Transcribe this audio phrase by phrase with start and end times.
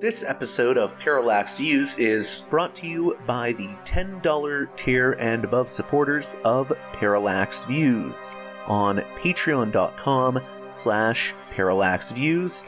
[0.00, 5.68] This episode of Parallax Views is brought to you by the $10 tier and above
[5.68, 8.36] supporters of Parallax Views
[8.68, 10.38] on patreon.com
[10.70, 12.64] slash parallaxviews,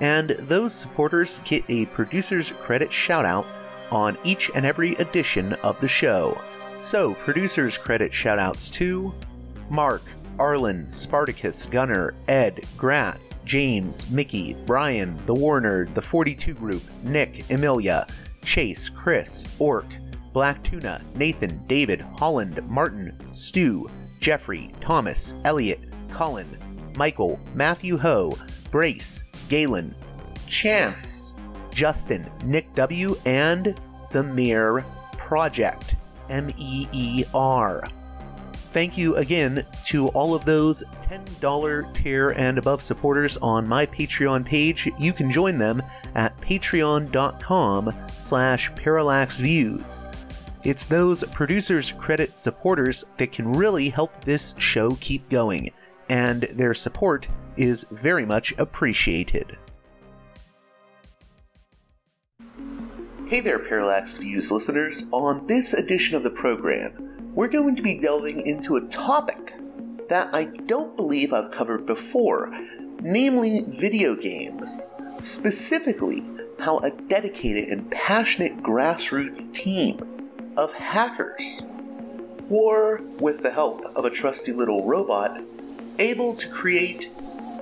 [0.00, 3.46] and those supporters get a producer's credit shoutout
[3.92, 6.36] on each and every edition of the show.
[6.78, 9.14] So, producers' credit shoutouts to
[9.70, 10.02] Mark,
[10.38, 18.06] Arlen, Spartacus, Gunner, Ed, Grass, James, Mickey, Brian, The Warner, The 42 Group, Nick, Emilia,
[18.44, 19.86] Chase, Chris, Orc,
[20.32, 23.88] Black Tuna, Nathan, David, Holland, Martin, Stu,
[24.20, 25.80] Jeffrey, Thomas, Elliot,
[26.10, 26.48] Colin,
[26.96, 28.36] Michael, Matthew Ho,
[28.70, 29.94] Brace, Galen,
[30.46, 31.34] Chance,
[31.70, 33.78] Justin, Nick W, and
[34.10, 34.84] The Mere
[35.16, 35.96] Project.
[36.32, 37.84] M E E R.
[38.72, 44.46] Thank you again to all of those $10 tier and above supporters on my Patreon
[44.46, 44.90] page.
[44.98, 45.82] You can join them
[46.14, 50.08] at patreon.com slash parallaxviews.
[50.64, 55.70] It's those producers credit supporters that can really help this show keep going,
[56.08, 57.28] and their support
[57.58, 59.58] is very much appreciated.
[63.26, 65.04] Hey there, Parallax Views listeners.
[65.10, 69.54] On this edition of the program, we're going to be delving into a topic
[70.08, 72.50] that I don't believe I've covered before,
[73.00, 74.86] namely video games.
[75.22, 76.22] Specifically,
[76.58, 79.98] how a dedicated and passionate grassroots team
[80.58, 81.62] of hackers
[82.48, 85.40] were, with the help of a trusty little robot,
[85.98, 87.08] able to create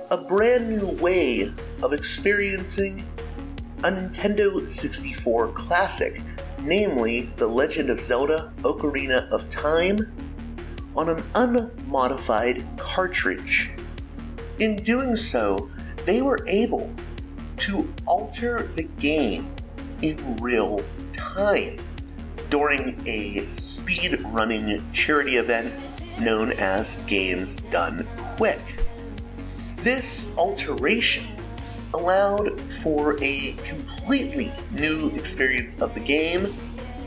[0.09, 3.07] a brand new way of experiencing
[3.79, 6.21] a Nintendo 64 classic,
[6.63, 10.11] namely The Legend of Zelda Ocarina of Time,
[10.95, 13.71] on an unmodified cartridge.
[14.59, 15.69] In doing so,
[16.05, 16.93] they were able
[17.57, 19.49] to alter the game
[20.01, 20.83] in real
[21.13, 21.79] time
[22.49, 25.73] during a speed running charity event
[26.19, 28.07] known as Games Done
[28.37, 28.79] Quick.
[29.77, 31.27] This alteration
[31.93, 36.55] allowed for a completely new experience of the game,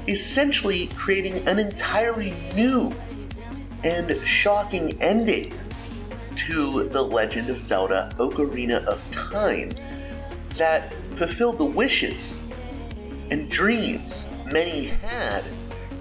[0.09, 2.95] essentially creating an entirely new
[3.83, 5.53] and shocking ending
[6.37, 9.73] to The Legend of Zelda Ocarina of Time
[10.57, 12.45] that fulfilled the wishes
[13.31, 15.45] and dreams many had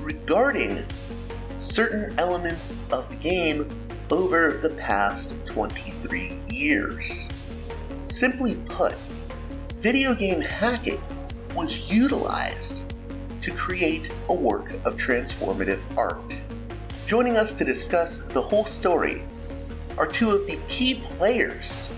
[0.01, 0.85] regarding
[1.59, 3.69] certain elements of the game
[4.11, 7.29] over the past 23 years.
[8.13, 8.95] Simply put,
[9.79, 11.01] video game hacking
[11.55, 12.83] was utilized
[13.41, 16.39] to create a work of transformative art.
[17.07, 19.23] Joining us to discuss the whole story
[19.97, 21.89] are two of the key players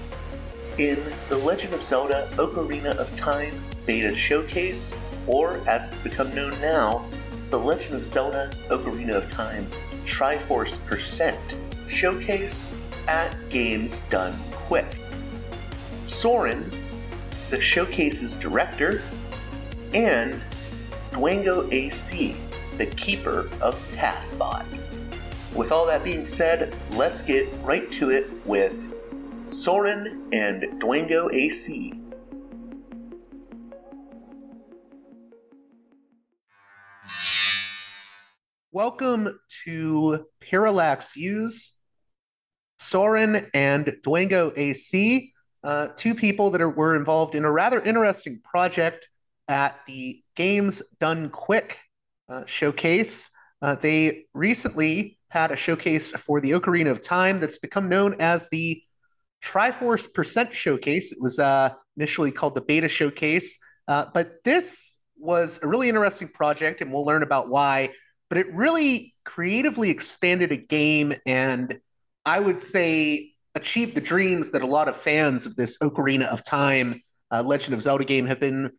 [0.77, 4.93] in the Legend of Zelda Ocarina of Time beta showcase,
[5.27, 7.05] or as it's become known now,
[7.49, 9.69] the Legend of Zelda Ocarina of Time
[10.05, 11.57] Triforce Percent
[11.89, 12.73] showcase
[13.09, 15.04] at Games Done Quick.
[16.05, 16.69] Soren,
[17.49, 19.01] the showcase's director,
[19.95, 20.39] and
[21.11, 22.35] Dwango AC,
[22.77, 24.65] the keeper of TASBot.
[25.55, 28.93] With all that being said, let's get right to it with
[29.49, 31.93] Soren and Dwango AC.
[38.71, 41.71] Welcome to Parallax Views.
[42.77, 45.33] Soren and Dwango AC,
[45.65, 49.09] uh, two people that are, were involved in a rather interesting project
[49.47, 51.79] at the Games Done Quick
[52.29, 53.31] uh, showcase.
[53.61, 58.47] Uh, they recently had a showcase for the Ocarina of Time that's become known as
[58.49, 58.81] the
[59.43, 61.11] Triforce Percent Showcase.
[61.11, 63.57] It was uh, initially called the Beta Showcase,
[63.87, 67.89] uh, but this was a really interesting project, and we'll learn about why.
[68.29, 71.79] But it really creatively expanded a game, and
[72.23, 76.43] I would say achieved the dreams that a lot of fans of this Ocarina of
[76.43, 78.71] Time, uh, Legend of Zelda game have been,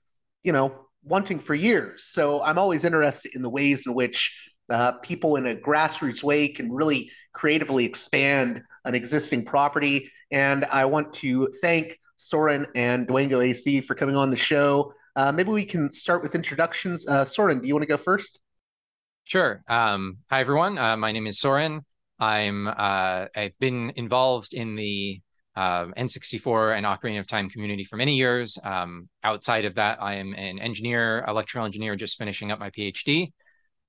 [0.45, 2.05] you know, wanting for years.
[2.05, 4.37] So I'm always interested in the ways in which
[4.69, 10.11] uh, people in a grassroots way can really creatively expand an existing property.
[10.31, 14.93] And I want to thank Soren and Dwango AC for coming on the show.
[15.15, 17.07] Uh, maybe we can start with introductions.
[17.07, 18.41] Uh, Soren, do you want to go first?
[19.25, 19.63] Sure.
[19.67, 20.79] Um, hi, everyone.
[20.79, 21.85] Uh, my name is Soren.
[22.19, 25.21] I'm uh, I've been involved in the
[25.55, 28.59] uh, N64 and Ocarina of Time community for many years.
[28.63, 33.33] Um, outside of that, I am an engineer, electrical engineer, just finishing up my PhD.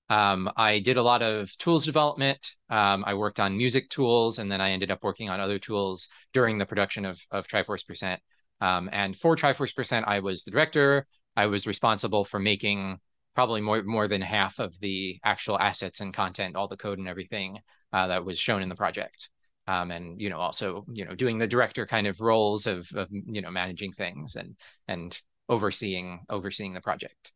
[0.10, 2.56] Um, I did a lot of tools development.
[2.70, 6.08] Um, I worked on music tools, and then I ended up working on other tools
[6.34, 8.22] during the production of, of Triforce Percent.
[8.62, 11.06] Um, and for Triforce Percent, I was the director.
[11.36, 12.98] I was responsible for making
[13.36, 17.08] probably more more than half of the actual assets and content, all the code and
[17.08, 17.60] everything
[17.94, 19.30] uh, that was shown in the project.
[19.68, 23.10] Um, and you know, also you know, doing the director kind of roles of, of
[23.12, 24.56] you know managing things and
[24.88, 25.20] and
[25.50, 27.34] overseeing overseeing the project.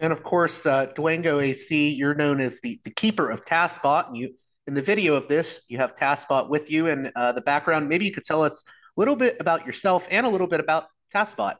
[0.00, 4.08] And of course, uh, Dwango AC, you're known as the, the keeper of TASBot.
[4.08, 4.34] And you,
[4.66, 7.88] in the video of this, you have TASBot with you in uh, the background.
[7.88, 8.64] Maybe you could tell us
[8.96, 11.56] a little bit about yourself and a little bit about TASBot.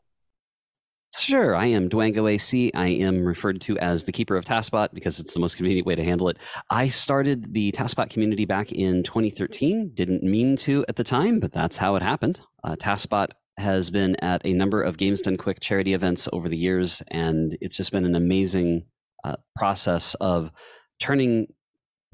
[1.19, 2.71] Sure, I am Dwango AC.
[2.73, 5.97] I am referred to as the keeper of TASBot because it's the most convenient way
[5.97, 6.37] to handle it.
[6.71, 9.91] I started the TASBot community back in 2013.
[9.93, 12.41] Didn't mean to at the time, but that's how it happened.
[12.63, 16.57] Uh, TASBot has been at a number of Games Done Quick charity events over the
[16.57, 18.85] years, and it's just been an amazing
[19.25, 20.53] uh, process of
[21.01, 21.49] turning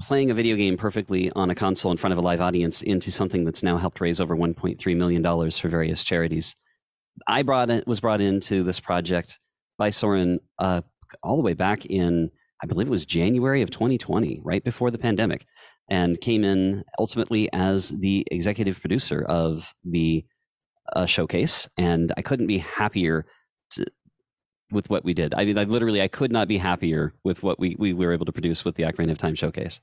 [0.01, 3.11] playing a video game perfectly on a console in front of a live audience into
[3.11, 6.55] something that's now helped raise over 1.3 million dollars for various charities.
[7.27, 9.39] I brought it was brought into this project
[9.77, 10.81] by Soren uh,
[11.23, 12.31] all the way back in
[12.61, 15.45] I believe it was January of 2020, right before the pandemic,
[15.89, 20.25] and came in ultimately as the executive producer of the
[20.93, 23.25] a showcase, and I couldn't be happier
[23.71, 23.85] to,
[24.71, 25.33] with what we did.
[25.33, 28.25] I mean, I literally I could not be happier with what we, we were able
[28.25, 29.81] to produce with the Ocarina of Time showcase.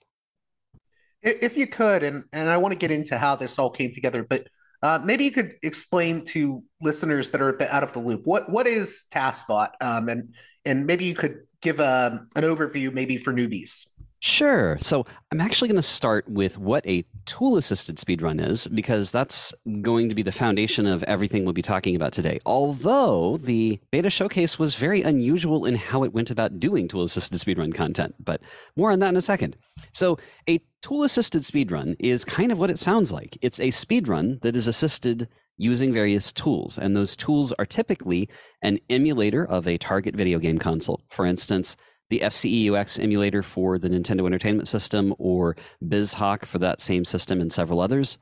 [1.22, 4.26] If you could, and and I want to get into how this all came together,
[4.28, 4.48] but
[4.84, 8.20] uh, maybe you could explain to listeners that are a bit out of the loop
[8.24, 10.34] what what is TASBot, um, and
[10.66, 13.86] and maybe you could give a, um, an overview maybe for newbies.
[14.26, 14.78] Sure.
[14.80, 19.52] So I'm actually going to start with what a tool assisted speedrun is, because that's
[19.82, 22.40] going to be the foundation of everything we'll be talking about today.
[22.46, 27.38] Although the beta showcase was very unusual in how it went about doing tool assisted
[27.38, 28.40] speedrun content, but
[28.76, 29.58] more on that in a second.
[29.92, 30.18] So
[30.48, 34.56] a tool assisted speedrun is kind of what it sounds like it's a speedrun that
[34.56, 35.28] is assisted
[35.58, 36.78] using various tools.
[36.78, 38.30] And those tools are typically
[38.62, 41.02] an emulator of a target video game console.
[41.10, 41.76] For instance,
[42.10, 47.52] the FCEUX emulator for the Nintendo Entertainment System or BizHawk for that same system and
[47.52, 48.18] several others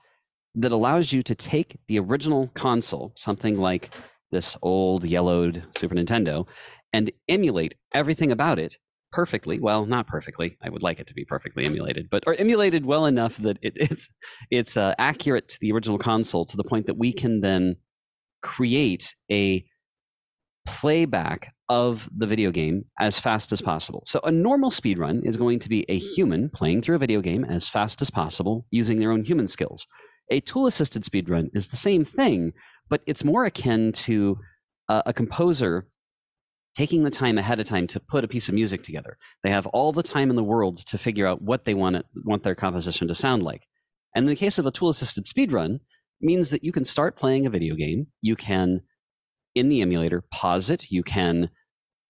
[0.55, 3.93] that allows you to take the original console, something like
[4.31, 6.47] this old yellowed Super Nintendo,
[6.93, 8.77] and emulate everything about it
[9.13, 9.61] perfectly.
[9.61, 10.57] Well, not perfectly.
[10.63, 13.75] I would like it to be perfectly emulated, but or emulated well enough that it,
[13.77, 14.09] it's
[14.51, 17.77] it's uh, accurate to the original console to the point that we can then
[18.43, 19.65] create a
[20.67, 24.03] playback of the video game as fast as possible.
[24.05, 27.23] So a normal speed run is going to be a human playing through a video
[27.23, 29.87] game as fast as possible using their own human skills.
[30.31, 32.53] A tool assisted speed run is the same thing,
[32.91, 34.37] but it's more akin to
[34.91, 35.89] a, a composer
[36.77, 39.17] taking the time ahead of time to put a piece of music together.
[39.43, 42.05] They have all the time in the world to figure out what they want it,
[42.27, 43.67] want their composition to sound like.
[44.15, 45.81] And in the case of a tool assisted speedrun,
[46.21, 48.83] means that you can start playing a video game, you can
[49.55, 50.91] in the emulator, pause it.
[50.91, 51.51] You can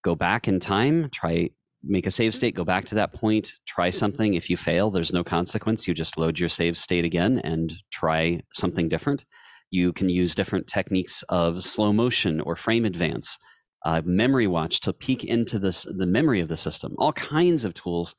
[0.03, 1.49] go back in time, try
[1.83, 4.35] make a save state, go back to that point, try something.
[4.35, 5.87] If you fail, there's no consequence.
[5.87, 9.25] You just load your save state again and try something different.
[9.69, 13.37] You can use different techniques of slow motion or frame advance,
[13.85, 16.95] uh, memory watch to peek into this the memory of the system.
[16.97, 18.15] All kinds of tools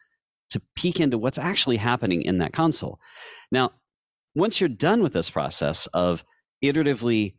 [0.50, 2.98] to peek into what's actually happening in that console.
[3.50, 3.70] Now,
[4.34, 6.24] once you're done with this process of
[6.62, 7.34] iteratively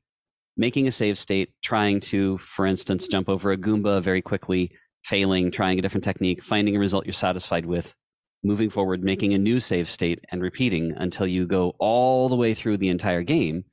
[0.57, 4.71] making a save state, trying to, for instance, jump over a Goomba very quickly,
[5.03, 7.95] failing, trying a different technique, finding a result you're satisfied with,
[8.43, 12.53] moving forward, making a new save state, and repeating until you go all the way
[12.53, 13.65] through the entire game.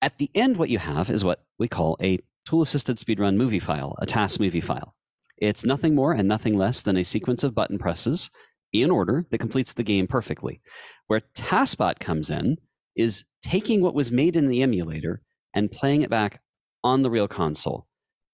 [0.00, 3.58] At the end, what you have is what we call a tool assisted speedrun movie
[3.58, 4.94] file, a TAS movie file.
[5.38, 8.30] It's nothing more and nothing less than a sequence of button presses
[8.72, 10.60] in order that completes the game perfectly.
[11.06, 12.56] Where TASBot comes in
[12.96, 15.22] is taking what was made in the emulator
[15.56, 16.40] and playing it back
[16.84, 17.88] on the real console.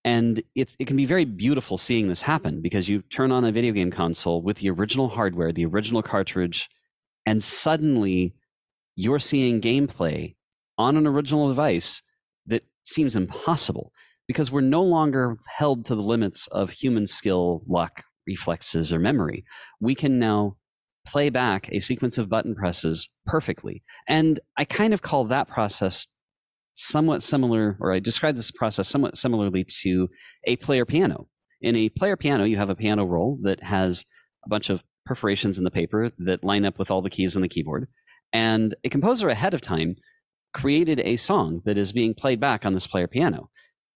[0.05, 3.53] And it's, it can be very beautiful seeing this happen because you turn on a
[3.53, 6.69] video game console with the original hardware, the original cartridge,
[7.25, 8.35] and suddenly
[8.97, 10.35] you're seeing gameplay
[10.77, 12.03] on an original device
[12.47, 13.93] that seems impossible
[14.27, 19.45] because we're no longer held to the limits of human skill, luck, reflexes, or memory.
[19.81, 20.57] We can now
[21.07, 23.83] play back a sequence of button presses perfectly.
[24.09, 26.09] And I kind of call that process
[26.75, 30.09] somewhat similar, or I describe this process somewhat similarly to
[30.45, 31.29] a player piano.
[31.61, 34.05] In a player piano, you have a piano roll that has
[34.45, 37.43] a bunch of perforations in the paper that line up with all the keys on
[37.43, 37.89] the keyboard.
[38.33, 39.97] And a composer ahead of time
[40.53, 43.51] created a song that is being played back on this player piano.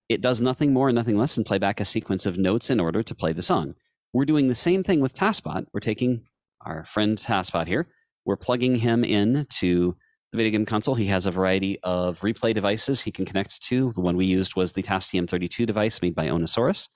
[0.09, 2.81] It does nothing more and nothing less than play back a sequence of notes in
[2.81, 3.75] order to play the song.
[4.13, 5.67] We're doing the same thing with TASBot.
[5.73, 6.23] We're taking
[6.65, 7.89] our friend TASBot here.
[8.25, 9.97] We're plugging him in to
[10.37, 10.95] video game console.
[10.95, 13.93] He has a variety of replay devices he can connect to.
[13.93, 16.89] The one we used was the TASTM32 device made by Ownasaurus.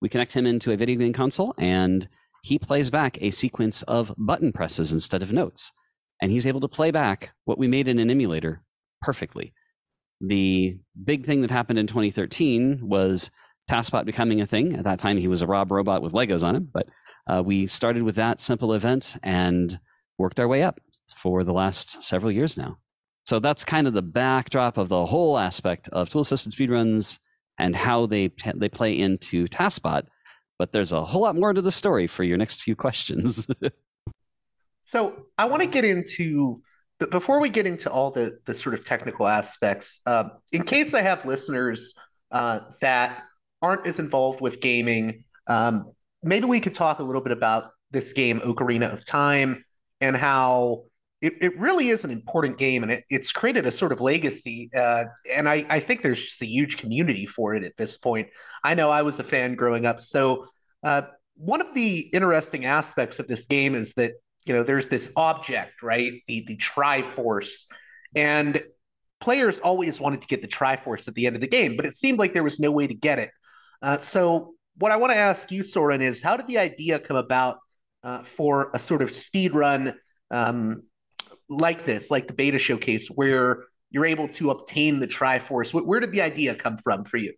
[0.00, 2.08] We connect him into a video game console, and
[2.42, 5.72] he plays back a sequence of button presses instead of notes.
[6.20, 8.62] And he's able to play back what we made in an emulator
[9.00, 9.52] perfectly.
[10.20, 13.30] The big thing that happened in 2013 was
[13.70, 14.76] TASBot becoming a thing.
[14.76, 16.86] At that time, he was a Rob robot with Legos on him, but
[17.26, 19.78] uh, we started with that simple event and
[20.18, 20.80] worked our way up
[21.16, 22.78] for the last several years now.
[23.24, 27.18] So that's kind of the backdrop of the whole aspect of tool assisted speedruns
[27.58, 30.04] and how they they play into TASBot.
[30.58, 33.46] But there's a whole lot more to the story for your next few questions.
[34.84, 36.62] so I want to get into,
[36.98, 40.94] but before we get into all the the sort of technical aspects, uh, in case
[40.94, 41.94] I have listeners
[42.30, 43.22] uh, that
[43.60, 48.12] aren't as involved with gaming, um, maybe we could talk a little bit about this
[48.12, 49.64] game, Ocarina of Time,
[50.00, 50.84] and how
[51.22, 54.68] it, it really is an important game and it, it's created a sort of legacy.
[54.74, 58.28] Uh, and I, I think there's just a huge community for it at this point.
[58.64, 60.00] I know I was a fan growing up.
[60.00, 60.46] So,
[60.82, 61.02] uh,
[61.36, 64.12] one of the interesting aspects of this game is that,
[64.44, 66.12] you know, there's this object, right?
[66.26, 67.68] The, the Triforce.
[68.14, 68.60] And
[69.20, 71.94] players always wanted to get the Triforce at the end of the game, but it
[71.94, 73.30] seemed like there was no way to get it.
[73.80, 77.16] Uh, so, what I want to ask you, Soren, is how did the idea come
[77.16, 77.58] about
[78.02, 79.94] uh, for a sort of speed run
[80.30, 80.82] um,
[81.52, 85.72] like this, like the beta showcase, where you're able to obtain the Triforce?
[85.72, 87.34] Where did the idea come from for you?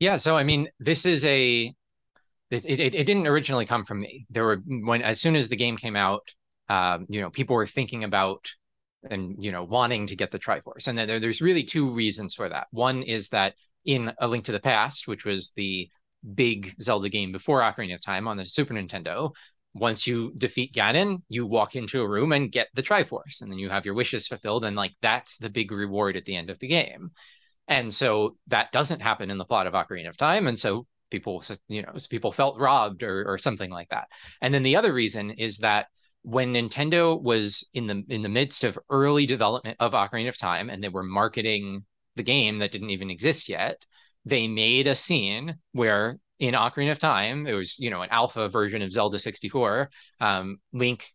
[0.00, 1.72] Yeah, so I mean, this is a
[2.50, 4.26] it, it, it didn't originally come from me.
[4.30, 6.22] There were when as soon as the game came out,
[6.68, 8.48] um, you know, people were thinking about
[9.10, 12.48] and you know wanting to get the Triforce, and there, there's really two reasons for
[12.48, 12.66] that.
[12.70, 15.88] One is that in A Link to the Past, which was the
[16.34, 19.32] big Zelda game before Ocarina of Time on the Super Nintendo,
[19.74, 23.58] once you defeat Ganon, you walk into a room and get the Triforce, and then
[23.58, 26.58] you have your wishes fulfilled, and like that's the big reward at the end of
[26.60, 27.10] the game.
[27.66, 31.42] And so that doesn't happen in the plot of Ocarina of Time, and so people,
[31.68, 34.08] you know, people felt robbed or or something like that.
[34.40, 35.86] And then the other reason is that
[36.22, 40.70] when Nintendo was in the in the midst of early development of Ocarina of Time,
[40.70, 41.84] and they were marketing
[42.16, 43.84] the game that didn't even exist yet,
[44.24, 48.48] they made a scene where in Ocarina of Time, it was, you know, an alpha
[48.48, 49.88] version of Zelda 64.
[50.20, 51.06] Um, Link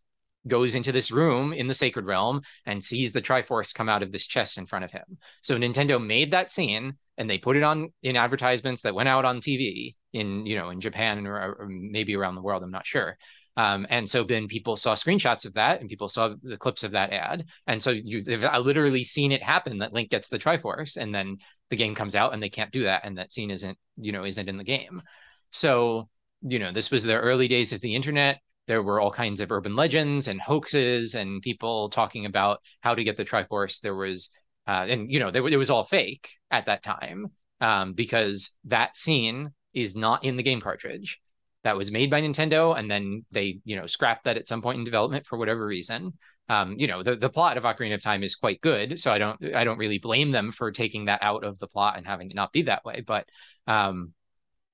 [0.46, 4.10] goes into this room in the Sacred Realm and sees the Triforce come out of
[4.10, 5.18] this chest in front of him.
[5.42, 9.26] So Nintendo made that scene and they put it on in advertisements that went out
[9.26, 12.62] on TV in, you know, in Japan or, or maybe around the world.
[12.62, 13.18] I'm not sure.
[13.56, 16.92] Um, and so then people saw screenshots of that and people saw the clips of
[16.92, 17.44] that ad.
[17.66, 21.38] And so you, have literally seen it happen that Link gets the Triforce and then
[21.68, 23.02] the game comes out and they can't do that.
[23.04, 25.02] And that scene isn't, you know, isn't in the game.
[25.50, 26.08] So,
[26.42, 28.40] you know, this was the early days of the internet.
[28.66, 33.04] There were all kinds of urban legends and hoaxes and people talking about how to
[33.04, 33.80] get the Triforce.
[33.80, 34.30] There was,
[34.66, 37.26] uh, and, you know, there, it was all fake at that time
[37.60, 41.19] um, because that scene is not in the game cartridge
[41.62, 44.78] that was made by Nintendo, and then they, you know, scrapped that at some point
[44.78, 46.14] in development for whatever reason.
[46.48, 49.18] Um, you know, the, the plot of Ocarina of Time is quite good, so I
[49.18, 52.30] don't I don't really blame them for taking that out of the plot and having
[52.30, 53.04] it not be that way.
[53.06, 53.26] But
[53.66, 54.14] um,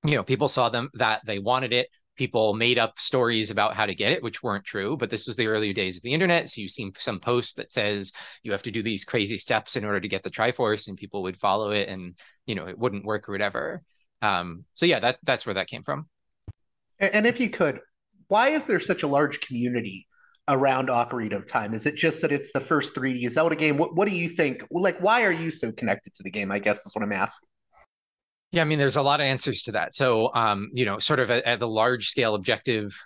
[0.03, 1.89] you know, people saw them that they wanted it.
[2.15, 4.97] People made up stories about how to get it, which weren't true.
[4.97, 7.71] But this was the early days of the internet, so you see some post that
[7.71, 10.97] says you have to do these crazy steps in order to get the Triforce, and
[10.97, 12.15] people would follow it, and
[12.47, 13.83] you know, it wouldn't work or whatever.
[14.23, 16.07] Um, so yeah, that that's where that came from.
[16.99, 17.79] And if you could,
[18.27, 20.07] why is there such a large community
[20.47, 21.73] around Ocarina of Time?
[21.73, 23.77] Is it just that it's the first 3D Zelda game?
[23.77, 24.63] What What do you think?
[24.71, 26.51] Like, why are you so connected to the game?
[26.51, 27.47] I guess is what I'm asking.
[28.51, 29.93] Yeah, I mean, there's a lot of answers to that.
[29.93, 32.97] So, um, you know, sort of at, at the large scale objective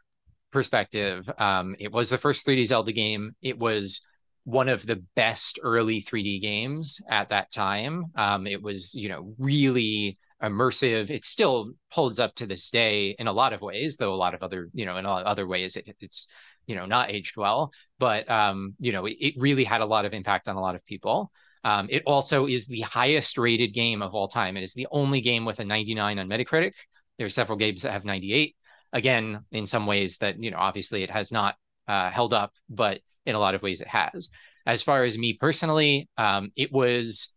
[0.51, 3.35] perspective, um, it was the first 3D Zelda game.
[3.41, 4.07] It was
[4.43, 8.05] one of the best early 3D games at that time.
[8.15, 11.09] Um, it was, you know, really immersive.
[11.09, 14.33] It still holds up to this day in a lot of ways, though a lot
[14.33, 16.27] of other, you know, in other ways it, it's,
[16.67, 17.71] you know, not aged well.
[17.99, 20.75] But um, you know, it, it, really had a lot of impact on a lot
[20.75, 21.31] of people.
[21.63, 24.57] Um, it also is the highest rated game of all time.
[24.57, 26.73] It is the only game with a 99 on Metacritic.
[27.17, 28.55] There are several games that have 98.
[28.93, 31.55] Again, in some ways that, you know, obviously it has not
[31.87, 34.29] uh, held up, but in a lot of ways it has.
[34.65, 37.33] As far as me personally, um, it was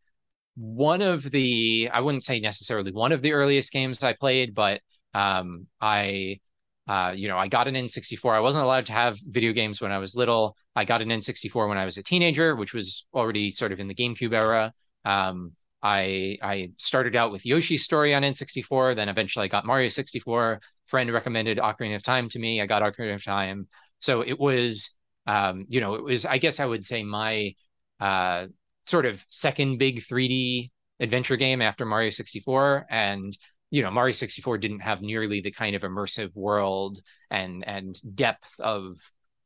[0.56, 4.80] one of the, I wouldn't say necessarily one of the earliest games I played, but
[5.14, 6.40] um, I
[6.86, 8.34] uh, you know, I got an N64.
[8.34, 10.56] I wasn't allowed to have video games when I was little.
[10.76, 13.88] I got an N64 when I was a teenager, which was already sort of in
[13.88, 14.72] the GameCube era.
[15.04, 19.88] Um, I I started out with Yoshi's Story on N64, then eventually I got Mario
[19.88, 20.60] 64.
[20.86, 22.60] Friend recommended Ocarina of Time to me.
[22.60, 23.68] I got Ocarina of Time.
[24.00, 24.96] So it was,
[25.26, 26.26] um, you know, it was.
[26.26, 27.54] I guess I would say my
[27.98, 28.46] uh,
[28.86, 33.36] sort of second big 3D adventure game after Mario 64, and
[33.70, 37.00] you know Mario 64 didn't have nearly the kind of immersive world
[37.30, 38.96] and and depth of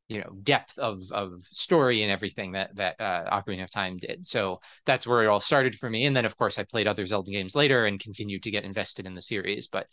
[0.08, 4.26] you know depth of of story and everything that that uh, Ocarina of Time did.
[4.26, 6.06] So that's where it all started for me.
[6.06, 9.06] And then of course I played other Zelda games later and continued to get invested
[9.06, 9.68] in the series.
[9.68, 9.86] But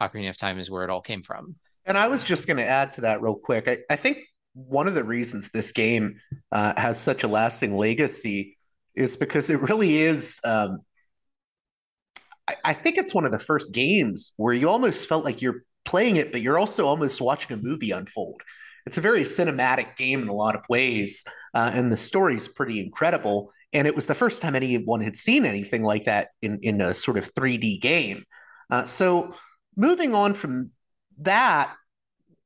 [0.00, 1.56] Ocarina of Time is where it all came from.
[1.84, 3.66] And I was just going to add to that real quick.
[3.66, 4.18] I, I, think
[4.54, 6.20] one of the reasons this game
[6.52, 8.56] uh, has such a lasting legacy
[8.94, 10.80] is because it really is um,
[12.48, 15.64] I, I think it's one of the first games where you almost felt like you're
[15.84, 18.42] playing it, but you're also almost watching a movie unfold.
[18.86, 22.48] It's a very cinematic game in a lot of ways, uh, and the story is
[22.48, 23.52] pretty incredible.
[23.72, 26.92] And it was the first time anyone had seen anything like that in in a
[26.92, 28.24] sort of 3D game.
[28.70, 29.34] Uh, so,
[29.76, 30.70] moving on from
[31.18, 31.72] that,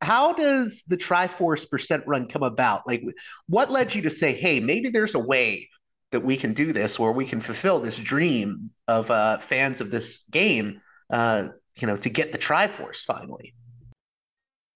[0.03, 2.87] how does the Triforce percent run come about?
[2.87, 3.03] Like,
[3.49, 5.71] what led you to say, "Hey, maybe there's a way
[6.13, 9.91] that we can do this or we can fulfill this dream of uh, fans of
[9.91, 11.49] this game uh,
[11.79, 13.55] you know to get the triforce finally.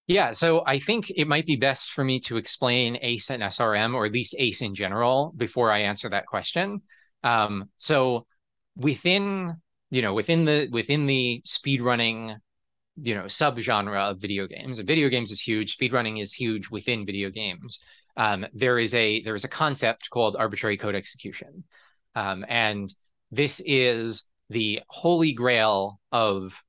[0.07, 3.93] Yeah so i think it might be best for me to explain ace and srm
[3.95, 6.81] or at least ace in general before i answer that question.
[7.23, 8.25] Um, so
[8.75, 9.55] within
[9.89, 12.37] you know within the within the speedrunning
[13.01, 17.29] you know subgenre of video games video games is huge speedrunning is huge within video
[17.29, 17.79] games
[18.17, 21.63] um, there is a there is a concept called arbitrary code execution,
[22.15, 22.93] um, and
[23.31, 26.61] this is the holy grail of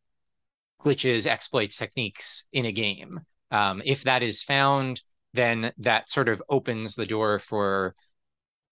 [0.81, 3.21] glitches, exploits, techniques in a game.
[3.51, 5.03] Um, if that is found,
[5.35, 7.95] then that sort of opens the door for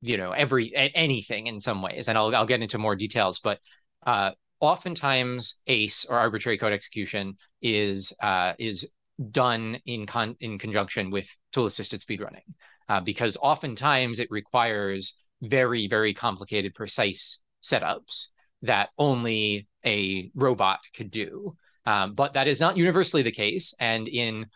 [0.00, 3.60] you know every anything in some ways, and I'll I'll get into more details, but.
[4.06, 4.30] Uh,
[4.60, 8.90] oftentimes, ACE or arbitrary code execution is uh, is
[9.30, 12.54] done in con- in conjunction with tool assisted speedrunning
[12.88, 18.28] uh, because oftentimes it requires very very complicated precise setups
[18.62, 21.56] that only a robot could do.
[21.86, 23.74] Um, but that is not universally the case.
[23.80, 24.46] And in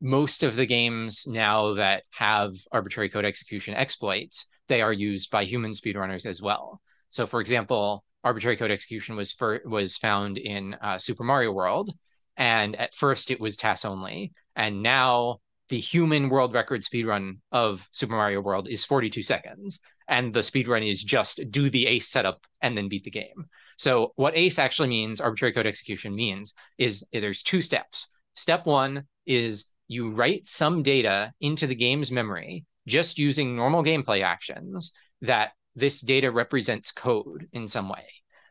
[0.00, 5.44] most of the games now that have arbitrary code execution exploits they are used by
[5.44, 6.80] human speedrunners as well.
[7.08, 11.90] So for example arbitrary code execution was for, was found in uh, super mario world
[12.36, 14.32] and at first it was TAS only.
[14.54, 19.80] And now the human world record speedrun of Super Mario World is 42 seconds.
[20.08, 23.46] And the speedrun is just do the ace setup and then beat the game.
[23.76, 28.08] So what ace actually means, arbitrary code execution means, is there's two steps.
[28.34, 34.22] Step one is you write some data into the game's memory just using normal gameplay
[34.22, 38.04] actions that this data represents code in some way.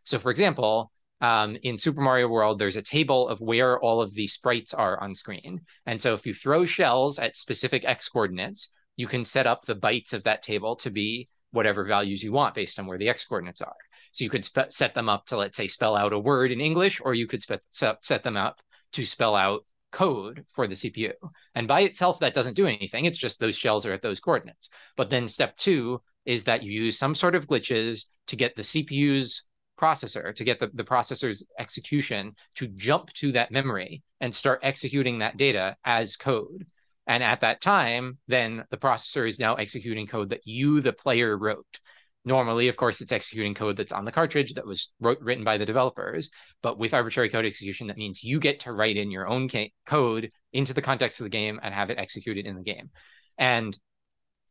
[0.03, 4.13] So for example, um, in Super Mario World, there's a table of where all of
[4.13, 5.61] the sprites are on screen.
[5.85, 9.75] And so if you throw shells at specific x coordinates, you can set up the
[9.75, 13.25] bytes of that table to be whatever values you want based on where the x
[13.25, 13.75] coordinates are.
[14.11, 16.61] So you could spe- set them up to, let's say, spell out a word in
[16.61, 18.61] English, or you could spe- set them up
[18.93, 21.13] to spell out code for the CPU.
[21.55, 23.05] And by itself, that doesn't do anything.
[23.05, 24.69] It's just those shells are at those coordinates.
[24.97, 28.61] But then step two is that you use some sort of glitches to get the
[28.61, 29.47] CPU's
[29.79, 35.19] processor to get the, the processor's execution to jump to that memory and start executing
[35.19, 36.65] that data as code.
[37.07, 41.37] And at that time, then the processor is now executing code that you, the player,
[41.37, 41.79] wrote.
[42.27, 45.59] Normally, of course, it's executing code that's on the cartridge that was wrote, written by
[45.59, 46.31] the developers.
[46.63, 49.71] But with arbitrary code execution, that means you get to write in your own ca-
[49.85, 52.89] code into the context of the game and have it executed in the game.
[53.37, 53.77] And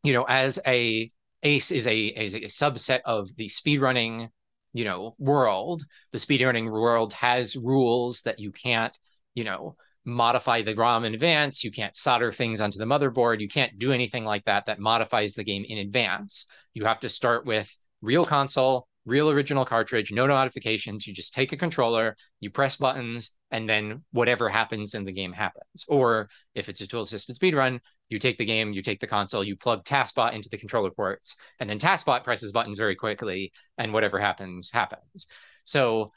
[0.04, 1.10] you know, as a
[1.42, 4.28] ACE is a, is a subset of the speedrunning
[4.74, 5.82] you know world
[6.12, 8.92] the speedrunning world has rules that you can't
[9.34, 11.64] you know modify the rom in advance.
[11.64, 13.40] You can't solder things onto the motherboard.
[13.40, 16.44] You can't do anything like that that modifies the game in advance.
[16.74, 21.52] You have to start with real console real original cartridge no modifications you just take
[21.52, 25.84] a controller you press buttons and then whatever happens in the game happens.
[25.88, 27.80] Or if it's a tool assisted speedrun
[28.14, 31.36] you take the game, you take the console, you plug TASBot into the controller ports,
[31.60, 35.26] and then TASBot presses buttons very quickly, and whatever happens, happens.
[35.64, 36.10] So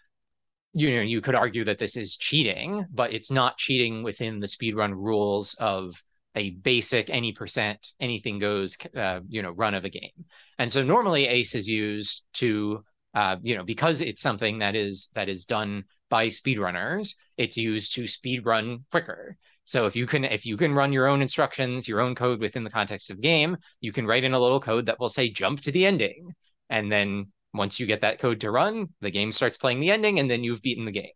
[0.74, 4.48] you know you could argue that this is cheating but it's not cheating within the
[4.48, 6.02] speedrun rules of
[6.36, 10.26] a basic any percent anything goes uh, you know run of a game
[10.60, 12.84] and so normally ace is used to
[13.16, 17.96] uh, you know because it's something that is that is done by speedrunners it's used
[17.96, 22.02] to speedrun quicker so if you can if you can run your own instructions your
[22.02, 25.00] own code within the context of game you can write in a little code that
[25.00, 26.34] will say jump to the ending
[26.70, 30.20] and then once you get that code to run, the game starts playing the ending,
[30.20, 31.12] and then you've beaten the game.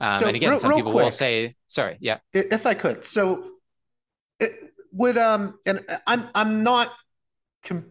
[0.00, 2.74] Um, so and again, real, some real people quick, will say, "Sorry, yeah." If I
[2.74, 3.44] could, so
[4.38, 4.52] it
[4.92, 6.92] would um, and I'm I'm not,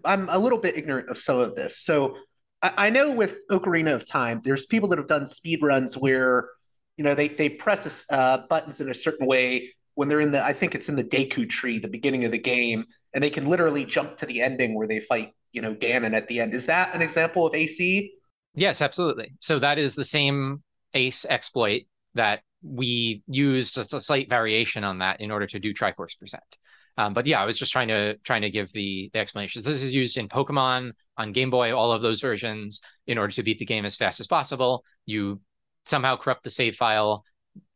[0.05, 1.77] I'm a little bit ignorant of some of this.
[1.77, 2.15] So
[2.61, 6.49] I, I know with Ocarina of Time, there's people that have done speed runs where
[6.97, 10.43] you know they they press uh, buttons in a certain way when they're in the
[10.43, 13.47] I think it's in the Deku tree, the beginning of the game, and they can
[13.47, 16.53] literally jump to the ending where they fight you know Ganon at the end.
[16.53, 18.13] Is that an example of AC?
[18.55, 19.33] Yes, absolutely.
[19.39, 21.83] So that is the same Ace exploit
[22.15, 26.57] that we used a slight variation on that in order to do Triforce percent.
[26.97, 29.63] Um, but yeah, I was just trying to trying to give the, the explanations.
[29.63, 32.81] This is used in Pokemon, on Game Boy, all of those versions.
[33.07, 35.39] In order to beat the game as fast as possible, you
[35.85, 37.23] somehow corrupt the save file,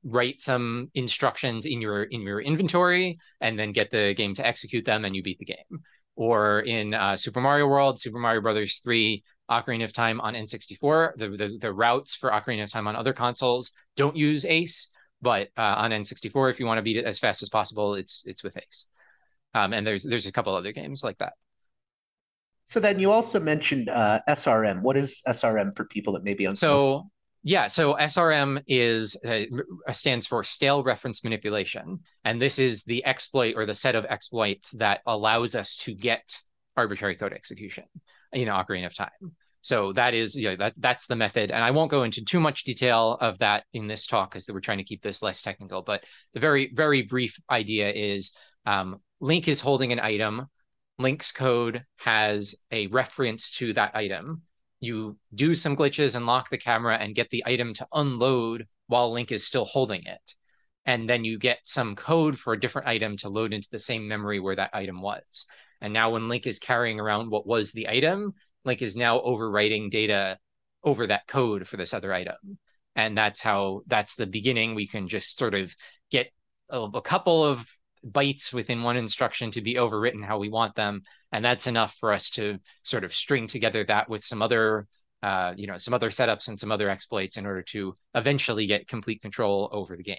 [0.03, 4.85] write some instructions in your in your inventory, and then get the game to execute
[4.85, 5.83] them, and you beat the game
[6.15, 11.17] or in uh, Super Mario World, Super Mario Brothers 3, Ocarina of Time on N64.
[11.17, 15.49] The, the, the routes for Ocarina of Time on other consoles don't use Ace, but
[15.57, 18.43] uh, on N64, if you want to beat it as fast as possible, it's it's
[18.43, 18.85] with Ace.
[19.53, 21.33] Um, and there's there's a couple other games like that.
[22.67, 24.81] So then you also mentioned uh, SRM.
[24.81, 26.55] What is SRM for people that may be on?
[26.55, 27.09] So
[27.45, 29.43] yeah, so SRM is uh,
[29.91, 34.71] stands for stale reference manipulation, and this is the exploit or the set of exploits
[34.77, 36.37] that allows us to get
[36.77, 37.83] arbitrary code execution
[38.31, 39.35] in Ocarina of Time.
[39.61, 42.39] So that is you know, that that's the method, and I won't go into too
[42.39, 45.81] much detail of that in this talk because we're trying to keep this less technical.
[45.81, 48.33] But the very very brief idea is
[48.65, 50.47] um, Link is holding an item.
[50.97, 54.43] Link's code has a reference to that item
[54.83, 59.11] you do some glitches and lock the camera and get the item to unload while
[59.11, 60.35] Link is still holding it.
[60.85, 64.07] And then you get some code for a different item to load into the same
[64.07, 65.45] memory where that item was.
[65.79, 68.33] And now when Link is carrying around what was the item,
[68.65, 70.37] Link is now overwriting data
[70.83, 72.57] over that code for this other item.
[72.95, 74.75] And that's how that's the beginning.
[74.75, 75.75] We can just sort of
[76.11, 76.31] get
[76.69, 77.65] a, a couple of
[78.09, 82.11] bytes within one instruction to be overwritten how we want them and that's enough for
[82.11, 84.87] us to sort of string together that with some other
[85.21, 88.87] uh, you know some other setups and some other exploits in order to eventually get
[88.87, 90.17] complete control over the game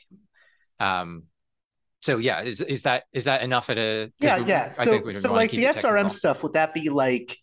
[0.80, 1.24] um,
[2.00, 5.50] so yeah is is that is that enough at a yeah yeah so, so like
[5.50, 7.36] the srm stuff would that be like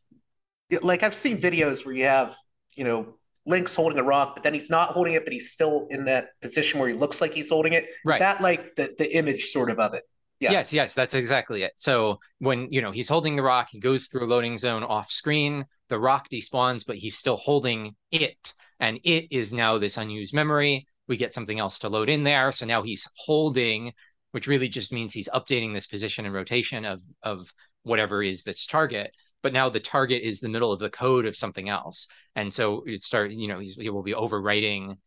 [0.82, 2.36] like i've seen videos where you have
[2.75, 5.88] you know Link's holding a rock, but then he's not holding it, but he's still
[5.89, 7.88] in that position where he looks like he's holding it.
[8.06, 8.17] Right.
[8.17, 10.04] Is that like the, the image sort of of it?
[10.41, 10.51] Yeah.
[10.54, 11.73] Yes, yes, that's exactly it.
[11.75, 15.12] So when you know he's holding the rock, he goes through a loading zone off
[15.12, 15.65] screen.
[15.89, 20.88] The rock despawns, but he's still holding it, and it is now this unused memory.
[21.08, 23.91] We get something else to load in there, so now he's holding,
[24.32, 28.65] which really just means he's updating this position and rotation of of whatever is this
[28.65, 29.12] target.
[29.43, 32.84] But now the target is the middle of the code of something else, and so
[32.88, 33.30] it start.
[33.30, 34.97] You know, he will be overwriting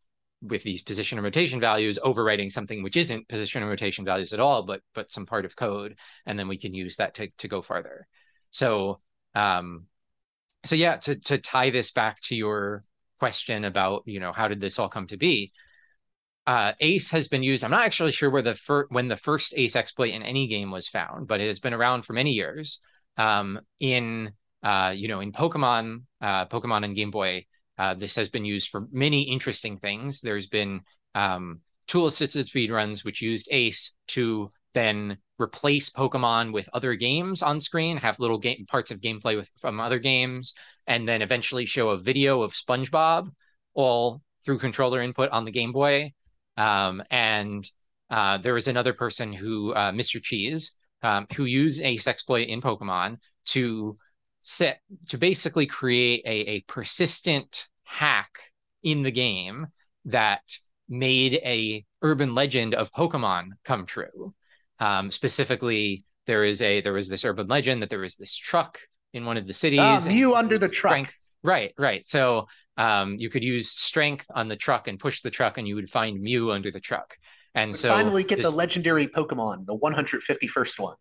[0.44, 4.40] with these position and rotation values overwriting something which isn't position and rotation values at
[4.40, 7.48] all but but some part of code and then we can use that to, to
[7.48, 8.06] go farther.
[8.50, 9.00] So
[9.34, 9.86] um
[10.64, 12.84] so yeah to to tie this back to your
[13.20, 15.50] question about you know how did this all come to be
[16.46, 19.54] uh, ace has been used i'm not actually sure where the fir- when the first
[19.56, 22.80] ace exploit in any game was found but it has been around for many years
[23.16, 24.30] um, in
[24.62, 27.46] uh, you know in pokemon uh, pokemon and game boy
[27.78, 30.20] uh, this has been used for many interesting things.
[30.20, 30.80] There's been
[31.14, 37.60] um, tool assisted speedruns which used Ace to then replace Pokemon with other games on
[37.60, 40.54] screen, have little game parts of gameplay with from other games,
[40.86, 43.30] and then eventually show a video of SpongeBob
[43.74, 46.12] all through controller input on the Game Boy.
[46.56, 47.68] Um, and
[48.10, 50.70] uh, there was another person who, uh, MrCheeze,
[51.02, 53.96] um, who used Ace exploit in Pokemon to
[54.44, 58.38] set to basically create a, a persistent hack
[58.82, 59.66] in the game
[60.04, 60.42] that
[60.86, 64.34] made a urban legend of Pokemon come true.
[64.78, 68.78] Um, specifically, there is a there was this urban legend that there was this truck
[69.14, 69.80] in one of the cities.
[69.80, 70.92] Ah, Mew under the truck.
[70.92, 71.14] Strength.
[71.42, 72.06] Right, right.
[72.06, 75.76] So um, you could use strength on the truck and push the truck, and you
[75.76, 77.16] would find Mew under the truck.
[77.54, 80.96] And we so finally get this, the legendary Pokemon, the 151st one.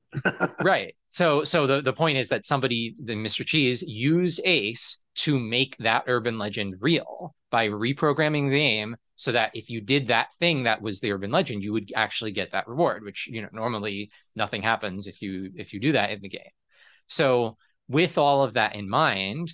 [0.63, 0.95] right.
[1.09, 6.03] So so the, the point is that somebody, the MrCheeze, used Ace to make that
[6.07, 10.81] urban legend real by reprogramming the game so that if you did that thing that
[10.81, 14.61] was the urban legend, you would actually get that reward, which you know normally nothing
[14.61, 16.41] happens if you if you do that in the game.
[17.07, 19.53] So with all of that in mind,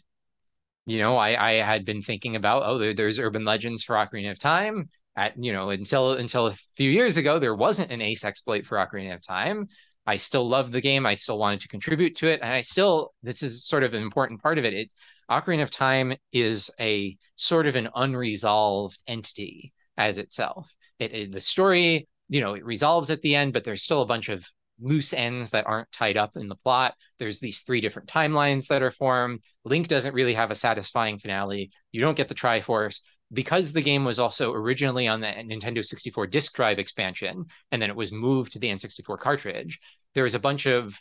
[0.85, 4.31] you know, I, I had been thinking about, oh, there, there's urban legends for Ocarina
[4.31, 4.89] of Time.
[5.19, 8.77] At you know, until until a few years ago, there wasn't an Ace exploit for
[8.77, 9.67] Ocarina of Time.
[10.07, 11.05] I still loved the game.
[11.05, 14.01] I still wanted to contribute to it, and I still this is sort of an
[14.01, 14.73] important part of it.
[14.73, 14.93] It
[15.29, 20.73] Ocarina of Time is a sort of an unresolved entity as itself.
[20.99, 24.07] It, it the story, you know, it resolves at the end, but there's still a
[24.07, 26.95] bunch of loose ends that aren't tied up in the plot.
[27.17, 29.41] There's these three different timelines that are formed.
[29.65, 31.71] Link doesn't really have a satisfying finale.
[31.91, 36.27] You don't get the Triforce because the game was also originally on the Nintendo 64
[36.27, 39.79] disk drive expansion, and then it was moved to the N64 cartridge.
[40.15, 40.99] There was a bunch of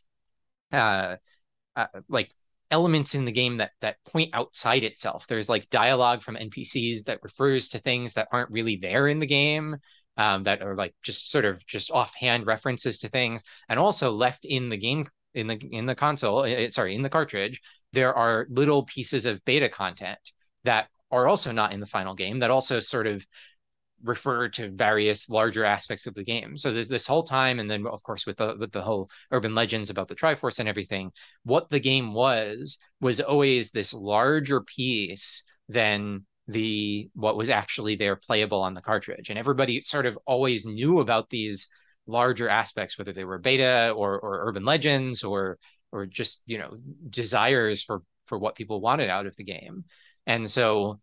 [0.73, 1.17] uh,
[1.77, 2.31] uh, like
[2.71, 5.27] elements in the game that that point outside itself.
[5.27, 9.27] There's like dialogue from NPCs that refers to things that aren't really there in the
[9.27, 9.77] game.
[10.17, 14.45] Um, that are like just sort of just offhand references to things, and also left
[14.45, 16.45] in the game in the in the console.
[16.71, 17.61] Sorry, in the cartridge,
[17.93, 20.19] there are little pieces of beta content
[20.65, 23.27] that are also not in the final game that also sort of
[24.03, 26.57] refer to various larger aspects of the game.
[26.57, 29.55] So there's this whole time, and then of course with the with the whole urban
[29.55, 31.11] legends about the Triforce and everything,
[31.43, 38.17] what the game was was always this larger piece than the what was actually there
[38.17, 39.31] playable on the cartridge.
[39.31, 41.69] And everybody sort of always knew about these
[42.07, 45.59] larger aspects, whether they were beta or or urban legends or
[45.93, 46.77] or just you know
[47.09, 49.85] desires for for what people wanted out of the game.
[50.29, 51.01] And so,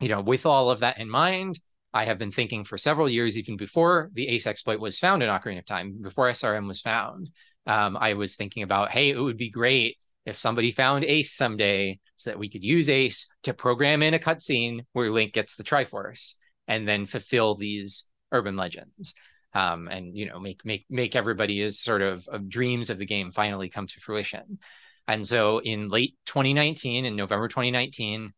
[0.00, 1.58] you know, with all of that in mind,
[1.92, 5.28] I have been thinking for several years, even before the Ace exploit was found in
[5.28, 7.30] Ocarina of Time, before SRM was found,
[7.66, 11.98] um, I was thinking about, hey, it would be great if somebody found Ace someday
[12.16, 15.64] so that we could use Ace to program in a cutscene where Link gets the
[15.64, 16.34] Triforce
[16.68, 19.14] and then fulfill these urban legends.
[19.54, 23.30] Um, and you know make make make everybody's sort of, of dreams of the game
[23.32, 24.58] finally come to fruition.
[25.06, 28.32] And so in late 2019, in November 2019,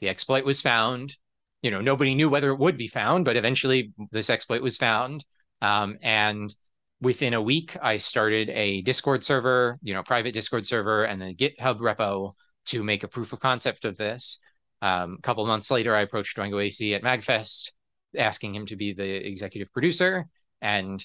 [0.00, 1.16] the exploit was found.
[1.62, 5.24] You know, nobody knew whether it would be found, but eventually this exploit was found.
[5.60, 6.54] Um, and
[7.00, 11.34] within a week, I started a Discord server, you know, private Discord server, and then
[11.34, 12.32] GitHub repo
[12.66, 14.40] to make a proof of concept of this.
[14.82, 17.72] Um, a couple months later, I approached Dwango AC at Magfest,
[18.16, 20.28] asking him to be the executive producer,
[20.60, 21.04] and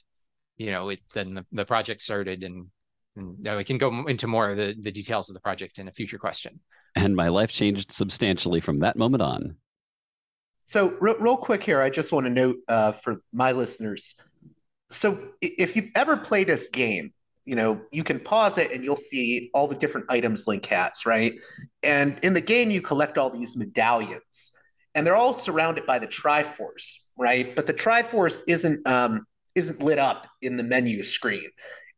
[0.57, 2.67] you know, it, then the, the project started, and,
[3.15, 5.91] and we can go into more of the, the details of the project in a
[5.91, 6.59] future question
[6.95, 9.57] and my life changed substantially from that moment on.
[10.65, 14.15] So, real, real quick here, I just want to note uh, for my listeners.
[14.89, 17.13] So, if you've ever play this game,
[17.45, 21.05] you know, you can pause it and you'll see all the different items Link has,
[21.05, 21.33] right?
[21.81, 24.53] And in the game, you collect all these medallions,
[24.95, 27.53] and they're all surrounded by the Triforce, right?
[27.55, 29.25] But the Triforce isn't um,
[29.55, 31.49] isn't lit up in the menu screen,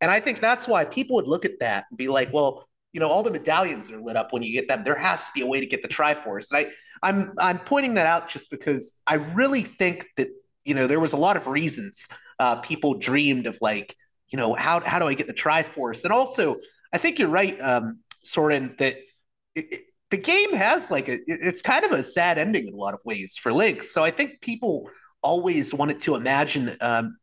[0.02, 3.02] and I think that's why people would look at that and be like, "Well, you
[3.02, 4.86] know all the medallions are lit up when you get them.
[4.86, 6.50] There has to be a way to get the triforce.
[6.50, 6.72] And i
[7.04, 10.30] i'm i'm pointing that out just because i really think that
[10.64, 12.08] you know there was a lot of reasons
[12.40, 13.94] uh, people dreamed of like
[14.30, 16.06] you know how how do i get the triforce?
[16.06, 16.56] And also
[16.94, 18.96] i think you're right um soren that
[19.56, 22.78] it, it, the game has like a it's kind of a sad ending in a
[22.78, 23.84] lot of ways for link.
[23.84, 24.90] So i think people
[25.22, 27.18] always wanted to imagine um,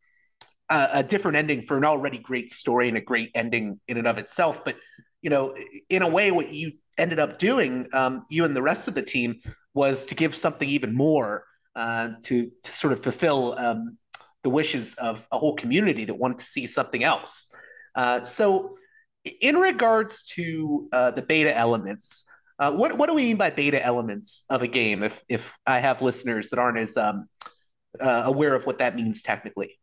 [0.69, 4.07] a, a different ending for an already great story and a great ending in and
[4.07, 4.65] of itself.
[4.65, 4.77] But
[5.23, 5.55] you know,
[5.89, 9.03] in a way, what you ended up doing, um, you and the rest of the
[9.03, 9.41] team,
[9.75, 13.97] was to give something even more uh, to to sort of fulfill um,
[14.43, 17.51] the wishes of a whole community that wanted to see something else.
[17.95, 18.77] Uh, so,
[19.41, 22.25] in regards to uh, the beta elements,
[22.59, 25.03] uh, what what do we mean by beta elements of a game?
[25.03, 27.29] If if I have listeners that aren't as um,
[28.01, 29.79] uh, aware of what that means technically.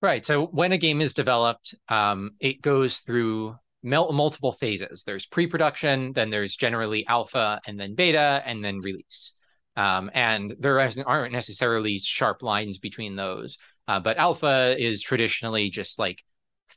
[0.00, 0.26] Right.
[0.26, 5.02] So when a game is developed, um, it goes through multiple phases.
[5.04, 9.34] There's pre-production, then there's generally alpha, and then beta, and then release.
[9.76, 13.58] Um, and there aren't necessarily sharp lines between those.
[13.88, 16.22] Uh, but alpha is traditionally just like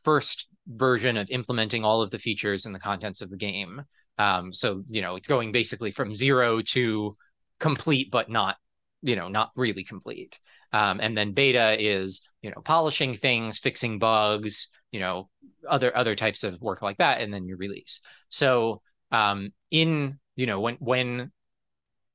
[0.03, 3.83] first version of implementing all of the features and the contents of the game.
[4.17, 7.15] Um, so you know it's going basically from zero to
[7.59, 8.57] complete, but not
[9.01, 10.39] you know not really complete.
[10.71, 15.29] Um, and then beta is you know polishing things, fixing bugs, you know
[15.67, 18.01] other other types of work like that and then you release.
[18.29, 18.81] So
[19.11, 21.31] um in you know when when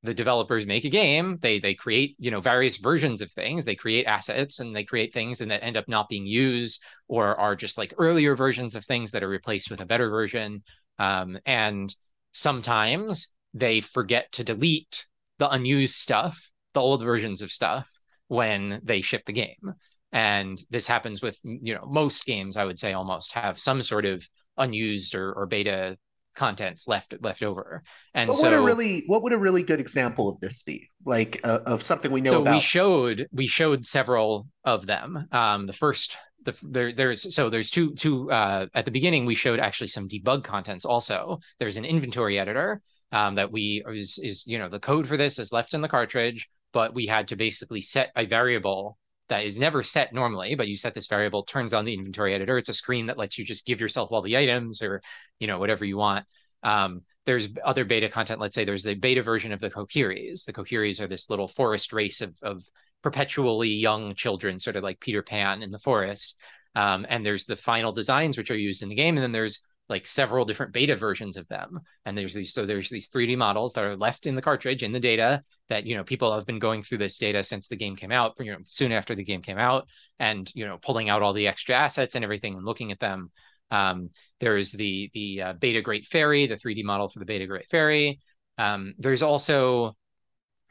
[0.02, 3.64] the developers make a game they they create you know various versions of things.
[3.64, 7.36] They create assets and they create things and that end up not being used or
[7.36, 10.62] are just like earlier versions of things that are replaced with a better version.
[11.00, 11.92] Um, and
[12.32, 17.90] sometimes they forget to delete the unused stuff the old versions of stuff
[18.28, 19.74] when they ship the game
[20.12, 24.04] and this happens with you know most games i would say almost have some sort
[24.04, 25.96] of unused or, or beta
[26.34, 27.82] contents left left over.
[28.14, 30.88] And what so, would a really what would a really good example of this be?
[31.04, 32.54] Like uh, of something we know so about.
[32.54, 35.28] we showed we showed several of them.
[35.32, 39.34] Um, the first the there there's so there's two two uh, at the beginning we
[39.34, 41.40] showed actually some debug contents also.
[41.58, 42.80] There's an inventory editor
[43.12, 45.88] um, that we is is you know the code for this is left in the
[45.88, 48.98] cartridge, but we had to basically set a variable
[49.30, 52.58] that is never set normally, but you set this variable, turns on the inventory editor.
[52.58, 55.00] It's a screen that lets you just give yourself all the items or,
[55.38, 56.26] you know, whatever you want.
[56.62, 58.40] Um, there's other beta content.
[58.40, 60.44] Let's say there's the beta version of the Kokiris.
[60.44, 62.62] The Kokiris are this little forest race of, of
[63.02, 66.38] perpetually young children, sort of like Peter Pan in the forest.
[66.74, 69.66] Um, and there's the final designs which are used in the game, and then there's
[69.88, 73.72] like several different beta versions of them and there's these so there's these 3d models
[73.72, 76.58] that are left in the cartridge in the data that you know people have been
[76.58, 79.40] going through this data since the game came out you know soon after the game
[79.40, 82.92] came out and you know pulling out all the extra assets and everything and looking
[82.92, 83.30] at them.
[83.70, 87.70] Um, there's the the uh, beta great fairy the 3d model for the beta great
[87.70, 88.20] fairy.
[88.58, 89.96] Um, there's also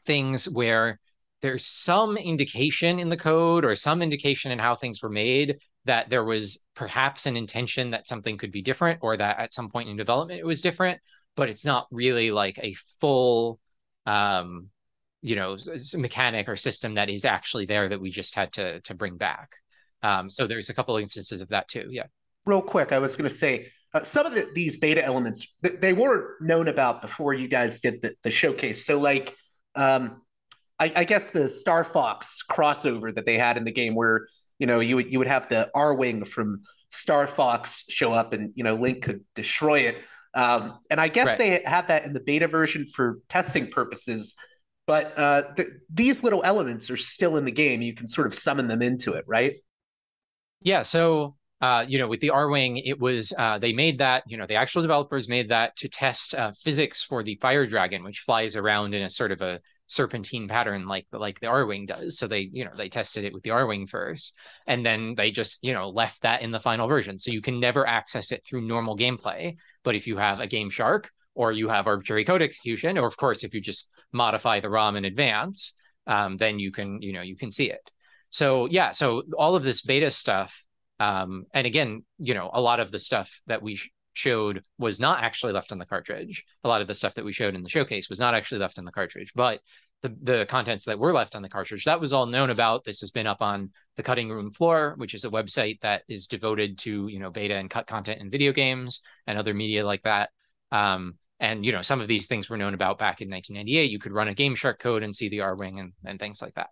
[0.06, 0.98] things where
[1.42, 6.10] there's some indication in the code or some indication in how things were made that
[6.10, 9.88] there was perhaps an intention that something could be different or that at some point
[9.88, 11.00] in development it was different
[11.36, 13.58] but it's not really like a full
[14.04, 14.68] um
[15.22, 15.56] you know
[15.96, 19.56] mechanic or system that is actually there that we just had to to bring back
[20.02, 22.06] um so there's a couple of instances of that too yeah
[22.46, 25.46] real quick i was going to say uh, some of the, these beta elements
[25.80, 29.36] they were known about before you guys did the, the showcase so like
[29.74, 30.22] um
[30.78, 34.26] I, I guess the star fox crossover that they had in the game where
[34.60, 38.52] you know, you would you would have the Arwing from Star Fox show up, and
[38.54, 39.96] you know, Link could destroy it.
[40.34, 41.38] Um, and I guess right.
[41.38, 44.34] they had that in the beta version for testing purposes.
[44.90, 47.80] But uh, th- these little elements are still in the game.
[47.80, 49.54] You can sort of summon them into it, right?
[50.62, 50.82] Yeah.
[50.82, 54.24] So uh, you know, with the Arwing, it was uh, they made that.
[54.26, 58.02] You know, the actual developers made that to test uh, physics for the fire dragon,
[58.02, 62.18] which flies around in a sort of a serpentine pattern like like the Arwing does.
[62.18, 65.62] So they, you know, they tested it with the Arwing first, and then they just,
[65.62, 67.20] you know, left that in the final version.
[67.20, 69.54] So you can never access it through normal gameplay.
[69.84, 73.16] But if you have a Game Shark or you have arbitrary code execution, or of
[73.16, 75.72] course if you just modify the ROM in advance,
[76.06, 77.90] um, then you can, you know, you can see it.
[78.28, 80.66] So yeah, so all of this beta stuff,
[80.98, 85.00] um, and again, you know, a lot of the stuff that we sh- showed was
[85.00, 86.44] not actually left on the cartridge.
[86.62, 88.78] A lot of the stuff that we showed in the showcase was not actually left
[88.78, 89.60] on the cartridge, but
[90.02, 92.84] the, the contents that were left on the cartridge, that was all known about.
[92.84, 96.26] This has been up on the cutting room floor, which is a website that is
[96.26, 100.02] devoted to, you know, beta and cut content in video games and other media like
[100.02, 100.28] that.
[100.70, 103.90] Um, and, you know, some of these things were known about back in 1998.
[103.90, 106.54] You could run a Game Shark code and see the Arwing and, and things like
[106.54, 106.68] that.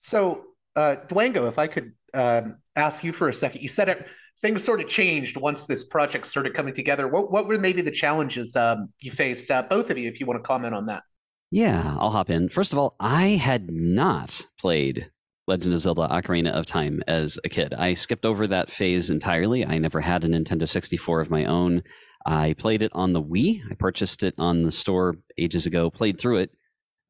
[0.00, 0.44] So,
[0.76, 4.06] uh, Dwango, if I could um, ask you for a second, you said it
[4.44, 7.08] things sort of changed once this project started coming together.
[7.08, 10.26] What what were maybe the challenges um, you faced, uh, both of you, if you
[10.26, 11.02] want to comment on that?
[11.50, 12.48] Yeah, I'll hop in.
[12.50, 15.10] First of all, I had not played
[15.46, 17.72] Legend of Zelda: Ocarina of Time as a kid.
[17.72, 19.64] I skipped over that phase entirely.
[19.64, 21.82] I never had a Nintendo 64 of my own.
[22.24, 23.62] I played it on the Wii.
[23.70, 25.90] I purchased it on the store ages ago.
[25.90, 26.50] Played through it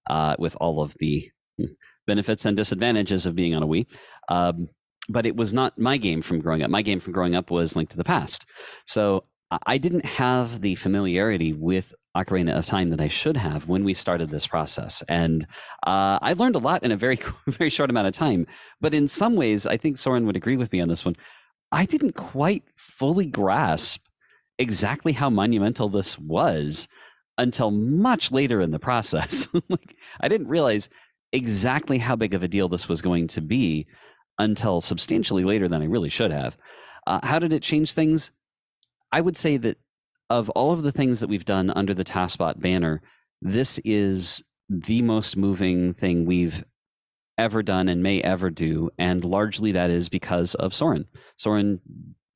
[0.09, 1.31] uh, with all of the
[2.07, 3.87] benefits and disadvantages of being on a Wii.
[4.29, 4.69] Um,
[5.09, 6.71] but it was not my game from growing up.
[6.71, 8.47] My game from growing up was Link to the Past.
[8.87, 9.25] So
[9.67, 13.93] I didn't have the familiarity with Ocarina of Time that I should have when we
[13.93, 15.03] started this process.
[15.09, 15.47] And
[15.87, 18.47] uh, I learned a lot in a very, very short amount of time.
[18.81, 21.17] But in some ways, I think Soren would agree with me on this one.
[21.73, 24.04] I didn't quite fully grasp
[24.59, 26.89] exactly how monumental this was
[27.39, 29.49] until much later in the process.
[29.69, 30.89] like, I didn't realize
[31.33, 33.87] exactly how big of a deal this was going to be
[34.39, 36.57] until substantially later than I really should have.
[37.07, 38.31] Uh, how did it change things?
[39.13, 39.79] I would say that
[40.31, 43.03] of all of the things that we've done under the TASBot banner,
[43.43, 46.65] this is the most moving thing we've
[47.37, 48.91] ever done and may ever do.
[48.99, 51.07] And largely that is because of Soren.
[51.37, 51.81] Soren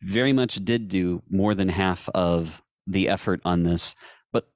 [0.01, 3.95] very much did do more than half of the effort on this,
[4.33, 4.49] but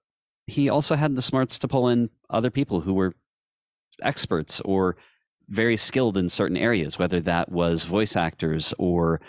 [0.47, 3.15] he also had the smarts to pull in other people who were
[4.03, 4.97] experts or
[5.49, 9.21] very skilled in certain areas, whether that was voice actors or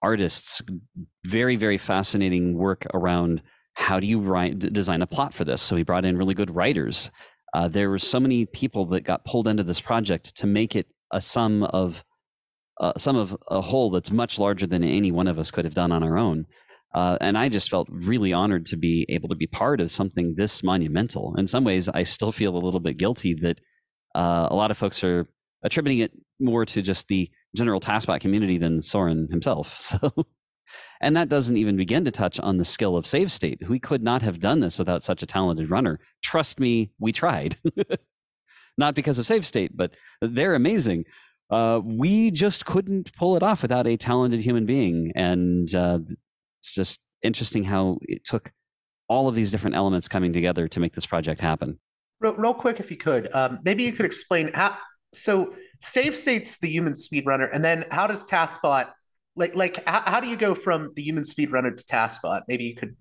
[0.00, 0.62] artists.
[1.24, 3.42] Very, very fascinating work around
[3.74, 5.62] how do you write, design a plot for this.
[5.62, 7.10] So he brought in really good writers.
[7.54, 10.86] Uh, there were so many people that got pulled into this project to make it
[11.10, 12.04] a sum of
[12.82, 15.74] uh, sum of a whole that's much larger than any one of us could have
[15.74, 16.46] done on our own.
[16.94, 20.34] Uh, and I just felt really honored to be able to be part of something
[20.36, 21.34] this monumental.
[21.38, 23.60] In some ways, I still feel a little bit guilty that
[24.14, 25.26] uh, a lot of folks are
[25.62, 29.78] attributing it more to just the general TASBot community than Soren himself.
[30.02, 30.26] So,
[31.02, 33.68] and that doesn't even begin to touch on the skill of Save State.
[33.68, 36.00] We could not have done this without such a talented runner.
[36.22, 37.58] Trust me, we tried.
[38.78, 39.90] not because of Save State, but
[40.22, 41.04] they're amazing.
[41.52, 45.98] Uh, we just couldn't pull it off without a talented human being, and uh,
[46.60, 48.50] it's just interesting how it took
[49.08, 51.78] all of these different elements coming together to make this project happen.
[52.20, 54.76] Real, real quick, if you could, um, maybe you could explain how.
[55.14, 58.88] So, Save State's the human speedrunner, and then how does TASBot?
[59.36, 62.42] like like how, how do you go from the human speedrunner to TASBot?
[62.48, 62.96] Maybe you could.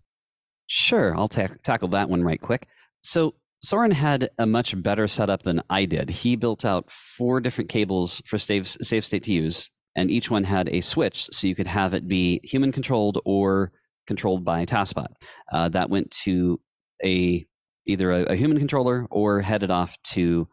[0.67, 2.67] Sure, I'll ta- tackle that one right quick.
[3.01, 6.09] So Soren had a much better setup than I did.
[6.09, 10.67] He built out four different cables for Save State to use, and each one had
[10.69, 13.71] a switch so you could have it be human controlled or
[14.07, 15.13] controlled by TASBot.
[15.53, 16.59] Uh, that went to
[17.03, 17.45] a
[17.87, 20.47] either a, a, human controller or headed off to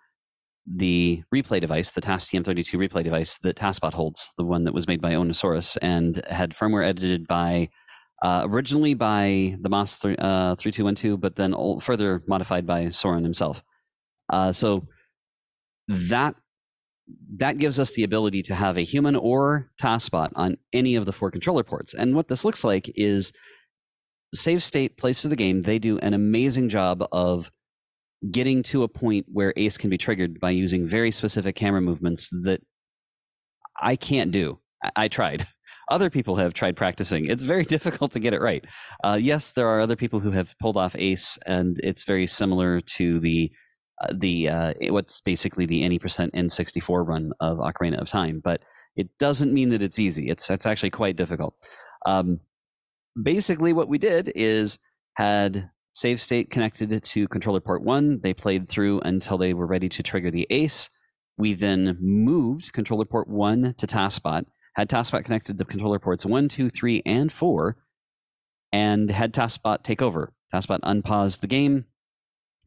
[0.66, 5.00] the replay device, the TAStm32 replay device that TASBot holds, the one that was made
[5.00, 7.68] by Ownasaurus and had firmware edited by
[8.22, 13.62] uh, originally by the Moss uh, 3212, but then all, further modified by Soren himself.
[14.28, 14.86] Uh, so
[15.88, 16.34] that
[17.36, 21.12] that gives us the ability to have a human or TASBot on any of the
[21.12, 21.94] four controller ports.
[21.94, 23.32] And what this looks like is
[24.34, 25.62] save state plays through the game.
[25.62, 27.50] They do an amazing job of
[28.30, 32.28] getting to a point where ace can be triggered by using very specific camera movements
[32.42, 32.60] that
[33.80, 34.58] I can't do.
[34.82, 35.46] I, I tried.
[35.90, 37.26] Other people have tried practicing.
[37.26, 38.64] It's very difficult to get it right.
[39.04, 42.80] Uh, yes, there are other people who have pulled off ace, and it's very similar
[42.96, 43.50] to the
[44.00, 48.40] uh, the uh, what's basically the any percent N64 run of Ocarina of Time.
[48.42, 48.62] But
[48.96, 50.28] it doesn't mean that it's easy.
[50.28, 51.54] It's it's actually quite difficult.
[52.06, 52.40] Um,
[53.20, 54.78] basically, what we did is
[55.14, 58.20] had save state connected to controller port one.
[58.22, 60.88] They played through until they were ready to trigger the ace.
[61.36, 64.44] We then moved controller port one to TASBot,
[64.78, 67.76] had TASBot connected to controller ports one, two, three, and four,
[68.72, 70.32] and had TASBot take over.
[70.54, 71.86] TASBot unpaused the game,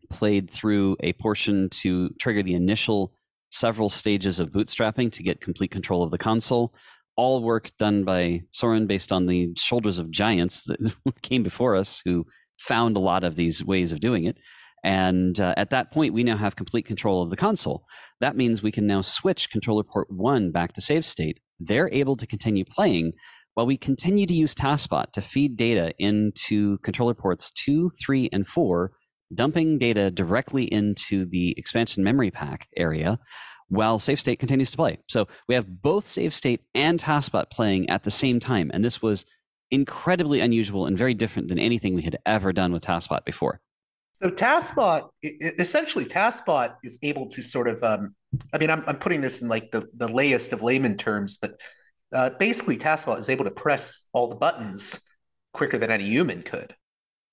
[0.10, 3.14] played through a portion to trigger the initial
[3.50, 6.74] several stages of bootstrapping to get complete control of the console.
[7.16, 12.02] All work done by Soren based on the shoulders of giants that came before us
[12.04, 12.26] who
[12.60, 14.38] found a lot of these ways of doing it.
[14.84, 17.86] And uh, at that point, we now have complete control of the console.
[18.20, 21.40] That means we can now switch controller port one back to save state.
[21.66, 23.14] They're able to continue playing
[23.54, 28.48] while we continue to use TASBot to feed data into controller ports two, three, and
[28.48, 28.92] four,
[29.34, 33.20] dumping data directly into the expansion memory pack area
[33.68, 35.00] while save state continues to play.
[35.08, 38.70] So we have both save state and TASBot playing at the same time.
[38.74, 39.26] And this was
[39.70, 43.62] incredibly unusual and very different than anything we had ever done with TASBot before.
[44.22, 48.14] So TASBot, essentially, TASBot is able to sort of, um,
[48.54, 51.60] I mean, I'm, I'm putting this in like the, the layest of layman terms, but
[52.14, 55.00] uh, basically, TASBot is able to press all the buttons
[55.54, 56.76] quicker than any human could.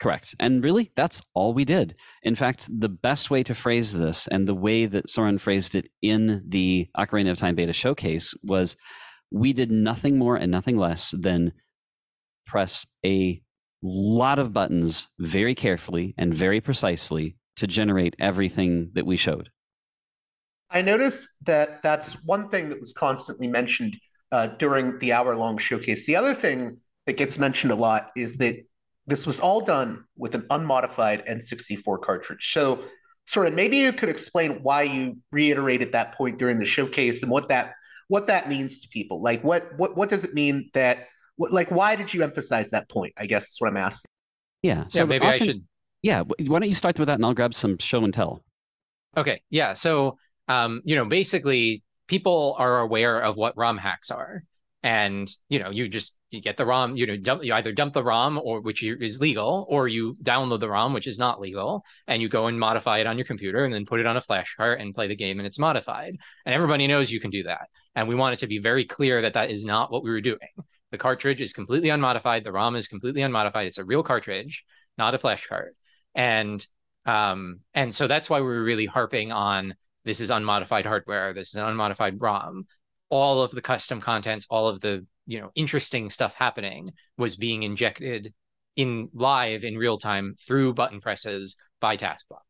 [0.00, 0.36] Correct.
[0.38, 1.96] And really, that's all we did.
[2.22, 5.88] In fact, the best way to phrase this and the way that Soren phrased it
[6.02, 8.76] in the Ocarina of Time beta showcase was
[9.32, 11.52] we did nothing more and nothing less than
[12.46, 13.42] press a
[13.82, 19.50] lot of buttons very carefully and very precisely to generate everything that we showed.
[20.70, 23.96] I noticed that that's one thing that was constantly mentioned
[24.32, 26.06] uh, during the hour long showcase.
[26.06, 28.56] The other thing that gets mentioned a lot is that
[29.06, 32.52] this was all done with an unmodified N64 cartridge.
[32.52, 32.80] So,
[33.26, 37.30] sort of, maybe you could explain why you reiterated that point during the showcase and
[37.30, 37.72] what that
[38.08, 39.22] what that means to people.
[39.22, 41.08] Like, what what what does it mean that
[41.38, 44.08] like why did you emphasize that point i guess is what i'm asking
[44.62, 45.64] yeah so yeah, maybe often, i should
[46.02, 48.42] yeah why don't you start with that and i'll grab some show and tell
[49.16, 50.18] okay yeah so
[50.48, 54.42] um you know basically people are aware of what rom hacks are
[54.82, 57.92] and you know you just you get the rom you know dump, you either dump
[57.94, 61.82] the rom or which is legal or you download the rom which is not legal
[62.06, 64.20] and you go and modify it on your computer and then put it on a
[64.20, 67.42] flash cart and play the game and it's modified and everybody knows you can do
[67.42, 70.10] that and we want it to be very clear that that is not what we
[70.10, 70.38] were doing
[70.90, 72.44] the cartridge is completely unmodified.
[72.44, 73.66] The ROM is completely unmodified.
[73.66, 74.64] It's a real cartridge,
[74.96, 75.74] not a flash card.
[76.14, 76.64] And
[77.04, 79.74] um, and so that's why we were really harping on
[80.08, 81.34] this is unmodified hardware.
[81.34, 82.66] This is an unmodified ROM.
[83.10, 87.62] All of the custom contents, all of the you know interesting stuff happening was being
[87.62, 88.32] injected
[88.74, 92.40] in live in real time through button presses by TASBot.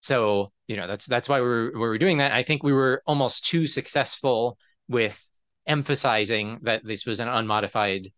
[0.00, 2.32] So you know that's that's why we were, we were doing that.
[2.32, 5.26] I think we were almost too successful with
[5.66, 8.12] emphasizing that this was an unmodified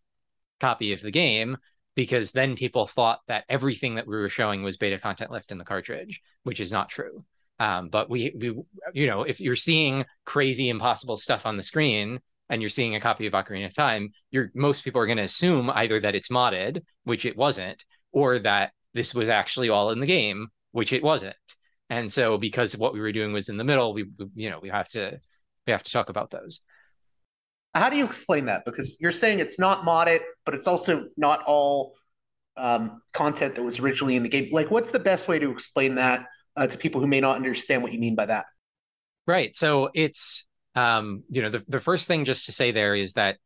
[0.59, 1.59] copy of the game
[1.95, 5.59] because then people thought that everything that we were showing was beta content left in
[5.59, 7.25] the cartridge, which is not true.
[7.59, 12.21] Um, but we, we, you know, if you're seeing crazy, impossible stuff on the screen
[12.51, 15.25] and you're seeing a copy of Ocarina of Time, you're most people are going to
[15.25, 20.01] assume either that it's modded, which it wasn't, or that this was actually all in
[20.01, 21.37] the game, which it wasn't.
[21.91, 24.69] And so, because what we were doing was in the middle, we, you know, we
[24.69, 25.19] have to
[25.67, 26.61] we have to talk about those.
[27.75, 28.65] How do you explain that?
[28.65, 31.95] Because you're saying it's not modded, but it's also not all
[32.57, 34.49] um, content that was originally in the game.
[34.53, 36.27] Like, what's the best way to explain that
[36.57, 38.47] uh, to people who may not understand what you mean by that?
[39.27, 39.55] Right.
[39.57, 43.39] So it's um, you know the the first thing just to say there is that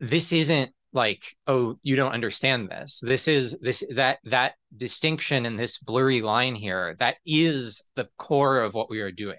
[0.00, 5.58] this isn't like oh you don't understand this this is this that that distinction and
[5.58, 9.36] this blurry line here that is the core of what we are doing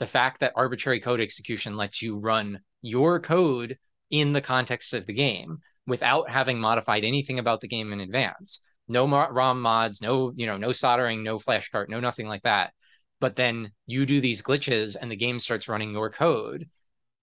[0.00, 3.78] the fact that arbitrary code execution lets you run your code
[4.10, 8.60] in the context of the game without having modified anything about the game in advance.
[8.90, 12.72] No ROM mods, no, you know, no soldering, no flash cart, no nothing like that.
[13.20, 16.68] But then you do these glitches and the game starts running your code.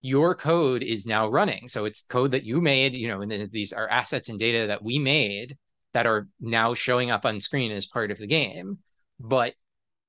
[0.01, 1.67] Your code is now running.
[1.67, 4.83] So it's code that you made, you know, and these are assets and data that
[4.83, 5.57] we made
[5.93, 8.77] that are now showing up on screen as part of the game.
[9.19, 9.55] But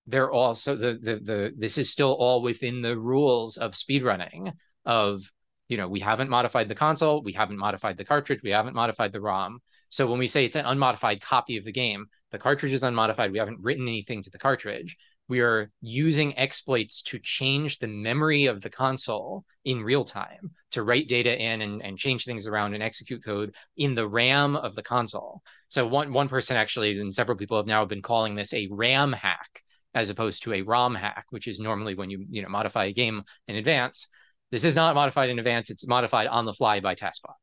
[0.07, 4.53] they're also the the the this is still all within the rules of speedrunning
[4.85, 5.23] of
[5.69, 9.13] you know, we haven't modified the console, we haven't modified the cartridge, we haven't modified
[9.13, 9.61] the ROM.
[9.89, 13.33] So when we say it's an unmodified copy of the game, the cartridge is unmodified,
[13.33, 14.97] we haven't written anything to the cartridge.
[15.29, 20.83] We are using exploits to change the memory of the console in real time, to
[20.83, 24.75] write data in and, and change things around and execute code in the RAM of
[24.75, 25.43] the console.
[25.69, 29.13] So one one person actually, and several people have now been calling this a RAM
[29.13, 29.63] hack
[29.95, 32.93] as opposed to a ROM hack, which is normally when you you know modify a
[32.93, 34.09] game in advance.
[34.51, 35.69] This is not modified in advance.
[35.71, 37.35] It's modified on the fly by TASBot.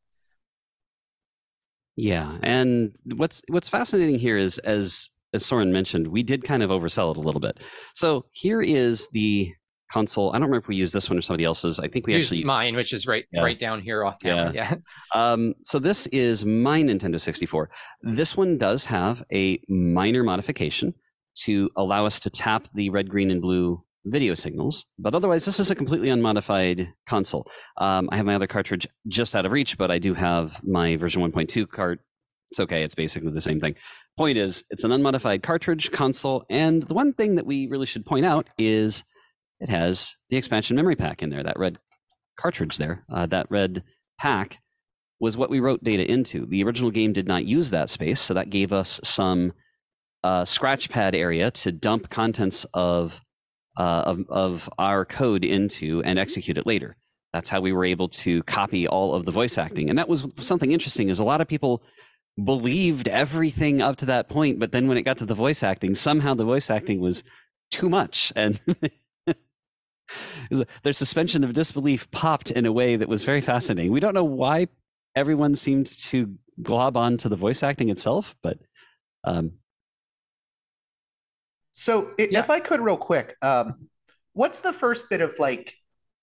[1.95, 6.69] Yeah, and what's what's fascinating here is as as Soren mentioned, we did kind of
[6.69, 7.59] oversell it a little bit.
[7.93, 9.53] So here is the
[9.91, 10.29] console.
[10.31, 11.79] I don't remember if we used this one or somebody else's.
[11.79, 13.41] I think we Use actually mine, which is right Yeah.
[13.43, 14.51] right down here off camera.
[14.53, 14.75] Yeah.
[15.15, 17.69] Um, so this is my Nintendo 64.
[18.01, 20.93] This one does have a minor modification
[21.43, 25.59] to allow us to tap the red, green, and blue video signals, but otherwise, this
[25.59, 27.47] is a completely unmodified console.
[27.77, 30.95] Um, I have my other cartridge just out of reach, but I do have my
[30.95, 31.99] version 1.2 cart.
[32.51, 32.83] It's okay.
[32.83, 33.75] It's basically the same thing.
[34.17, 38.05] Point is, it's an unmodified cartridge console, and the one thing that we really should
[38.05, 39.03] point out is
[39.59, 41.43] it has the expansion memory pack in there.
[41.43, 41.79] That red
[42.37, 43.83] cartridge there, uh, that red
[44.19, 44.59] pack
[45.19, 46.45] was what we wrote data into.
[46.45, 49.53] The original game did not use that space, so that gave us some
[50.23, 53.21] uh, scratch pad area to dump contents of,
[53.77, 56.95] uh, of of our code into and execute it later.
[57.33, 60.25] That's how we were able to copy all of the voice acting, and that was
[60.39, 61.09] something interesting.
[61.09, 61.83] Is a lot of people
[62.43, 65.95] believed everything up to that point, but then when it got to the voice acting,
[65.95, 67.23] somehow the voice acting was
[67.71, 68.59] too much, and
[70.83, 73.91] their suspension of disbelief popped in a way that was very fascinating.
[73.91, 74.67] We don't know why
[75.15, 78.59] everyone seemed to glob on to the voice acting itself, but
[79.23, 79.53] um,
[81.75, 82.39] So, Yeah.
[82.39, 83.89] if I could, real quick, um,
[84.33, 85.75] what's the first bit of like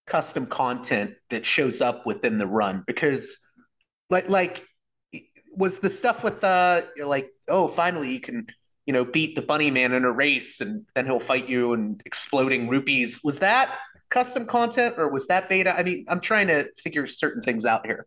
[0.07, 2.83] custom content that shows up within the run?
[2.87, 3.39] Because,
[4.11, 4.67] like, like
[5.55, 8.47] was the stuff with uh, like, oh, finally you can,
[8.87, 12.03] you know, beat the bunny man in a race, and then he'll fight you and
[12.07, 13.21] exploding rupees.
[13.23, 13.79] Was that
[14.09, 15.77] custom content or was that beta?
[15.79, 18.07] I mean, I'm trying to figure certain things out here.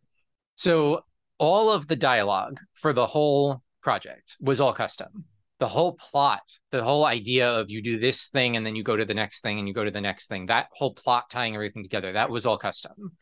[0.55, 1.03] So
[1.37, 5.25] all of the dialogue for the whole project was all custom.
[5.59, 8.97] The whole plot, the whole idea of you do this thing and then you go
[8.97, 11.55] to the next thing and you go to the next thing, that whole plot tying
[11.55, 13.13] everything together, that was all custom.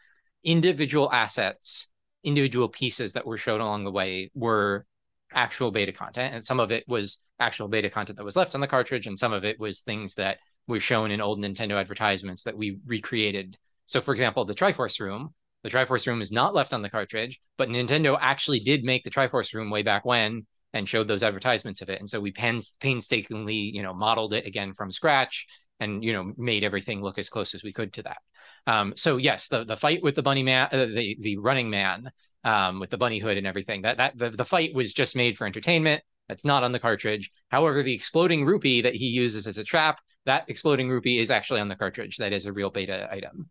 [0.44, 1.90] Individual assets,
[2.24, 4.86] individual pieces that were shown along the way were
[5.32, 6.34] actual beta content.
[6.34, 9.18] And some of it was actual beta content that was left on the cartridge, and
[9.18, 13.58] some of it was things that were shown in old Nintendo advertisements that we recreated.
[13.86, 17.40] So, for example, the Triforce Room the Triforce Room is not left on the cartridge,
[17.58, 21.82] but Nintendo actually did make the Triforce Room way back when and showed those advertisements
[21.82, 22.00] of it.
[22.00, 25.46] And so we pains- painstakingly, you know, modeled it again from scratch
[25.80, 28.18] and, you know, made everything look as close as we could to that.
[28.66, 32.10] Um, so yes, the the fight with the bunny man, uh, the the running man
[32.44, 35.38] um, with the bunny hood and everything, that that the, the fight was just made
[35.38, 36.02] for entertainment.
[36.30, 37.30] That's not on the cartridge.
[37.50, 41.60] However, the exploding rupee that he uses as a trap, that exploding rupee is actually
[41.60, 42.18] on the cartridge.
[42.18, 43.50] That is a real beta item.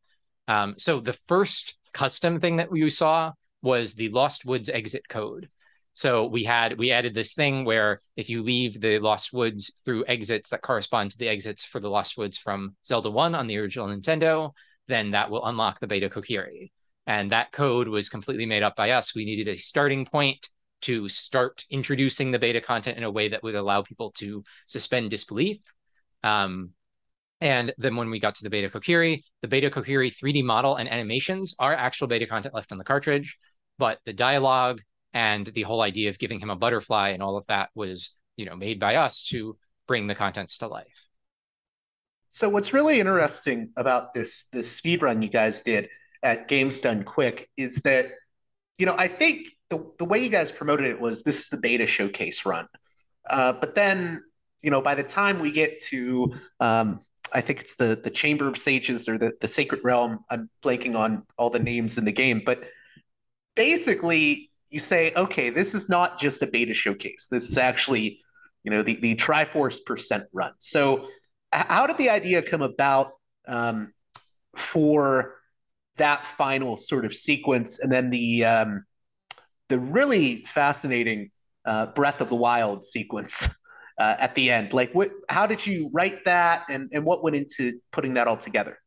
[0.48, 5.50] Um, so the first custom thing that we saw was the Lost Woods exit code.
[5.94, 10.06] So we had we added this thing where if you leave the Lost Woods through
[10.06, 13.58] exits that correspond to the exits for the Lost Woods from Zelda 1 on the
[13.58, 14.52] original Nintendo,
[14.88, 16.70] then that will unlock the Beta Kokiri.
[17.06, 19.14] And that code was completely made up by us.
[19.14, 20.48] We needed a starting point
[20.82, 25.10] to start introducing the beta content in a way that would allow people to suspend
[25.10, 25.60] disbelief.
[26.22, 26.70] Um,
[27.40, 30.88] and then when we got to the beta Kokiri, the beta Kokiri 3D model and
[30.88, 33.36] animations are actual beta content left on the cartridge,
[33.78, 34.80] but the dialogue
[35.14, 38.46] and the whole idea of giving him a butterfly and all of that was, you
[38.46, 39.56] know, made by us to
[39.86, 41.06] bring the contents to life.
[42.30, 45.88] So what's really interesting about this this speed run you guys did
[46.22, 48.06] at Games Done Quick is that,
[48.78, 51.58] you know, I think the, the way you guys promoted it was this is the
[51.58, 52.66] beta showcase run.
[53.28, 54.22] Uh, but then,
[54.62, 57.00] you know, by the time we get to, um,
[57.34, 60.20] I think it's the the Chamber of Sages or the the Sacred Realm.
[60.30, 62.64] I'm blanking on all the names in the game, but
[63.56, 67.28] basically, you say, okay, this is not just a beta showcase.
[67.30, 68.20] This is actually,
[68.64, 70.52] you know, the the Triforce percent run.
[70.58, 71.08] So,
[71.52, 73.12] how did the idea come about
[73.46, 73.92] um,
[74.56, 75.36] for
[75.96, 78.84] that final sort of sequence, and then the um,
[79.68, 81.30] the really fascinating
[81.64, 83.48] uh, Breath of the Wild sequence
[83.98, 84.72] uh, at the end.
[84.72, 85.10] Like, what?
[85.28, 88.78] How did you write that, and and what went into putting that all together?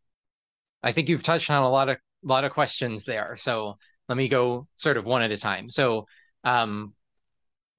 [0.84, 3.36] I think you've touched on a lot of lot of questions there.
[3.38, 3.78] So
[4.08, 5.70] let me go sort of one at a time.
[5.70, 6.08] So,
[6.44, 6.94] um,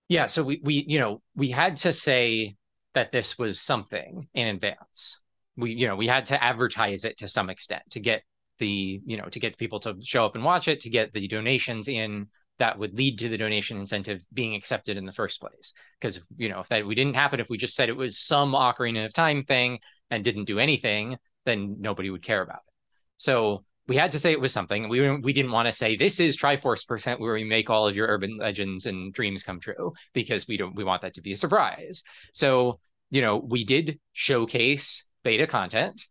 [0.09, 2.57] yeah, so we we you know we had to say
[2.95, 5.20] that this was something in advance.
[5.57, 8.22] We you know we had to advertise it to some extent to get
[8.59, 11.29] the you know to get people to show up and watch it to get the
[11.29, 15.72] donations in that would lead to the donation incentive being accepted in the first place.
[16.01, 18.53] Because you know, if that we didn't happen, if we just said it was some
[18.53, 22.72] Ocarina of Time thing and didn't do anything, then nobody would care about it.
[23.18, 24.89] So we had to say it was something.
[24.89, 27.97] We we didn't want to say this is Triforce percent where we make all of
[27.97, 31.32] your urban legends and dreams come true because we don't we want that to be
[31.32, 32.03] a surprise.
[32.32, 32.80] So
[33.11, 36.03] you know, we did showcase beta content,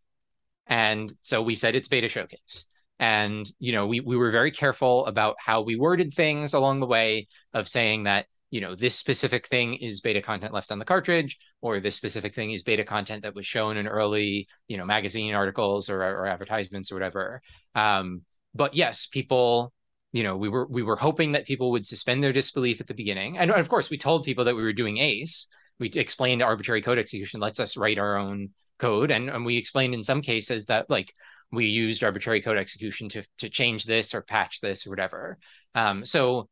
[0.66, 2.66] and so we said it's beta showcase
[2.98, 6.86] and you know we we were very careful about how we worded things along the
[6.86, 8.26] way of saying that
[8.56, 12.34] you know this specific thing is beta content left on the cartridge or this specific
[12.34, 16.26] thing is beta content that was shown in early you know magazine articles or, or
[16.26, 17.42] advertisements or whatever.
[17.74, 18.22] Um,
[18.54, 19.74] but yes people
[20.12, 22.94] you know we were we were hoping that people would suspend their disbelief at the
[22.94, 23.36] beginning.
[23.36, 25.48] And of course we told people that we were doing ace.
[25.78, 29.10] We explained arbitrary code execution lets us write our own code.
[29.10, 31.12] And, and we explained in some cases that like
[31.52, 35.38] we used arbitrary code execution to to change this or patch this or whatever.
[35.74, 36.48] Um, so,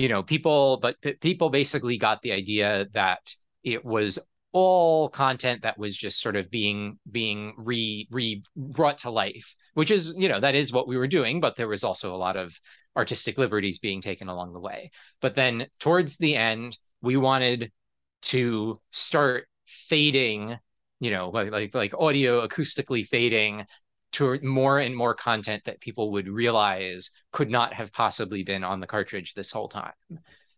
[0.00, 4.18] you know, people, but people basically got the idea that it was
[4.52, 9.90] all content that was just sort of being being re re brought to life, which
[9.90, 12.36] is you know that is what we were doing, but there was also a lot
[12.36, 12.58] of
[12.96, 14.90] artistic liberties being taken along the way.
[15.20, 17.70] But then towards the end, we wanted
[18.22, 20.58] to start fading
[20.98, 23.64] you know like like like audio acoustically fading
[24.12, 28.80] to more and more content that people would realize could not have possibly been on
[28.80, 29.92] the cartridge this whole time.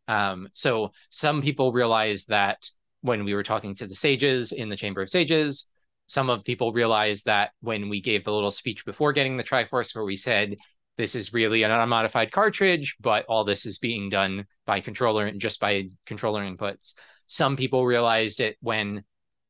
[0.08, 2.68] Um, so some people realized that
[3.02, 5.66] when we were talking to the sages in the Chamber of Sages,
[6.06, 9.94] some of people realized that when we gave the little speech before getting the Triforce,
[9.94, 10.56] where we said
[10.98, 15.40] this is really an unmodified cartridge, but all this is being done by controller and
[15.40, 16.94] just by controller inputs.
[17.26, 19.04] Some people realized it when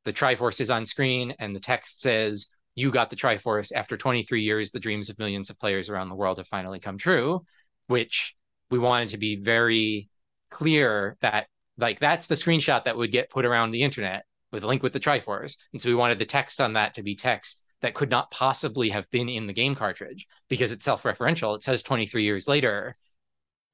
[0.05, 4.43] the Triforce is on screen and the text says you got the Triforce after 23
[4.43, 4.71] years.
[4.71, 7.45] The dreams of millions of players around the world have finally come true,
[7.87, 8.35] which
[8.71, 10.09] we wanted to be very
[10.51, 11.47] clear that
[11.79, 14.93] like that's the screenshot that would get put around the internet with a link with
[14.93, 15.57] the Triforce.
[15.73, 18.91] And so we wanted the text on that to be text that could not possibly
[18.91, 21.57] have been in the game cartridge because it's self-referential.
[21.57, 22.95] It says 23 years later,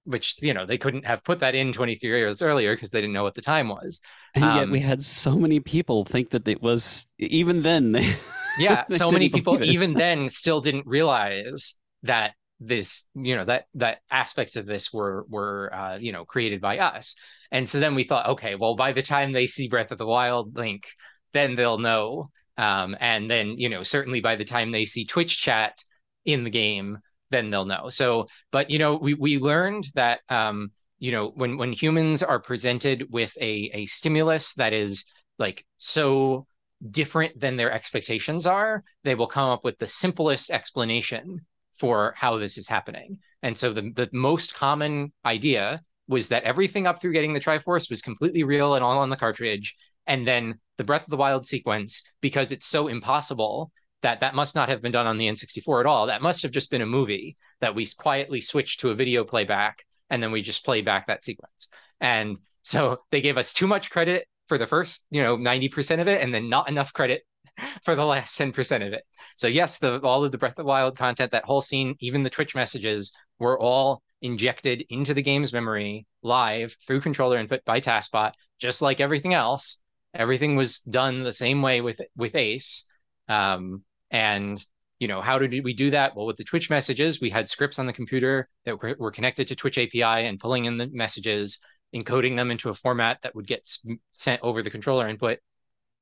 [0.04, 3.12] which you know they couldn't have put that in 23 years earlier because they didn't
[3.12, 4.00] know what the time was.
[4.34, 7.92] And um, yet we had so many people think that it was even then.
[7.92, 8.16] They,
[8.58, 14.00] yeah, so many people even then still didn't realize that this you know that that
[14.10, 17.14] aspects of this were were uh, you know created by us.
[17.50, 20.06] And so then we thought okay well by the time they see breath of the
[20.06, 20.86] wild link
[21.32, 22.30] then they'll know.
[22.56, 25.78] Um, and then you know certainly by the time they see twitch chat
[26.24, 26.98] in the game
[27.30, 27.88] then they'll know.
[27.90, 32.40] So but you know we we learned that um, you know when when humans are
[32.40, 35.04] presented with a a stimulus that is
[35.38, 36.46] like so
[36.90, 41.40] different than their expectations are, they will come up with the simplest explanation
[41.76, 43.18] for how this is happening.
[43.42, 47.90] And so the, the most common idea was that everything up through getting the Triforce
[47.90, 49.74] was completely real and all on the cartridge.
[50.06, 53.70] And then the Breath of the Wild sequence, because it's so impossible
[54.02, 56.06] that that must not have been done on the N64 at all.
[56.06, 59.84] That must have just been a movie that we quietly switched to a video playback
[60.08, 61.68] and then we just play back that sequence.
[62.00, 66.08] And so they gave us too much credit for the first, you know, 90% of
[66.08, 67.22] it, and then not enough credit
[67.82, 69.04] for the last 10% of it.
[69.36, 72.22] So yes, the all of the Breath of the Wild content, that whole scene, even
[72.22, 77.80] the Twitch messages were all injected into the game's memory live through controller input by
[77.80, 79.80] TASBot, just like everything else.
[80.14, 82.84] Everything was done the same way with with Ace.
[83.28, 84.64] Um, and
[84.98, 86.16] you know, how did we do that?
[86.16, 89.46] Well, with the Twitch messages, we had scripts on the computer that were, were connected
[89.46, 91.60] to Twitch API and pulling in the messages,
[91.94, 93.68] encoding them into a format that would get
[94.12, 95.38] sent over the controller input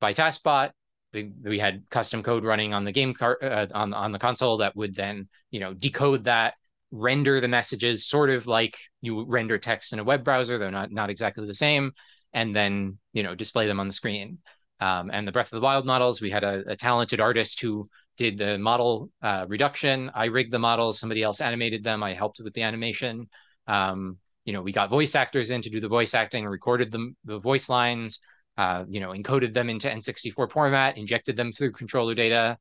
[0.00, 0.70] by TASBot.
[1.12, 4.76] We had custom code running on the game card uh, on on the console that
[4.76, 6.54] would then you know decode that
[6.90, 10.92] render the messages sort of like you render text in a web browser though not
[10.92, 11.92] not exactly the same
[12.34, 14.38] and then you know display them on the screen.
[14.78, 17.88] Um, and the breath of the wild models we had a, a talented artist who
[18.18, 20.10] did the model uh, reduction.
[20.14, 20.98] I rigged the models.
[20.98, 22.02] Somebody else animated them.
[22.02, 23.28] I helped with the animation.
[23.66, 27.12] Um, you know we got voice actors in to do the voice acting recorded the,
[27.24, 28.20] the voice lines
[28.56, 32.56] uh, you know encoded them into n64 format injected them through controller data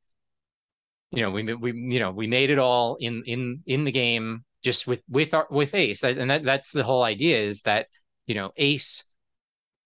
[1.12, 4.44] you know we we you know we made it all in in in the game
[4.62, 7.86] just with with our with ace and that that's the whole idea is that
[8.26, 9.08] you know ace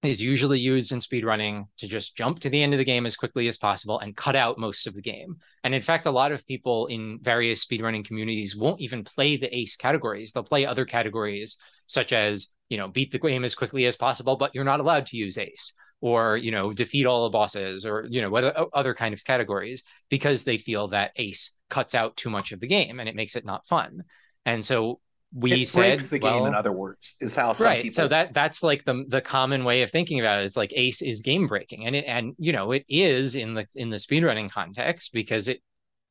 [0.03, 3.17] is usually used in speedrunning to just jump to the end of the game as
[3.17, 5.37] quickly as possible and cut out most of the game.
[5.63, 9.55] And in fact, a lot of people in various speedrunning communities won't even play the
[9.55, 10.33] ace categories.
[10.33, 11.59] They'll play other categories
[11.91, 15.07] such as, you know, beat the game as quickly as possible, but you're not allowed
[15.07, 18.95] to use ace or you know defeat all the bosses or you know what other
[18.95, 23.01] kind of categories because they feel that ace cuts out too much of the game
[23.01, 24.03] and it makes it not fun.
[24.47, 25.01] And so
[25.33, 27.83] we it said breaks the well, game in other words is how right.
[27.83, 27.95] People...
[27.95, 31.03] so that that's like the the common way of thinking about it is like ace
[31.03, 34.51] is game breaking and it and you know it is in the in the speedrunning
[34.51, 35.61] context because it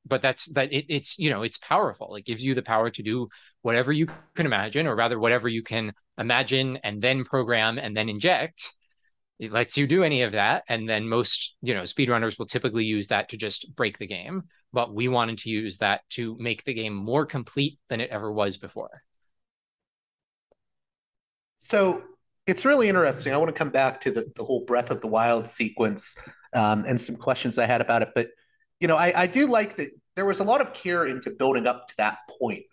[0.05, 2.15] but that's that it, it's you know it's powerful.
[2.15, 3.27] It gives you the power to do
[3.61, 8.09] whatever you can imagine or rather whatever you can imagine and then program and then
[8.09, 8.73] inject.
[9.39, 12.85] It lets you do any of that and then most you know speedrunners will typically
[12.85, 16.63] use that to just break the game but we wanted to use that to make
[16.63, 19.01] the game more complete than it ever was before.
[21.57, 22.03] So
[22.45, 23.33] it's really interesting.
[23.33, 26.15] I want to come back to the, the whole breath of the wild sequence
[26.53, 28.29] um, and some questions i had about it but
[28.79, 31.67] you know I, I do like that there was a lot of care into building
[31.67, 32.63] up to that point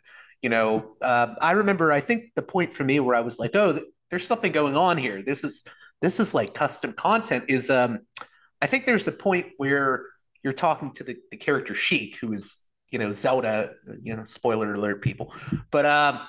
[0.42, 3.54] you know uh, i remember i think the point for me where i was like
[3.54, 3.80] oh
[4.10, 5.64] there's something going on here this is
[6.02, 8.00] this is like custom content is um
[8.60, 10.06] I think there's a point where
[10.42, 14.74] you're talking to the, the character Sheik, who is, you know, Zelda, you know, spoiler
[14.74, 15.34] alert people.
[15.70, 16.20] But um,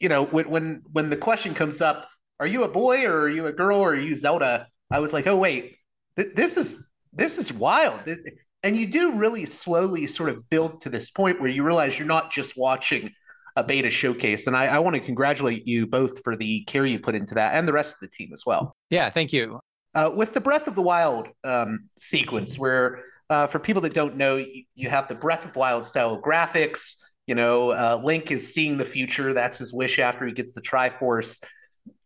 [0.00, 2.08] you know, when when when the question comes up,
[2.40, 4.66] are you a boy or are you a girl or are you Zelda?
[4.90, 5.76] I was like, oh wait,
[6.16, 8.04] th- this is this is wild.
[8.04, 8.18] This,
[8.62, 12.06] and you do really slowly sort of build to this point where you realize you're
[12.06, 13.12] not just watching
[13.56, 14.46] a beta showcase.
[14.46, 17.54] And I, I want to congratulate you both for the care you put into that
[17.54, 18.76] and the rest of the team as well.
[18.90, 19.60] Yeah, thank you.
[19.94, 24.16] Uh, with the Breath of the Wild um, sequence, where uh, for people that don't
[24.16, 26.94] know, you, you, have the Breath of Wild style graphics.
[27.26, 29.34] You know, uh, Link is seeing the future.
[29.34, 31.42] That's his wish after he gets the Triforce.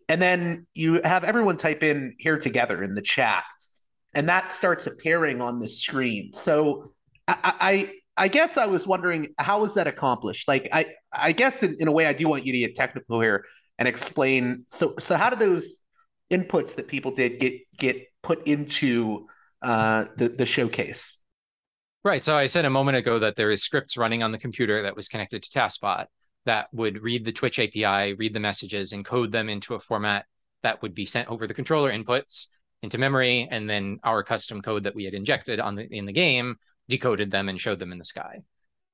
[0.09, 3.45] And then you have everyone type in here together in the chat,
[4.15, 6.33] and that starts appearing on the screen.
[6.33, 6.93] So
[7.27, 10.47] I, I guess I was wondering how was that accomplished?
[10.47, 13.21] Like I I guess in, in a way I do want you to get technical
[13.21, 13.45] here
[13.79, 14.65] and explain.
[14.69, 15.79] So so how did those
[16.31, 19.27] inputs that people did get get put into
[19.63, 21.17] uh, the the showcase?
[22.05, 22.23] Right.
[22.23, 24.95] So I said a moment ago that there is scripts running on the computer that
[24.95, 26.07] was connected to TASBot
[26.45, 30.27] that would read the Twitch API, read the messages, encode them into a format
[30.63, 32.49] that would be sent over the controller inputs
[32.85, 36.13] into memory, and then our custom code that we had injected on the in the
[36.13, 36.57] game
[36.89, 38.43] decoded them and showed them in the sky.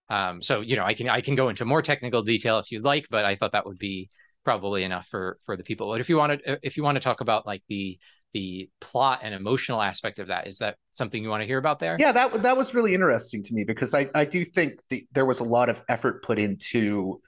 [0.09, 2.85] Um, so you know, I can I can go into more technical detail if you'd
[2.85, 4.09] like, but I thought that would be
[4.45, 5.91] probably enough for for the people.
[5.91, 7.99] But if you want to if you want to talk about like the
[8.33, 11.81] the plot and emotional aspect of that, is that something you want to hear about
[11.81, 11.97] there?
[11.99, 15.27] Yeah, that that was really interesting to me because I I do think the, there
[15.27, 17.21] was a lot of effort put into,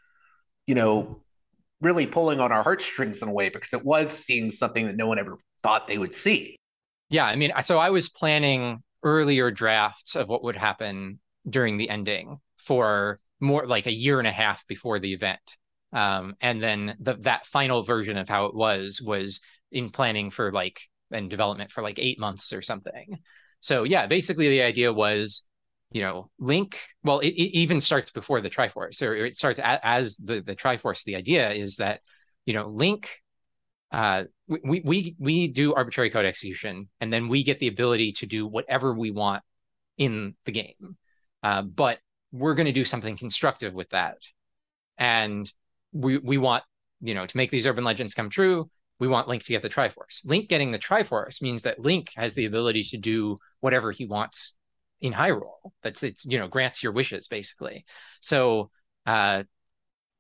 [0.66, 1.22] you know,
[1.80, 5.06] really pulling on our heartstrings in a way because it was seeing something that no
[5.06, 6.56] one ever thought they would see.
[7.10, 11.90] Yeah, I mean, so I was planning earlier drafts of what would happen during the
[11.90, 15.40] ending for more like a year and a half before the event.
[15.92, 19.40] Um, and then the, that final version of how it was was
[19.70, 23.18] in planning for like and development for like eight months or something.
[23.60, 25.46] So yeah, basically the idea was,
[25.90, 26.80] you know, Link.
[27.04, 30.56] Well, it, it even starts before the Triforce, or it starts a, as the the
[30.56, 31.04] Triforce.
[31.04, 32.00] The idea is that,
[32.46, 33.10] you know, Link
[33.90, 34.24] uh,
[34.64, 38.46] we we we do arbitrary code execution, and then we get the ability to do
[38.46, 39.42] whatever we want
[39.98, 40.96] in the game.
[41.42, 41.98] Uh, but
[42.30, 44.18] we're going to do something constructive with that,
[44.98, 45.52] and
[45.92, 46.64] we we want
[47.02, 49.68] you know, to make these urban legends come true, we want Link to get the
[49.68, 50.24] Triforce.
[50.24, 54.54] Link getting the Triforce means that Link has the ability to do whatever he wants
[55.00, 55.72] in Hyrule.
[55.82, 57.84] That's it's you know grants your wishes basically.
[58.20, 58.70] So
[59.04, 59.42] uh,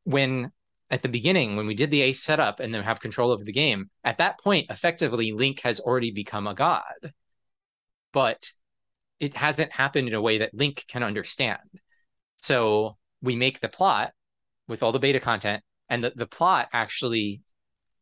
[0.02, 0.50] when
[0.92, 3.52] at the beginning when we did the ace setup and then have control over the
[3.52, 7.14] game, at that point effectively Link has already become a god,
[8.12, 8.52] but
[9.18, 11.60] it hasn't happened in a way that Link can understand.
[12.36, 14.12] So we make the plot
[14.68, 17.40] with all the beta content, and the, the plot actually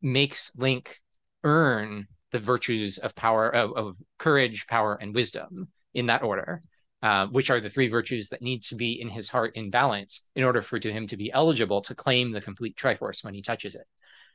[0.03, 0.97] makes Link
[1.45, 6.63] earn the virtues of power, of, of courage, power, and wisdom in that order,
[7.03, 10.27] uh, which are the three virtues that need to be in his heart in balance
[10.35, 13.43] in order for to him to be eligible to claim the complete Triforce when he
[13.43, 13.87] touches it.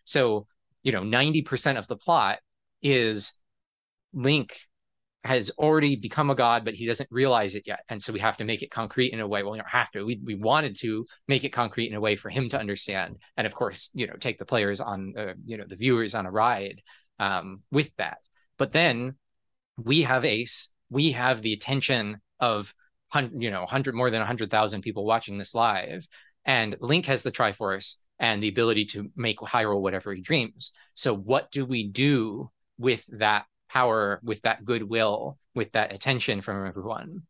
[0.04, 0.48] So,
[0.84, 2.40] you know, 90% of the plot
[2.82, 3.34] is
[4.14, 4.58] Link
[5.24, 7.80] has already become a god, but he doesn't realize it yet.
[7.90, 9.42] And so we have to make it concrete in a way.
[9.42, 10.06] Well, we don't have to.
[10.06, 13.18] We, we wanted to make it concrete in a way for him to understand.
[13.36, 16.28] And of course, you know, take the players on, uh, you know, the viewers on
[16.28, 16.82] a ride
[17.20, 18.20] um, with that.
[18.60, 19.16] But then
[19.78, 20.70] we have Ace.
[20.92, 22.74] We have the attention of,
[23.38, 26.08] you know, 100 more than 100,000 people watching this live.
[26.46, 30.72] And Link has the Triforce and the ability to make Hyrule whatever he dreams.
[30.94, 36.66] So what do we do with that power with that goodwill with that attention from
[36.66, 37.24] everyone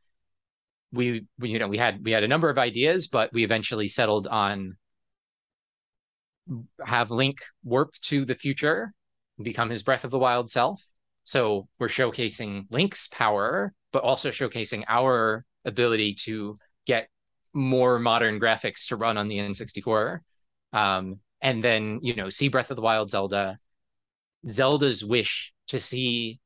[0.92, 3.88] we, we you know we had we had a number of ideas but we eventually
[3.88, 4.78] settled on
[6.86, 8.94] have link warp to the future
[9.42, 10.84] become his breath of the wild self
[11.24, 17.08] so we're showcasing link's power but also showcasing our ability to get
[17.54, 20.20] more modern graphics to run on the n64
[20.74, 23.58] um, and then you know see breath of the wild zelda.
[24.50, 26.42] Zelda's wish to see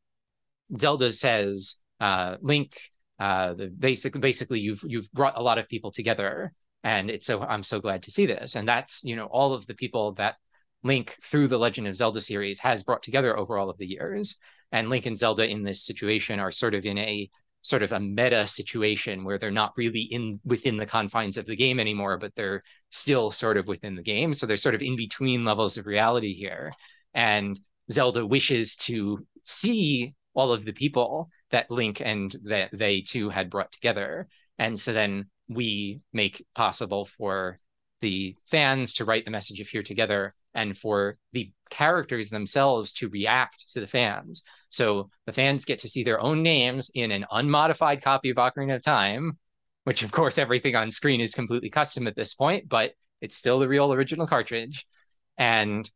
[0.77, 2.79] Zelda says, uh, Link,
[3.19, 7.41] uh, the basic, basically you've you've brought a lot of people together, and it's so
[7.41, 8.55] I'm so glad to see this.
[8.55, 10.35] And that's you know all of the people that
[10.83, 14.37] Link through the Legend of Zelda series has brought together over all of the years.
[14.71, 17.29] And Link and Zelda in this situation are sort of in a
[17.61, 21.55] sort of a meta situation where they're not really in within the confines of the
[21.55, 24.33] game anymore, but they're still sort of within the game.
[24.33, 26.71] So they're sort of in between levels of reality here.
[27.13, 27.59] And
[27.91, 33.49] Zelda wishes to see all of the people that Link and that they too had
[33.49, 34.27] brought together.
[34.57, 37.57] And so then we make possible for
[38.01, 43.09] the fans to write the message of here together and for the characters themselves to
[43.09, 44.41] react to the fans.
[44.69, 48.75] So the fans get to see their own names in an unmodified copy of Ocarina
[48.75, 49.37] of Time,
[49.83, 53.59] which of course everything on screen is completely custom at this point, but it's still
[53.59, 54.85] the real original cartridge.
[55.37, 55.89] And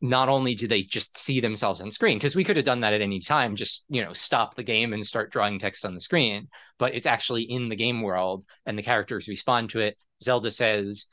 [0.00, 2.94] not only do they just see themselves on screen because we could have done that
[2.94, 6.00] at any time just you know stop the game and start drawing text on the
[6.00, 6.48] screen
[6.78, 11.06] but it's actually in the game world and the characters respond to it zelda says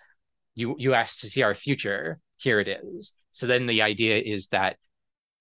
[0.55, 4.47] you you asked to see our future here it is so then the idea is
[4.47, 4.77] that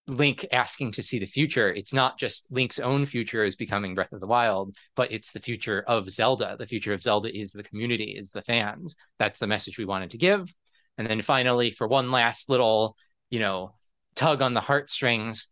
[0.09, 4.13] link asking to see the future it's not just link's own future is becoming breath
[4.13, 7.65] of the wild but it's the future of zelda the future of zelda is the
[7.65, 10.53] community is the fans that's the message we wanted to give
[10.97, 12.97] and then finally for one last little
[13.31, 13.75] you know,
[14.15, 15.49] tug on the heartstrings.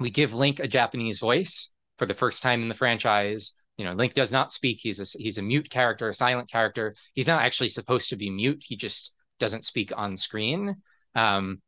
[0.00, 3.54] We give Link a Japanese voice for the first time in the franchise.
[3.76, 4.80] You know, Link does not speak.
[4.80, 6.94] He's a he's a mute character, a silent character.
[7.14, 8.62] He's not actually supposed to be mute.
[8.64, 9.12] He just
[9.44, 10.76] doesn't speak on screen.
[11.14, 11.60] Um,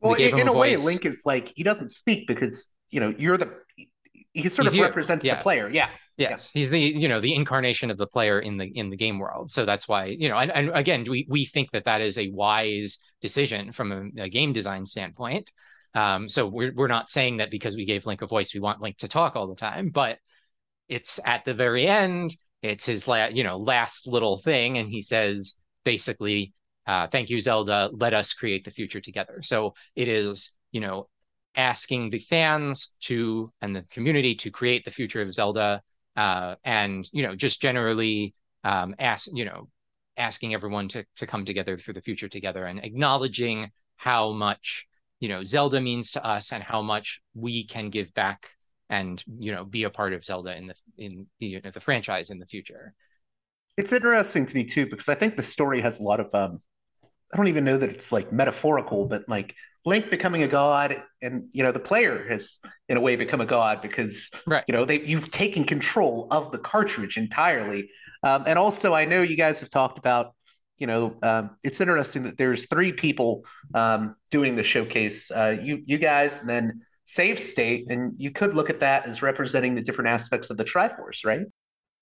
[0.00, 3.14] well, in, in a, a way, Link is like he doesn't speak because you know
[3.16, 3.50] you're the
[4.34, 5.36] he sort he's of represents yeah.
[5.36, 5.70] the player.
[5.72, 5.88] Yeah.
[6.16, 9.18] Yes, he's the you know the incarnation of the player in the in the game
[9.18, 9.50] world.
[9.50, 12.30] So that's why you know, and, and again, we we think that that is a
[12.30, 15.50] wise decision from a, a game design standpoint.
[15.92, 18.80] Um, so we're we're not saying that because we gave Link a voice, we want
[18.80, 20.18] Link to talk all the time, but
[20.88, 22.36] it's at the very end.
[22.62, 25.54] It's his la- you know last little thing, and he says
[25.84, 26.52] basically,
[26.86, 27.90] uh, "Thank you, Zelda.
[27.92, 31.08] Let us create the future together." So it is you know
[31.56, 35.82] asking the fans to and the community to create the future of Zelda
[36.16, 39.68] uh, and you know just generally um, ask you know
[40.16, 44.86] asking everyone to to come together for the future together and acknowledging how much
[45.20, 48.50] you know Zelda means to us and how much we can give back
[48.90, 51.80] and you know be a part of Zelda in the in the, you know, the
[51.80, 52.94] franchise in the future.
[53.76, 56.60] It's interesting to me too because I think the story has a lot of um,
[57.32, 59.54] I don't even know that it's like metaphorical, but like
[59.86, 62.58] Link becoming a god, and you know the player has
[62.88, 64.64] in a way become a god because right.
[64.66, 67.90] you know they you've taken control of the cartridge entirely.
[68.22, 70.34] Um, and also, I know you guys have talked about
[70.78, 73.44] you know um, it's interesting that there's three people
[73.74, 75.30] um, doing the showcase.
[75.30, 79.20] Uh, you you guys, and then Save State, and you could look at that as
[79.20, 81.46] representing the different aspects of the Triforce, right?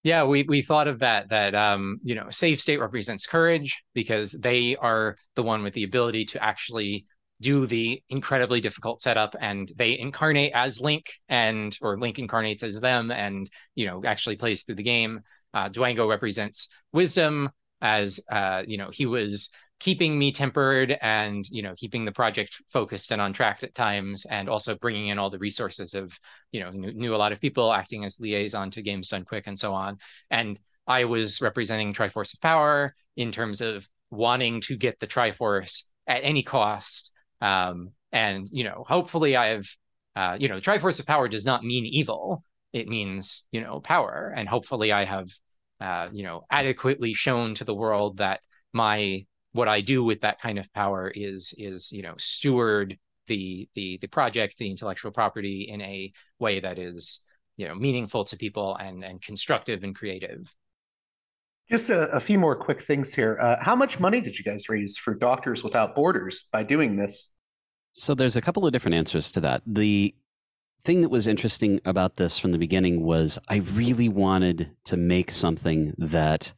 [0.02, 4.32] Yeah, we we thought of that that um, you know, Save State represents courage because
[4.32, 7.04] they are the one with the ability to actually
[7.40, 12.80] do the incredibly difficult setup and they incarnate as Link and or Link incarnates as
[12.80, 15.20] them and you know actually plays through the game.
[15.54, 17.50] Uh, Dwango represents wisdom
[17.80, 19.50] as uh, you know he was
[19.82, 24.24] keeping me tempered and you know keeping the project focused and on track at times
[24.26, 26.16] and also bringing in all the resources of
[26.52, 29.48] you know knew, knew a lot of people acting as liaison to games done quick
[29.48, 29.98] and so on.
[30.30, 30.56] And
[30.86, 36.22] i was representing triforce of power in terms of wanting to get the triforce at
[36.22, 37.10] any cost.
[37.40, 39.76] Um, and you know hopefully i've
[40.14, 42.44] uh, you know triforce of power does not mean evil.
[42.72, 44.32] It means you know power.
[44.36, 45.28] And hopefully i have
[45.80, 50.40] uh, you know adequately shown to the world that my what I do with that
[50.40, 52.98] kind of power is is you know steward
[53.28, 57.20] the the the project, the intellectual property in a way that is
[57.56, 60.52] you know meaningful to people and and constructive and creative.
[61.70, 63.38] Just a, a few more quick things here.
[63.40, 67.30] Uh, how much money did you guys raise for Doctors Without Borders by doing this?
[67.92, 69.62] So there's a couple of different answers to that.
[69.66, 70.14] The
[70.82, 75.30] thing that was interesting about this from the beginning was I really wanted to make
[75.30, 76.52] something that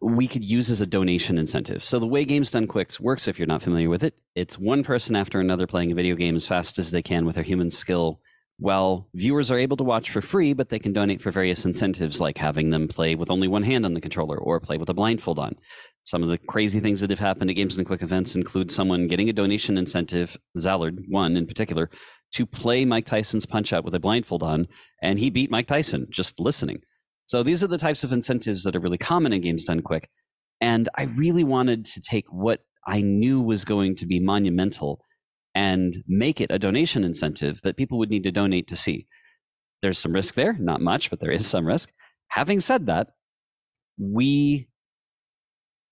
[0.00, 1.82] we could use as a donation incentive.
[1.82, 4.84] So the way Games Done Quicks works, if you're not familiar with it, it's one
[4.84, 7.70] person after another playing a video game as fast as they can with their human
[7.70, 8.20] skill.
[8.60, 12.20] While viewers are able to watch for free, but they can donate for various incentives,
[12.20, 14.94] like having them play with only one hand on the controller or play with a
[14.94, 15.54] blindfold on.
[16.02, 19.06] Some of the crazy things that have happened at Games Done Quick events include someone
[19.06, 21.88] getting a donation incentive, Zallard, one in particular,
[22.32, 24.66] to play Mike Tyson's Punch Out with a blindfold on,
[25.02, 26.82] and he beat Mike Tyson just listening.
[27.28, 30.08] So these are the types of incentives that are really common in games done quick.
[30.62, 35.04] And I really wanted to take what I knew was going to be monumental
[35.54, 39.06] and make it a donation incentive that people would need to donate to see.
[39.82, 41.90] There's some risk there, not much, but there is some risk.
[42.28, 43.08] Having said that,
[43.98, 44.70] we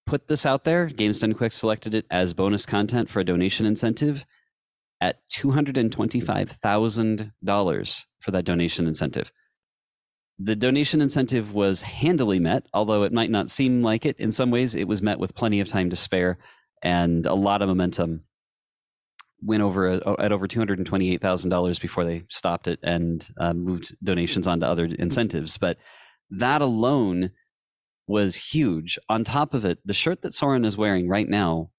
[0.07, 0.87] put this out there.
[0.87, 4.25] Games Done Quick selected it as bonus content for a donation incentive
[5.03, 9.31] at $225,000 for that donation incentive.
[10.39, 14.17] The donation incentive was handily met, although it might not seem like it.
[14.19, 16.39] In some ways, it was met with plenty of time to spare
[16.83, 18.25] and a lot of momentum.
[19.43, 22.81] Went over a, at over two hundred and twenty-eight thousand dollars before they stopped it
[22.83, 25.57] and uh, moved donations onto other incentives.
[25.59, 25.79] But
[26.31, 27.31] that alone
[28.07, 28.99] was huge.
[29.09, 31.71] On top of it, the shirt that Soren is wearing right now,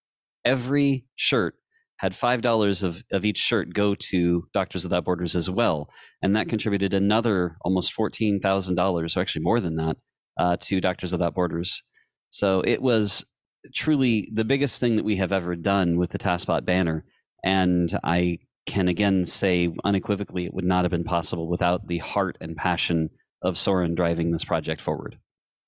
[0.46, 1.56] every shirt
[1.98, 5.90] had five dollars of, of each shirt go to Doctors Without Borders as well,
[6.22, 9.98] and that contributed another almost fourteen thousand dollars, or actually more than that,
[10.38, 11.84] uh, to Doctors Without Borders.
[12.30, 13.26] So it was
[13.74, 17.04] truly the biggest thing that we have ever done with the TASBot banner,
[17.44, 22.38] and I can again say unequivocally it would not have been possible without the heart
[22.42, 23.10] and passion
[23.42, 25.18] of Soren driving this project forward,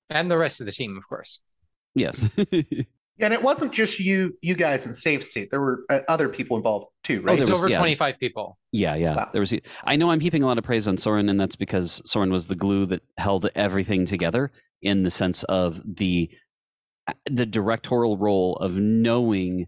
[0.08, 1.40] and the rest of the team, of course.
[1.94, 2.24] Yes.
[3.20, 6.56] and it wasn't just you you guys in Save State there were uh, other people
[6.56, 7.78] involved too right oh, there was was- over yeah.
[7.78, 9.16] 25 people Yeah, yeah.
[9.16, 9.30] Wow.
[9.32, 9.54] There was.
[9.84, 12.46] I know I'm heaping a lot of praise on Soren, and that's because Soren was
[12.46, 14.52] the glue that held everything together
[14.82, 16.30] in the sense of the
[17.28, 19.66] the directorial role of knowing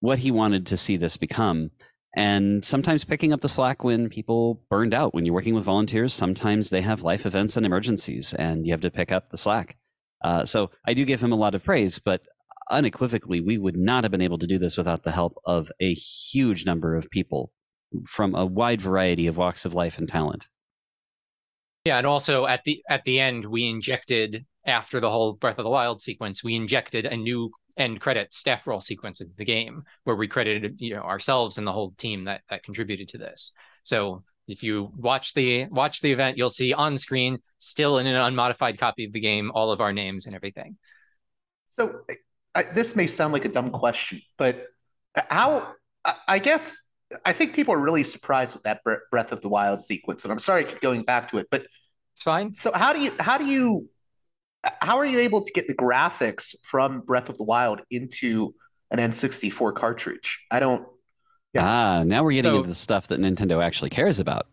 [0.00, 1.70] what he wanted to see this become,
[2.16, 5.12] and sometimes picking up the slack when people burned out.
[5.12, 8.82] When you're working with volunteers, sometimes they have life events and emergencies, and you have
[8.82, 9.76] to pick up the slack.
[10.22, 12.22] Uh, so I do give him a lot of praise, but
[12.70, 15.94] unequivocally, we would not have been able to do this without the help of a
[15.94, 17.52] huge number of people
[18.06, 20.48] from a wide variety of walks of life and talent.
[21.84, 25.64] yeah and also at the at the end we injected after the whole breath of
[25.64, 29.84] the wild sequence we injected a new end credit staff roll sequence into the game
[30.04, 33.52] where we credited you know ourselves and the whole team that that contributed to this
[33.84, 38.16] so if you watch the watch the event you'll see on screen still in an
[38.16, 40.76] unmodified copy of the game all of our names and everything
[41.70, 42.00] so
[42.56, 44.66] I, this may sound like a dumb question but
[45.28, 46.82] how I, I guess
[47.24, 48.80] i think people are really surprised with that
[49.10, 51.66] breath of the wild sequence and i'm sorry I keep going back to it but
[52.14, 53.88] it's fine so how do you how do you
[54.80, 58.54] how are you able to get the graphics from breath of the wild into
[58.90, 60.84] an n64 cartridge i don't
[61.54, 61.64] Yeah.
[61.64, 64.46] Ah, now we're getting So- into the stuff that Nintendo actually cares about.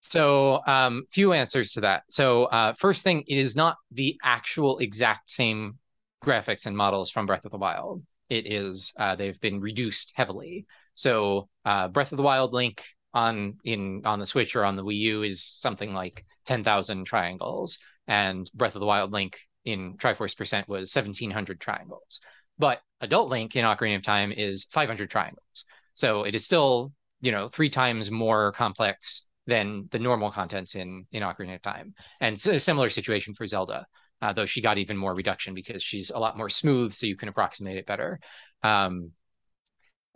[0.00, 2.04] So, um, few answers to that.
[2.08, 5.78] So, uh, first thing, it is not the actual exact same
[6.24, 8.02] graphics and models from Breath of the Wild.
[8.28, 10.66] It is uh, they've been reduced heavily.
[10.94, 12.82] So, uh, Breath of the Wild Link
[13.14, 17.04] on in on the Switch or on the Wii U is something like ten thousand
[17.04, 22.20] triangles, and Breath of the Wild Link in Triforce percent was seventeen hundred triangles.
[22.58, 25.64] But Adult Link in Ocarina of Time is five hundred triangles.
[25.94, 31.06] So it is still you know three times more complex than the normal contents in
[31.12, 31.94] in Ocarina of Time.
[32.20, 33.86] And it's a similar situation for Zelda,
[34.22, 37.16] uh, though she got even more reduction because she's a lot more smooth, so you
[37.16, 38.18] can approximate it better.
[38.62, 39.12] Um,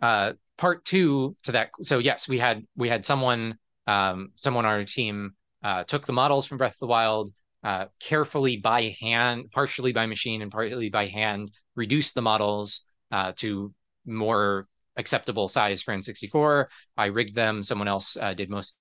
[0.01, 1.69] uh, part two to that.
[1.83, 5.33] So yes, we had we had someone um, someone on our team
[5.63, 7.31] uh, took the models from Breath of the Wild,
[7.63, 12.81] uh, carefully by hand, partially by machine and partly by hand, reduced the models
[13.11, 13.73] uh, to
[14.05, 16.65] more acceptable size for N64.
[16.97, 17.63] I rigged them.
[17.63, 18.79] Someone else uh, did most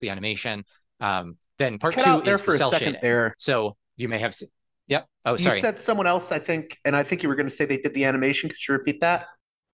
[0.00, 0.64] the animation.
[1.00, 3.00] Um, then part Cut two there is for the a cell second shading.
[3.02, 3.34] there.
[3.38, 4.48] So you may have seen.
[4.88, 5.06] Yep.
[5.24, 5.56] Oh, sorry.
[5.56, 7.78] You said someone else, I think, and I think you were going to say they
[7.78, 8.50] did the animation.
[8.50, 9.26] Could you repeat that?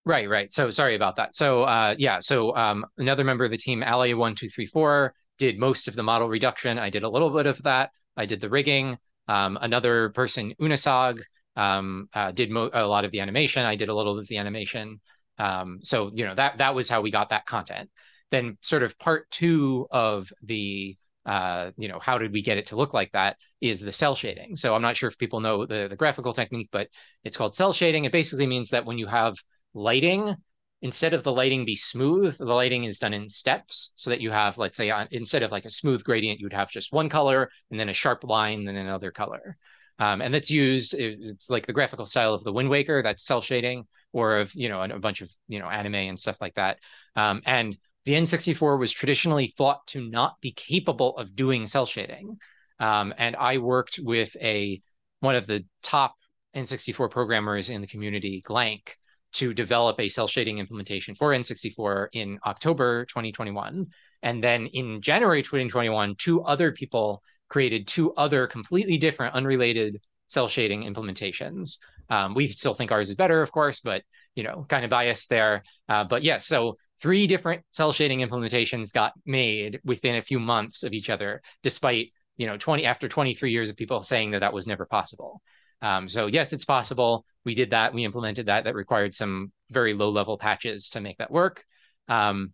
[0.04, 0.50] Right, right.
[0.50, 1.34] So sorry about that.
[1.34, 5.14] So uh, yeah, so um, another member of the team, Ali one two three four,
[5.38, 6.78] did most of the model reduction.
[6.78, 7.90] I did a little bit of that.
[8.16, 8.98] I did the rigging.
[9.28, 11.20] Um, another person, Unasag,
[11.56, 13.64] um, uh, did mo- a lot of the animation.
[13.64, 15.00] I did a little bit of the animation.
[15.38, 17.90] Um, so you know that that was how we got that content.
[18.30, 20.96] Then sort of part two of the
[21.30, 24.16] uh, you know how did we get it to look like that is the cel
[24.16, 24.56] shading.
[24.56, 26.88] So I'm not sure if people know the the graphical technique, but
[27.22, 28.04] it's called cel shading.
[28.04, 29.36] It basically means that when you have
[29.72, 30.34] lighting
[30.82, 34.30] instead of the lighting be smooth the lighting is done in steps so that you
[34.30, 37.08] have let's say on, instead of like a smooth gradient you would have just one
[37.08, 39.56] color and then a sharp line then another color
[40.00, 43.42] um, and that's used it's like the graphical style of the wind waker that's cell
[43.42, 46.78] shading or of you know a, bunch of you know anime and stuff like that
[47.14, 52.38] um, and the n64 was traditionally thought to not be capable of doing cel shading
[52.78, 54.80] um, and i worked with a
[55.20, 56.14] one of the top
[56.56, 58.96] n64 programmers in the community glank
[59.32, 63.86] to develop a cel shading implementation for N64 in October 2021.
[64.22, 70.48] And then in January 2021, two other people created two other completely different, unrelated cel
[70.48, 71.78] shading implementations.
[72.08, 74.02] Um, we still think ours is better, of course, but
[74.34, 75.62] you know, kind of biased there.
[75.88, 80.38] Uh, but yes, yeah, so three different cel shading implementations got made within a few
[80.38, 84.40] months of each other, despite you know 20 after 23 years of people saying that
[84.40, 85.42] that was never possible.
[85.82, 87.24] Um, so yes, it's possible.
[87.44, 87.94] We did that.
[87.94, 88.64] We implemented that.
[88.64, 91.64] That required some very low level patches to make that work.
[92.08, 92.52] Um,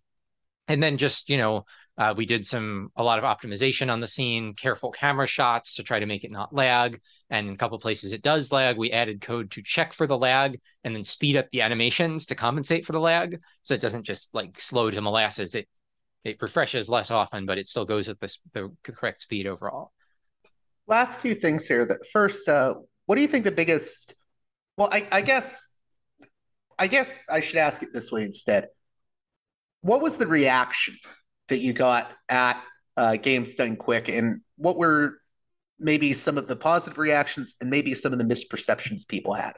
[0.69, 1.65] and then just you know
[1.99, 5.83] uh, we did some a lot of optimization on the scene, careful camera shots to
[5.83, 7.01] try to make it not lag.
[7.31, 8.77] And in a couple places it does lag.
[8.77, 12.35] We added code to check for the lag and then speed up the animations to
[12.35, 15.55] compensate for the lag, so it doesn't just like slow to molasses.
[15.55, 15.69] It
[16.27, 19.93] it refreshes less often, but it still goes at the, the correct speed overall.
[20.89, 21.87] Last two things here.
[21.87, 22.75] That first, uh,
[23.07, 24.15] what do you think the biggest?
[24.77, 25.77] Well, I, I guess,
[26.79, 28.67] I guess I should ask it this way instead.
[29.83, 30.97] What was the reaction
[31.49, 32.63] that you got at
[32.97, 35.19] uh, Games Done Quick, and what were
[35.79, 39.55] maybe some of the positive reactions and maybe some of the misperceptions people had?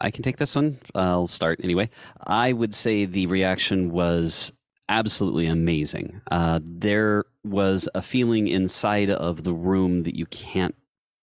[0.00, 0.78] I can take this one.
[0.94, 1.90] I'll start anyway.
[2.26, 4.52] I would say the reaction was
[4.88, 6.20] absolutely amazing.
[6.30, 10.74] Uh, there was a feeling inside of the room that you can't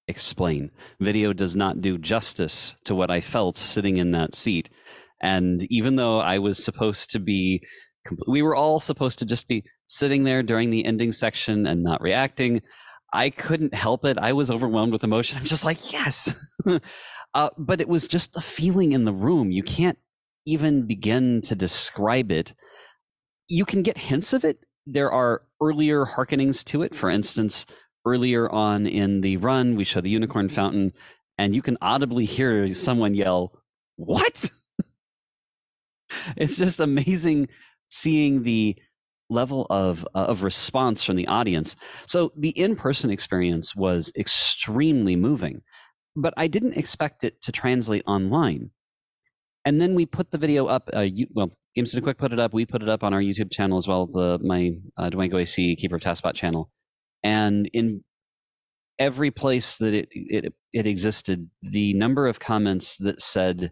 [0.07, 0.71] explain.
[0.99, 4.69] Video does not do justice to what I felt sitting in that seat.
[5.21, 7.63] And even though I was supposed to be,
[8.27, 12.01] we were all supposed to just be sitting there during the ending section and not
[12.01, 12.61] reacting.
[13.13, 14.17] I couldn't help it.
[14.17, 15.37] I was overwhelmed with emotion.
[15.37, 16.33] I'm just like, yes.
[17.33, 19.51] uh, but it was just the feeling in the room.
[19.51, 19.97] You can't
[20.45, 22.53] even begin to describe it.
[23.47, 24.59] You can get hints of it.
[24.85, 26.95] There are earlier hearkenings to it.
[26.95, 27.65] For instance,
[28.05, 30.93] earlier on in the run, we show the unicorn fountain,
[31.37, 33.53] and you can audibly hear someone yell,
[33.95, 34.49] What?
[36.37, 37.47] it's just amazing
[37.87, 38.75] seeing the
[39.29, 41.75] level of uh, of response from the audience.
[42.05, 45.61] So the in-person experience was extremely moving,
[46.15, 48.71] but I didn't expect it to translate online.
[49.65, 50.89] And then we put the video up.
[50.93, 52.53] Uh, you, well, Games Quick put it up.
[52.53, 54.05] We put it up on our YouTube channel as well.
[54.05, 56.69] The my uh, AC Keeper of TASBot channel,
[57.23, 58.03] and in
[58.99, 63.71] every place that it, it it existed, the number of comments that said,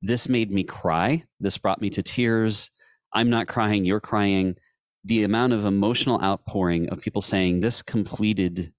[0.00, 1.22] "This made me cry.
[1.38, 2.70] This brought me to tears."
[3.14, 4.56] I'm not crying, you're crying.
[5.04, 8.72] The amount of emotional outpouring of people saying this completed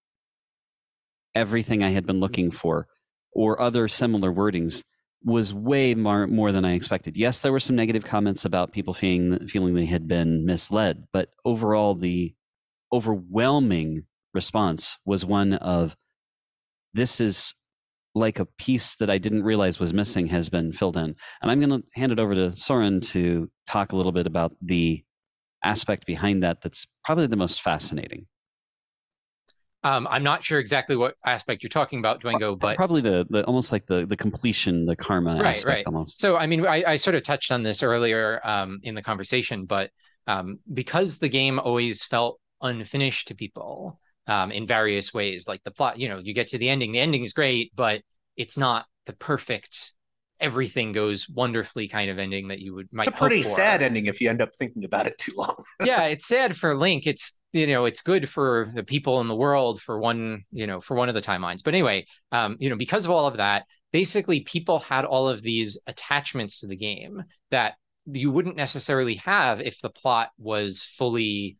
[1.36, 2.58] everything I had been looking mm-hmm.
[2.58, 2.88] for,
[3.34, 4.84] or other similar wordings,
[5.26, 7.16] was way more, more than I expected.
[7.16, 11.30] Yes, there were some negative comments about people feeling feeling they had been misled, but
[11.46, 12.36] overall, the
[12.92, 14.04] overwhelming
[14.34, 15.96] response was one of
[16.94, 17.56] this is
[18.16, 21.16] like a piece that I didn't realize was missing has been filled in.
[21.42, 24.56] And I'm going to hand it over to Soren to talk a little bit about
[24.62, 25.04] the
[25.64, 28.28] aspect behind that that's probably the most fascinating.
[29.86, 33.44] Um, I'm not sure exactly what aspect you're talking about, Dwango, but probably the, the
[33.46, 35.86] almost like the the completion, the karma right, aspect right.
[35.86, 36.20] almost.
[36.20, 39.66] So I mean, I, I sort of touched on this earlier um, in the conversation,
[39.66, 39.92] but
[40.26, 45.48] um, because the game always felt unfinished to people, um, in various ways.
[45.48, 48.02] Like the plot, you know, you get to the ending, the ending is great, but
[48.38, 49.94] it's not the perfect
[50.44, 54.08] everything goes wonderfully kind of ending that you would might it's a pretty sad ending
[54.08, 55.56] if you end up thinking about it too long.
[55.86, 57.08] Yeah it's sad for link.
[57.08, 60.82] It's you know it's good for the people in the world for one you know
[60.82, 61.64] for one of the timelines.
[61.64, 65.42] But anyway um you know because of all of that basically people had all of
[65.42, 67.76] these attachments to the game that
[68.06, 71.58] you wouldn't necessarily have if the plot was fully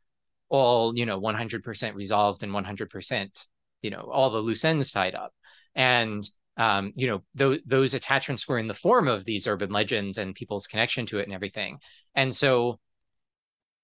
[0.50, 3.46] all you know 100% resolved and 100%
[3.82, 5.34] you know all the loose ends tied up.
[5.76, 6.28] And
[6.58, 10.36] um, you know th- those attachments were in the form of these urban legends and
[10.36, 11.80] people's connection to it and everything.
[12.16, 12.80] And so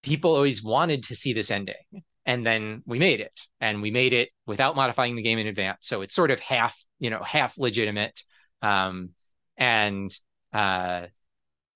[0.01, 4.13] people always wanted to see this ending and then we made it and we made
[4.13, 5.87] it without modifying the game in advance.
[5.87, 8.21] So it's sort of half you know half legitimate
[8.61, 9.09] um,
[9.57, 10.11] and
[10.53, 11.07] uh,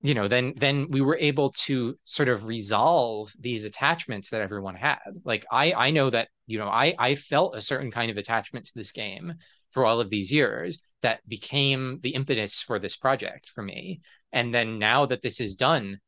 [0.02, 4.76] you know then then we were able to sort of resolve these attachments that everyone
[4.76, 5.00] had.
[5.24, 8.66] Like i i know that you know i i felt a certain kind of attachment
[8.66, 9.34] to this game
[9.74, 14.02] for all of these years that became the impetus for this project for me
[14.32, 16.00] and then now that this is done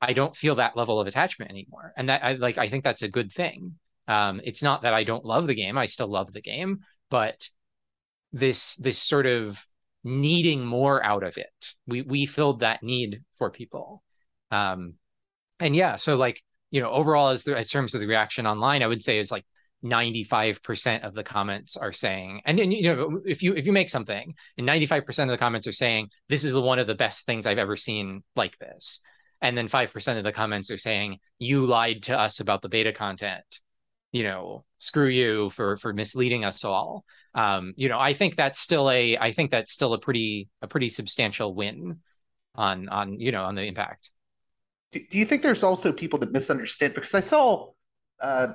[0.00, 3.02] i don't feel that level of attachment anymore and that i like i think that's
[3.02, 3.74] a good thing
[4.08, 6.78] um it's not that i don't love the game i still love the game
[7.10, 7.48] but
[8.32, 9.64] this this sort of
[10.06, 11.74] needing more out of it.
[11.86, 14.02] We we filled that need for people.
[14.50, 14.94] Um,
[15.58, 18.82] and yeah, so like you know, overall as the, as terms of the reaction online,
[18.82, 19.44] I would say is like
[19.90, 23.88] 95% of the comments are saying and, and you know if you if you make
[23.88, 27.26] something and 95% of the comments are saying this is the one of the best
[27.26, 29.00] things i've ever seen like this
[29.42, 32.92] and then 5% of the comments are saying you lied to us about the beta
[32.92, 33.44] content
[34.12, 37.04] you know screw you for for misleading us all
[37.36, 40.66] um, you know, I think that's still a I think that's still a pretty a
[40.66, 42.00] pretty substantial win
[42.54, 44.10] on on you know on the impact.
[44.92, 46.94] Do, do you think there's also people that misunderstand?
[46.94, 47.72] Because I saw
[48.22, 48.54] uh,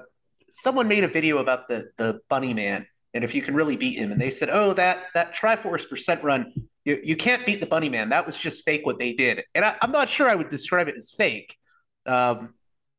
[0.51, 3.97] someone made a video about the the bunny man and if you can really beat
[3.97, 6.53] him, and they said, "Oh, that that Triforce percent run,
[6.85, 8.09] you, you can't beat the bunny man.
[8.09, 10.87] That was just fake what they did." And I, am not sure I would describe
[10.87, 11.57] it as fake.
[12.05, 12.53] Um,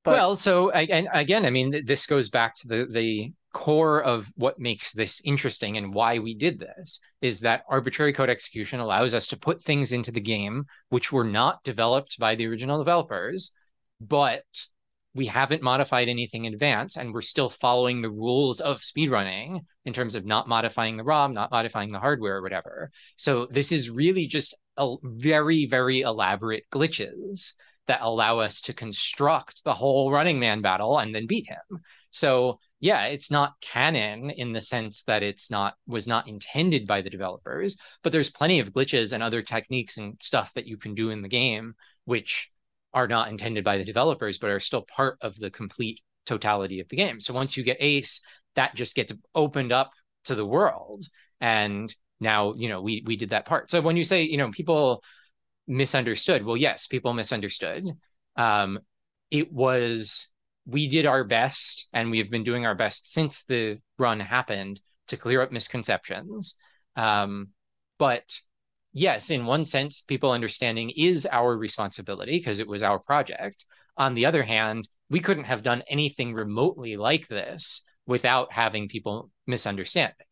[0.04, 0.12] but...
[0.12, 4.58] Well, so and again, I mean, this goes back to the the core of what
[4.58, 9.26] makes this interesting and why we did this is that arbitrary code execution allows us
[9.26, 13.52] to put things into the game which were not developed by the original developers,
[14.00, 14.44] but
[15.14, 19.92] we haven't modified anything in advance and we're still following the rules of speedrunning in
[19.92, 22.90] terms of not modifying the ROM, not modifying the hardware or whatever.
[23.16, 27.52] So this is really just a very, very elaborate glitches
[27.88, 31.80] that allow us to construct the whole running man battle and then beat him.
[32.10, 37.02] So yeah, it's not canon in the sense that it's not was not intended by
[37.02, 40.94] the developers, but there's plenty of glitches and other techniques and stuff that you can
[40.94, 41.74] do in the game
[42.04, 42.50] which
[42.94, 46.88] are not intended by the developers but are still part of the complete totality of
[46.88, 47.20] the game.
[47.20, 48.20] So once you get ace,
[48.54, 49.92] that just gets opened up
[50.24, 51.04] to the world
[51.40, 53.70] and now, you know, we we did that part.
[53.70, 55.02] So when you say, you know, people
[55.66, 57.88] misunderstood, well, yes, people misunderstood.
[58.36, 58.78] Um
[59.30, 60.28] it was
[60.66, 64.80] we did our best and we have been doing our best since the run happened
[65.08, 66.54] to clear up misconceptions
[66.96, 67.48] um,
[67.98, 68.38] but
[68.92, 73.64] yes in one sense people understanding is our responsibility because it was our project
[73.96, 79.30] on the other hand we couldn't have done anything remotely like this without having people
[79.46, 80.26] misunderstanding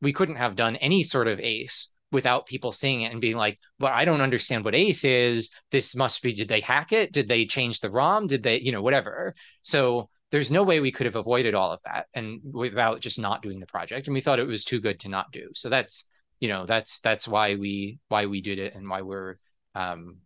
[0.00, 3.58] we couldn't have done any sort of ace without people seeing it and being like,
[3.78, 5.50] well, I don't understand what ACE is.
[5.70, 7.12] This must be, did they hack it?
[7.12, 8.26] Did they change the ROM?
[8.26, 9.34] Did they, you know, whatever.
[9.62, 13.42] So there's no way we could have avoided all of that and without just not
[13.42, 14.06] doing the project.
[14.06, 15.50] And we thought it was too good to not do.
[15.54, 16.04] So that's,
[16.40, 19.36] you know, that's, that's why we, why we did it and why we're,
[19.74, 20.16] um,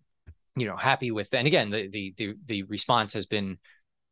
[0.56, 3.58] you know, happy with, and again, the, the, the, the response has been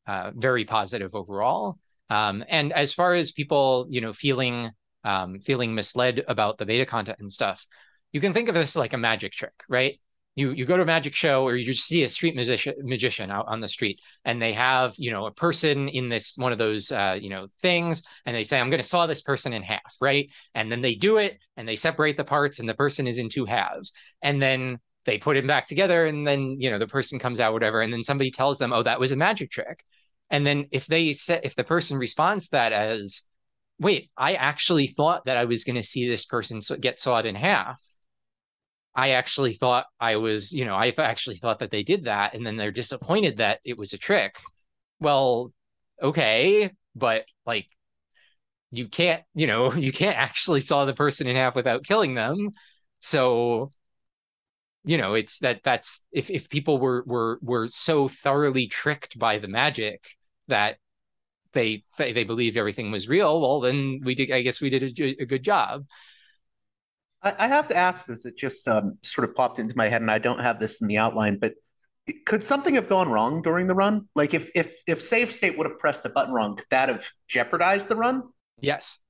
[0.06, 1.78] uh, very positive overall.
[2.10, 4.70] Um, and as far as people, you know, feeling,
[5.04, 7.66] um, feeling misled about the beta content and stuff,
[8.12, 10.00] you can think of this like a magic trick, right?
[10.34, 13.30] You you go to a magic show or you just see a street musician magician
[13.30, 16.58] out on the street, and they have you know a person in this one of
[16.58, 19.62] those uh, you know things, and they say I'm going to saw this person in
[19.62, 20.30] half, right?
[20.54, 23.28] And then they do it, and they separate the parts, and the person is in
[23.28, 23.92] two halves,
[24.22, 27.52] and then they put him back together, and then you know the person comes out,
[27.52, 29.84] whatever, and then somebody tells them, oh, that was a magic trick,
[30.30, 33.22] and then if they say if the person responds that as
[33.78, 37.34] wait, I actually thought that I was going to see this person get sawed in
[37.34, 37.82] half.
[38.94, 42.34] I actually thought I was, you know, I actually thought that they did that.
[42.34, 44.36] And then they're disappointed that it was a trick.
[45.00, 45.52] Well,
[46.02, 47.68] okay, but like,
[48.70, 52.50] you can't, you know, you can't actually saw the person in half without killing them.
[53.00, 53.70] So,
[54.84, 59.38] you know, it's that that's if if people were were were so thoroughly tricked by
[59.38, 60.04] the magic
[60.48, 60.78] that
[61.52, 64.30] they they believed everything was real, well, then we did.
[64.30, 65.84] I guess we did a, a good job.
[67.22, 68.24] I, I have to ask this.
[68.24, 70.88] It just um, sort of popped into my head, and I don't have this in
[70.88, 71.54] the outline, but
[72.26, 74.08] could something have gone wrong during the run?
[74.14, 77.06] Like if if if save state would have pressed the button wrong, could that have
[77.28, 78.24] jeopardized the run?
[78.60, 79.00] Yes.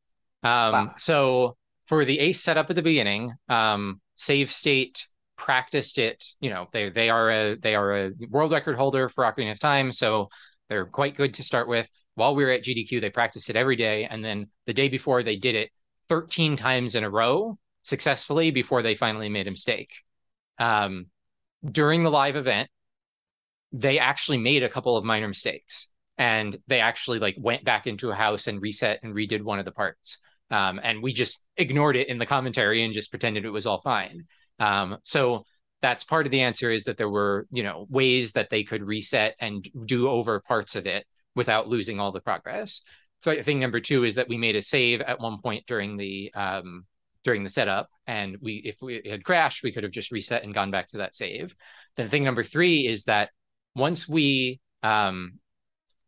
[0.43, 0.95] Um, wow.
[0.99, 1.57] So
[1.87, 5.07] for the ace setup at the beginning, um, save state
[5.37, 6.23] practiced it.
[6.41, 9.59] You know, they they are a they are a world record holder for Ocarina of
[9.59, 10.29] Time, so
[10.69, 11.89] they're quite good to start with.
[12.15, 15.23] While we were at GDQ, they practiced it every day, and then the day before
[15.23, 15.71] they did it
[16.09, 20.03] 13 times in a row successfully before they finally made a mistake.
[20.59, 21.07] Um,
[21.65, 22.69] during the live event,
[23.73, 25.89] they actually made a couple of minor mistakes
[26.19, 29.65] and they actually like went back into a house and reset and redid one of
[29.65, 30.19] the parts.
[30.51, 33.81] Um, and we just ignored it in the commentary and just pretended it was all
[33.81, 34.27] fine.
[34.59, 35.45] Um, so
[35.81, 38.83] that's part of the answer is that there were you know ways that they could
[38.85, 42.83] reset and do over parts of it without losing all the progress.
[43.23, 46.33] So thing number two is that we made a save at one point during the
[46.35, 46.85] um,
[47.25, 50.55] during the setup, and we if we had crashed, we could have just reset and
[50.55, 51.55] gone back to that save.
[51.97, 53.31] Then thing number three is that
[53.75, 55.39] once we um,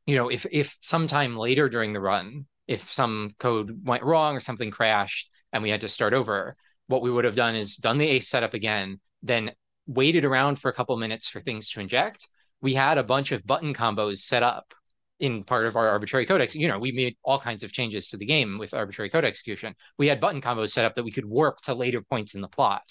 [0.06, 4.40] you know if if sometime later during the run if some code went wrong or
[4.40, 7.98] something crashed and we had to start over what we would have done is done
[7.98, 9.50] the ace setup again then
[9.86, 12.28] waited around for a couple minutes for things to inject
[12.60, 14.74] we had a bunch of button combos set up
[15.20, 18.16] in part of our arbitrary code you know we made all kinds of changes to
[18.16, 19.74] the game with arbitrary code execution.
[19.98, 22.48] We had button combos set up that we could warp to later points in the
[22.48, 22.82] plot.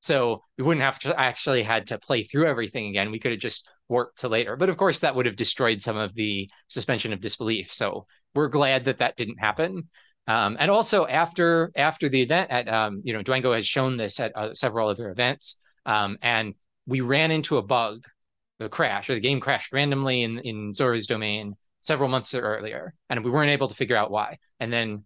[0.00, 3.10] So we wouldn't have to actually had to play through everything again.
[3.10, 4.56] We could have just warped to later.
[4.56, 7.72] But of course that would have destroyed some of the suspension of disbelief.
[7.72, 9.88] So we're glad that that didn't happen.
[10.26, 14.20] Um, and also after after the event at um, you know Dwango has shown this
[14.20, 15.58] at uh, several other events.
[15.86, 16.54] Um, and
[16.86, 18.04] we ran into a bug
[18.58, 23.24] the crash or the game crashed randomly in in Zora's domain several months earlier, and
[23.24, 24.38] we weren't able to figure out why.
[24.60, 25.04] And then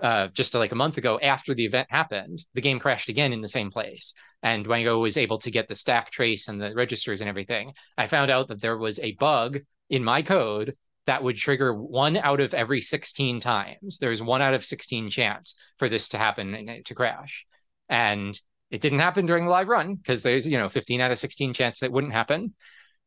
[0.00, 3.40] uh, just like a month ago, after the event happened, the game crashed again in
[3.40, 7.20] the same place, and Dwango was able to get the stack trace and the registers
[7.20, 7.72] and everything.
[7.96, 9.60] I found out that there was a bug
[9.90, 10.74] in my code
[11.06, 13.98] that would trigger one out of every 16 times.
[13.98, 17.46] There's one out of 16 chance for this to happen and to crash.
[17.88, 18.38] And
[18.70, 21.52] it didn't happen during the live run because there's, you know, 15 out of 16
[21.52, 22.54] chance that wouldn't happen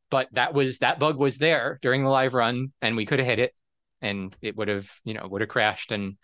[0.10, 3.28] but that was that bug was there during the live run and we could have
[3.28, 3.54] hit it
[4.02, 6.18] and it would have you know would have crashed and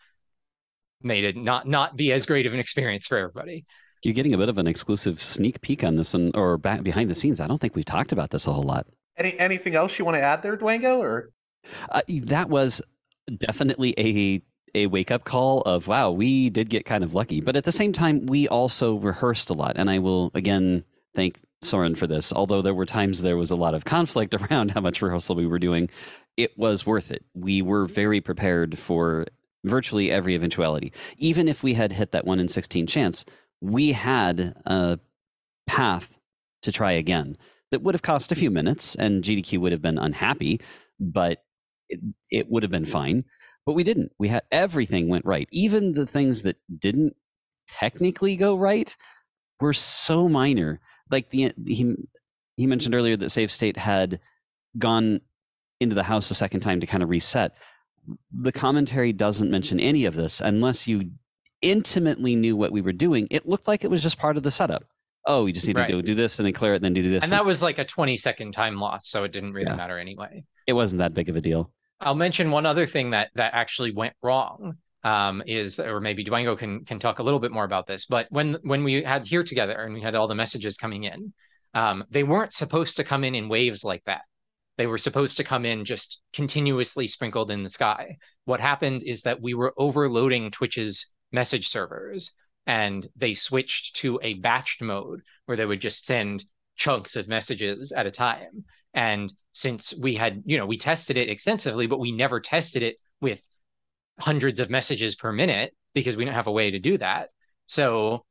[1.01, 3.65] made it not not be as great of an experience for everybody.
[4.03, 7.09] You're getting a bit of an exclusive sneak peek on this and or back behind
[7.09, 7.39] the scenes.
[7.39, 8.87] I don't think we've talked about this a whole lot.
[9.17, 11.29] Any anything else you want to add there dwango or?
[11.89, 12.81] Uh, that was
[13.37, 14.41] definitely a
[14.75, 17.41] a wake up call of wow we did get kind of lucky.
[17.41, 19.73] But at the same time we also rehearsed a lot.
[19.77, 20.83] And i will again
[21.15, 22.33] thank Soren for this.
[22.33, 25.47] Although there were times there was a lot of conflict around how much rehearsal we
[25.47, 25.89] were doing,
[26.37, 27.25] it was worth it.
[27.33, 29.25] We were very prepared for
[29.65, 30.91] virtually every eventuality.
[31.17, 33.25] Even if we had hit that 1 in 16 chance,
[33.61, 34.99] we had a
[35.67, 36.17] path
[36.63, 37.37] to try again
[37.71, 40.61] that would have cost a few minutes and GDQ would have been unhappy,
[40.99, 41.39] but
[41.89, 41.99] it,
[42.29, 43.23] it would have been fine.
[43.65, 44.11] But we didn't.
[44.19, 45.47] We had everything went right.
[45.51, 47.15] Even the things that didn't
[47.67, 48.95] technically go right
[49.59, 50.81] were so minor
[51.13, 51.95] like the he
[52.57, 54.19] he mentioned earlier that save state had
[54.77, 55.21] gone
[55.79, 57.53] into the house a second time to kind of reset.
[58.33, 61.11] The commentary doesn't mention any of this unless you
[61.61, 63.27] intimately knew what we were doing.
[63.31, 64.83] It looked like it was just part of the setup.
[65.25, 65.87] Oh, you just need right.
[65.87, 67.23] to do, do this and then clear it and then do this.
[67.23, 69.75] And, and that was like a 20 second time loss, so it didn't really yeah.
[69.77, 70.43] matter anyway.
[70.67, 71.71] It wasn't that big of a deal.
[72.01, 76.57] I'll mention one other thing that that actually went wrong um, is, or maybe Dwango
[76.57, 78.05] can can talk a little bit more about this.
[78.05, 81.33] But when when we had here together and we had all the messages coming in,
[81.73, 84.21] um, they weren't supposed to come in in waves like that.
[84.77, 88.17] They were supposed to come in just continuously sprinkled in the sky.
[88.45, 92.33] What happened is that we were overloading Twitch's message servers,
[92.65, 97.91] and they switched to a batched mode where they would just send chunks of messages
[97.91, 98.63] at a time.
[98.93, 102.97] And since we had, you know, we tested it extensively, but we never tested it
[103.21, 103.43] with
[104.19, 107.29] hundreds of messages per minute because we don't have a way to do that.
[107.67, 108.25] So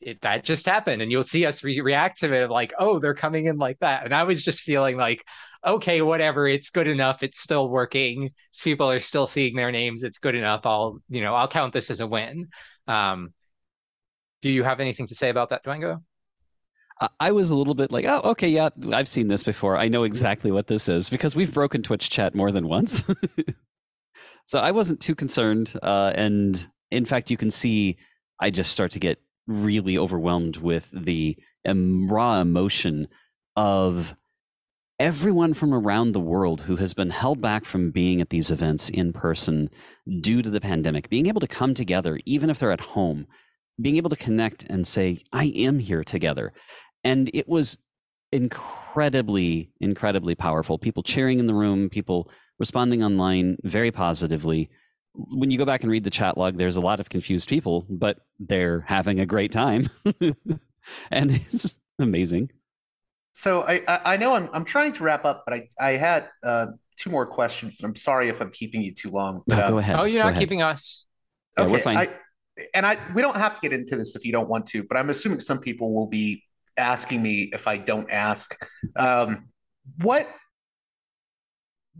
[0.00, 3.14] it, that just happened and you'll see us re- react to it like oh they're
[3.14, 5.24] coming in like that and i was just feeling like
[5.66, 8.30] okay whatever it's good enough it's still working
[8.62, 11.90] people are still seeing their names it's good enough i'll you know i'll count this
[11.90, 12.48] as a win
[12.86, 13.32] um
[14.40, 16.00] do you have anything to say about that dwango
[17.20, 19.76] I was a little bit like, oh, okay, yeah, I've seen this before.
[19.76, 23.04] I know exactly what this is because we've broken Twitch chat more than once.
[24.48, 25.74] So I wasn't too concerned.
[25.82, 27.98] Uh, and in fact, you can see
[28.40, 33.08] I just start to get really overwhelmed with the raw emotion
[33.56, 34.14] of
[34.98, 38.88] everyone from around the world who has been held back from being at these events
[38.88, 39.68] in person
[40.22, 43.26] due to the pandemic, being able to come together, even if they're at home,
[43.78, 46.54] being able to connect and say, I am here together.
[47.04, 47.76] And it was
[48.32, 50.78] incredibly, incredibly powerful.
[50.78, 54.70] People cheering in the room, people responding online very positively.
[55.14, 57.86] When you go back and read the chat log, there's a lot of confused people,
[57.88, 59.88] but they're having a great time.
[61.10, 62.50] and it's amazing.
[63.32, 66.66] So I, I know I'm, I'm trying to wrap up, but I, I had uh,
[66.96, 69.42] two more questions, and I'm sorry if I'm keeping you too long.
[69.46, 69.96] But, no, um, go ahead.
[69.98, 70.40] Oh, you're go not ahead.
[70.40, 71.06] keeping us.
[71.56, 71.96] Yeah, okay, we're fine.
[71.96, 72.08] I,
[72.74, 74.96] and I we don't have to get into this if you don't want to, but
[74.96, 76.42] I'm assuming some people will be
[76.76, 78.56] asking me if I don't ask.
[78.96, 79.48] Um,
[80.02, 80.28] what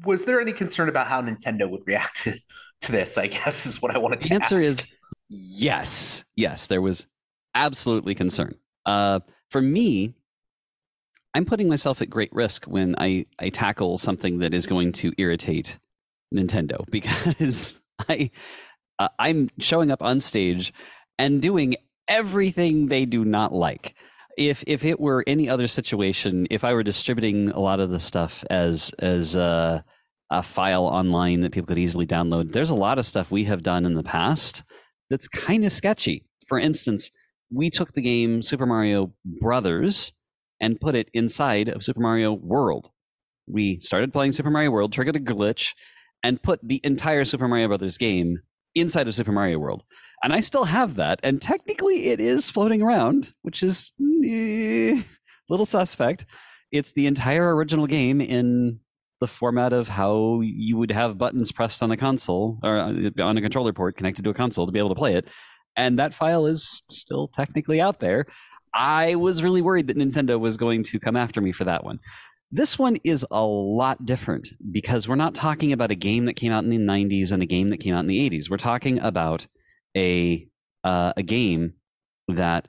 [0.04, 2.38] was there any concern about how Nintendo would react to,
[2.82, 3.18] to this?
[3.18, 4.66] I guess is what I wanted to The answer ask.
[4.66, 4.86] is
[5.28, 6.24] yes.
[6.36, 7.06] Yes, there was
[7.54, 8.54] absolutely concern.
[8.86, 9.20] Uh,
[9.50, 10.14] for me,
[11.34, 15.12] I'm putting myself at great risk when I, I tackle something that is going to
[15.18, 15.78] irritate
[16.34, 17.74] Nintendo because
[18.08, 18.30] I
[18.98, 20.72] uh, I'm showing up on stage
[21.18, 21.76] and doing
[22.08, 23.94] everything they do not like.
[24.38, 27.98] If if it were any other situation, if I were distributing a lot of the
[27.98, 29.82] stuff as as uh,
[30.30, 33.64] a file online that people could easily download, there's a lot of stuff we have
[33.64, 34.62] done in the past
[35.10, 36.24] that's kind of sketchy.
[36.46, 37.10] For instance,
[37.52, 40.12] we took the game Super Mario Brothers
[40.60, 42.90] and put it inside of Super Mario World.
[43.48, 45.72] We started playing Super Mario World, triggered a glitch,
[46.22, 48.38] and put the entire Super Mario Brothers game
[48.74, 49.84] inside of Super Mario World.
[50.22, 55.04] And I still have that, and technically it is floating around, which is a
[55.48, 56.26] little suspect.
[56.72, 58.80] It's the entire original game in
[59.20, 63.36] the format of how you would have buttons pressed on a console or uh, on
[63.36, 65.26] a controller port connected to a console to be able to play it.
[65.76, 68.26] And that file is still technically out there.
[68.74, 72.00] I was really worried that Nintendo was going to come after me for that one.
[72.50, 76.52] This one is a lot different because we're not talking about a game that came
[76.52, 78.48] out in the 90s and a game that came out in the 80s.
[78.50, 79.46] We're talking about
[79.96, 80.46] a
[80.84, 81.74] uh, a game
[82.28, 82.68] that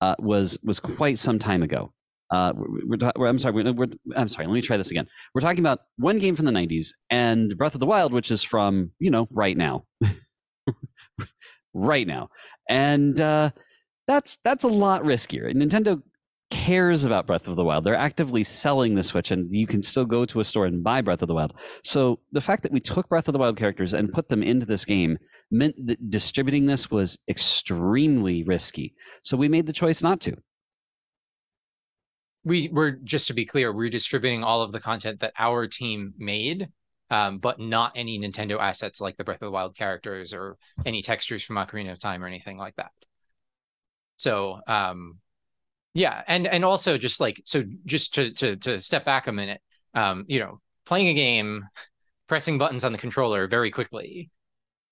[0.00, 1.92] uh, was was quite some time ago.
[2.30, 3.72] Uh, we're, we're, I'm sorry.
[3.72, 4.46] We're, I'm sorry.
[4.46, 5.06] Let me try this again.
[5.34, 8.42] We're talking about one game from the 90s and Breath of the Wild, which is
[8.42, 9.84] from you know right now,
[11.74, 12.28] right now,
[12.68, 13.50] and uh,
[14.06, 15.52] that's that's a lot riskier.
[15.54, 16.02] Nintendo
[16.50, 17.84] cares about Breath of the Wild.
[17.84, 21.00] They're actively selling the Switch, and you can still go to a store and buy
[21.00, 21.54] Breath of the Wild.
[21.82, 24.66] So the fact that we took Breath of the Wild characters and put them into
[24.66, 25.18] this game
[25.50, 28.94] meant that distributing this was extremely risky.
[29.22, 30.36] So we made the choice not to.
[32.44, 36.14] We were just to be clear, we're distributing all of the content that our team
[36.16, 36.68] made,
[37.10, 40.56] um, but not any Nintendo assets like the Breath of the Wild characters or
[40.86, 42.92] any textures from Ocarina of Time or anything like that.
[44.16, 45.18] So um,
[45.94, 49.60] yeah, and and also just like so, just to to to step back a minute,
[49.94, 51.64] um, you know, playing a game,
[52.28, 54.30] pressing buttons on the controller very quickly,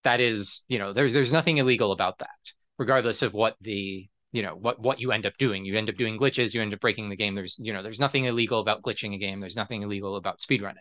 [0.04, 2.38] that is, you know, there's there's nothing illegal about that,
[2.78, 5.64] regardless of what the you know what what you end up doing.
[5.64, 7.34] You end up doing glitches, you end up breaking the game.
[7.34, 9.40] There's you know there's nothing illegal about glitching a game.
[9.40, 10.76] There's nothing illegal about speedrunning.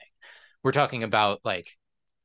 [0.64, 1.78] We're talking about like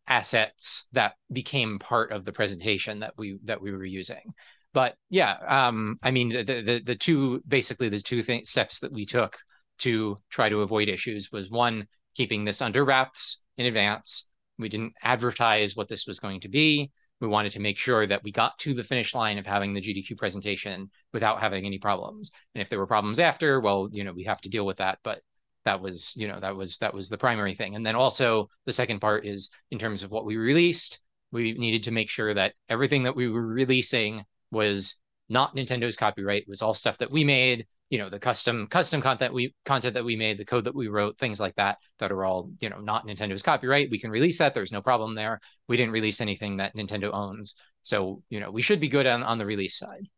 [0.07, 4.33] assets that became part of the presentation that we that we were using
[4.73, 8.93] but yeah um i mean the the, the two basically the two th- steps that
[8.93, 9.39] we took
[9.81, 14.29] to try to avoid issues was one keeping this under wraps in advance.
[14.59, 16.91] We didn't advertise what this was going to be.
[17.21, 19.81] We wanted to make sure that we got to the finish line of having the
[19.81, 22.31] gdq presentation without having any problems.
[22.55, 24.99] And if there were problems after well you know we have to deal with that.
[25.03, 25.21] But
[25.65, 27.75] that was you know that was that was the primary thing.
[27.75, 31.01] And then also the second part is in terms of what we released
[31.33, 36.43] we needed to make sure that everything that we were releasing was not Nintendo's copyright.
[36.43, 39.95] It was all stuff that we made, you know, the custom custom content we content
[39.95, 42.69] that we made, the code that we wrote, things like that that are all, you
[42.69, 43.91] know, not Nintendo's copyright.
[43.91, 44.55] We can release that.
[44.55, 45.41] There's no problem there.
[45.69, 47.55] We didn't release anything that Nintendo owns.
[47.83, 50.09] So, you know, we should be good on, on the release side.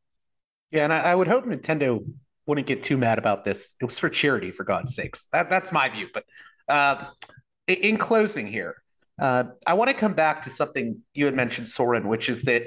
[0.71, 2.05] Yeah, and I, I would hope Nintendo
[2.47, 3.75] wouldn't get too mad about this.
[3.81, 5.27] It was for charity, for God's sakes.
[5.27, 6.09] That that's my view.
[6.13, 6.25] But
[6.69, 7.05] uh,
[7.67, 8.77] in closing here,
[9.21, 12.65] uh, I want to come back to something you had mentioned, Soren, which is that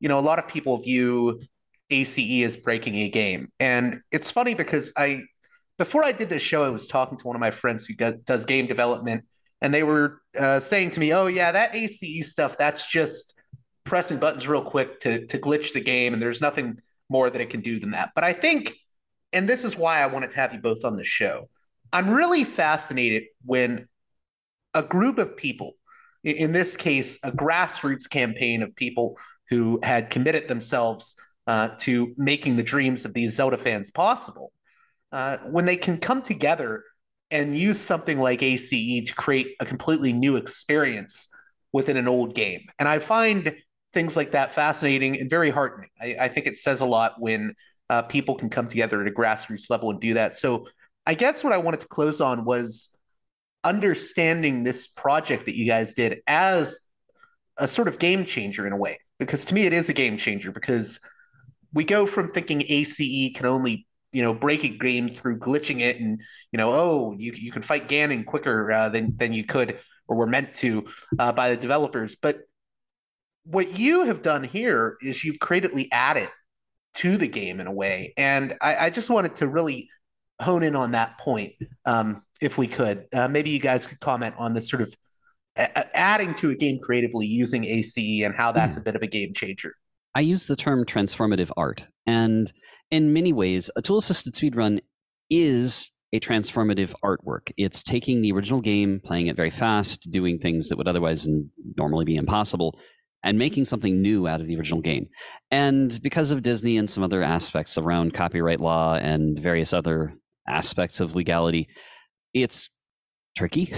[0.00, 1.40] you know, a lot of people view
[1.90, 3.48] ACE as breaking a game.
[3.60, 5.22] And it's funny because I,
[5.78, 8.46] before I did this show, I was talking to one of my friends who does
[8.46, 9.24] game development,
[9.60, 13.38] and they were uh, saying to me, oh, yeah, that ACE stuff, that's just
[13.84, 16.78] pressing buttons real quick to, to glitch the game, and there's nothing
[17.08, 18.10] more that it can do than that.
[18.14, 18.74] But I think,
[19.32, 21.48] and this is why I wanted to have you both on the show,
[21.92, 23.86] I'm really fascinated when
[24.74, 25.72] a group of people,
[26.24, 29.16] in this case, a grassroots campaign of people
[29.50, 31.16] who had committed themselves
[31.46, 34.52] uh, to making the dreams of these Zelda fans possible,
[35.12, 36.82] uh, when they can come together
[37.30, 41.28] and use something like ACE to create a completely new experience
[41.72, 42.66] within an old game.
[42.78, 43.54] And I find
[43.92, 45.90] things like that fascinating and very heartening.
[46.00, 47.54] I, I think it says a lot when
[47.88, 50.34] uh, people can come together at a grassroots level and do that.
[50.34, 50.66] So
[51.06, 52.90] I guess what I wanted to close on was
[53.64, 56.80] understanding this project that you guys did as
[57.56, 58.98] a sort of game changer in a way.
[59.18, 61.00] Because to me, it is a game changer because
[61.72, 66.00] we go from thinking ACE can only you know break a game through glitching it
[66.00, 66.20] and
[66.52, 69.78] you know oh you you can fight Ganon quicker uh, than than you could
[70.08, 70.86] or were meant to
[71.18, 72.16] uh, by the developers.
[72.16, 72.40] But
[73.44, 76.28] what you have done here is you've creatively added
[76.94, 79.90] to the game in a way, and I, I just wanted to really
[80.40, 81.52] hone in on that point,
[81.84, 83.06] um, if we could.
[83.12, 84.94] Uh, maybe you guys could comment on this sort of
[85.56, 88.80] a- adding to a game creatively using ACE and how that's mm.
[88.80, 89.74] a bit of a game changer.
[90.14, 92.50] I use the term transformative art, and
[92.90, 94.80] in many ways, a tool assisted speedrun
[95.28, 97.52] is a transformative artwork.
[97.56, 101.28] It's taking the original game, playing it very fast, doing things that would otherwise
[101.76, 102.78] normally be impossible,
[103.22, 105.08] and making something new out of the original game.
[105.50, 110.14] And because of Disney and some other aspects around copyright law and various other
[110.48, 111.68] aspects of legality,
[112.32, 112.70] it's
[113.36, 113.72] tricky.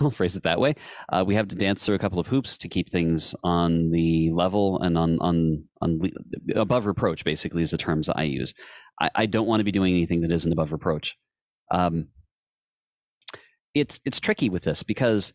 [0.00, 0.74] I'll phrase it that way.
[1.08, 4.30] Uh, we have to dance through a couple of hoops to keep things on the
[4.32, 6.00] level and on on on
[6.54, 7.24] above reproach.
[7.24, 8.52] Basically, is the terms I use.
[9.00, 11.16] I, I don't want to be doing anything that isn't above reproach.
[11.70, 12.08] Um,
[13.74, 15.32] it's it's tricky with this because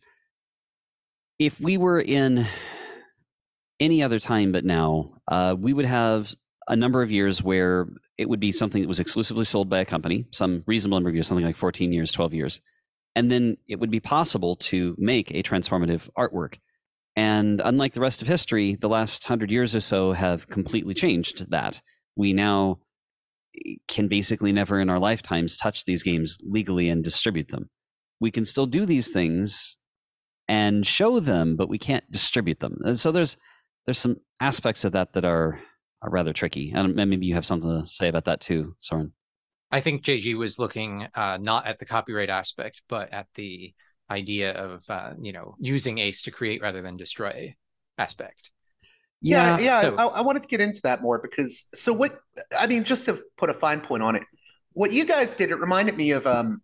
[1.38, 2.46] if we were in
[3.80, 6.34] any other time but now, uh, we would have
[6.68, 7.88] a number of years where
[8.18, 11.14] it would be something that was exclusively sold by a company, some reasonable number of
[11.14, 12.60] years, something like 14 years, 12 years.
[13.16, 16.58] And then it would be possible to make a transformative artwork.
[17.16, 21.50] And unlike the rest of history, the last hundred years or so have completely changed
[21.50, 21.82] that.
[22.16, 22.78] We now
[23.56, 27.68] eh, can basically never in our lifetimes touch these games legally and distribute them.
[28.20, 29.76] We can still do these things
[30.48, 32.78] and show them, but we can't distribute them.
[32.84, 33.36] And so there's
[33.86, 35.60] there's some aspects of that that are
[36.02, 36.72] are rather tricky.
[36.74, 39.12] And uh, maybe you have something to say about that too, Soren.
[39.70, 43.72] I think JG was looking uh, not at the copyright aspect, but at the
[44.10, 47.54] idea of uh, you know using Ace to create rather than destroy
[47.98, 48.50] aspect.
[49.22, 49.82] Yeah, yeah.
[49.82, 52.18] So, I, I, wanted to get into that more because so what
[52.58, 54.22] I mean, just to put a fine point on it,
[54.72, 56.26] what you guys did, it reminded me of.
[56.26, 56.62] Um,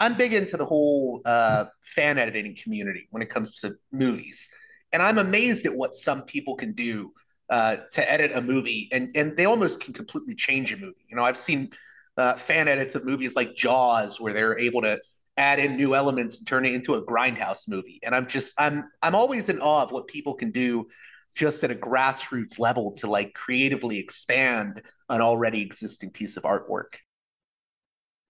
[0.00, 4.48] I'm big into the whole uh, fan editing community when it comes to movies,
[4.92, 7.12] and I'm amazed at what some people can do
[7.50, 11.04] uh, to edit a movie, and and they almost can completely change a movie.
[11.08, 11.70] You know, I've seen
[12.18, 15.00] uh, fan edits of movies like Jaws where they're able to
[15.36, 18.84] add in new elements and turn it into a grindhouse movie, and I'm just I'm
[19.02, 20.88] I'm always in awe of what people can do
[21.34, 26.96] just at a grassroots level to like creatively expand an already existing piece of artwork.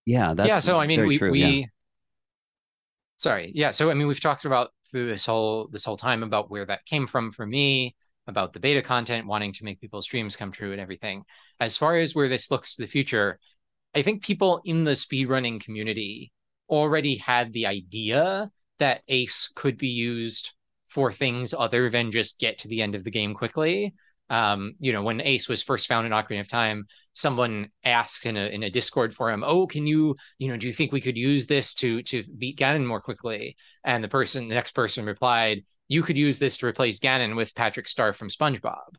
[0.05, 0.59] Yeah, that's yeah.
[0.59, 1.66] So I mean, we true, we yeah.
[3.16, 3.70] sorry, yeah.
[3.70, 6.85] So I mean, we've talked about through this whole this whole time about where that
[6.85, 7.97] came from for me,
[8.27, 11.24] about the beta content, wanting to make people's dreams come true and everything.
[11.59, 13.39] As far as where this looks to the future,
[13.98, 16.32] I think people in the speedrunning community
[16.68, 20.52] already had the idea that Ace could be used
[20.88, 23.94] for things other than just get to the end of the game quickly.
[24.30, 28.36] Um, you know, when Ace was first found in Ocarina of Time, someone asked in
[28.36, 31.16] a in a Discord forum, "Oh, can you, you know, do you think we could
[31.16, 35.64] use this to to beat Ganon more quickly?" And the person, the next person replied,
[35.88, 38.96] "You could use this to replace Ganon with Patrick Star from SpongeBob."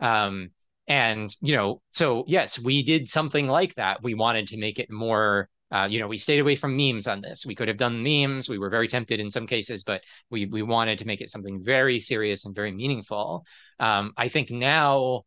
[0.00, 0.50] Um,
[0.88, 4.02] and you know, so yes, we did something like that.
[4.02, 7.20] We wanted to make it more uh, you know, we stayed away from memes on
[7.20, 7.44] this.
[7.44, 8.48] We could have done memes.
[8.48, 11.62] We were very tempted in some cases, but we we wanted to make it something
[11.62, 13.44] very serious and very meaningful.
[13.78, 15.24] Um, I think now,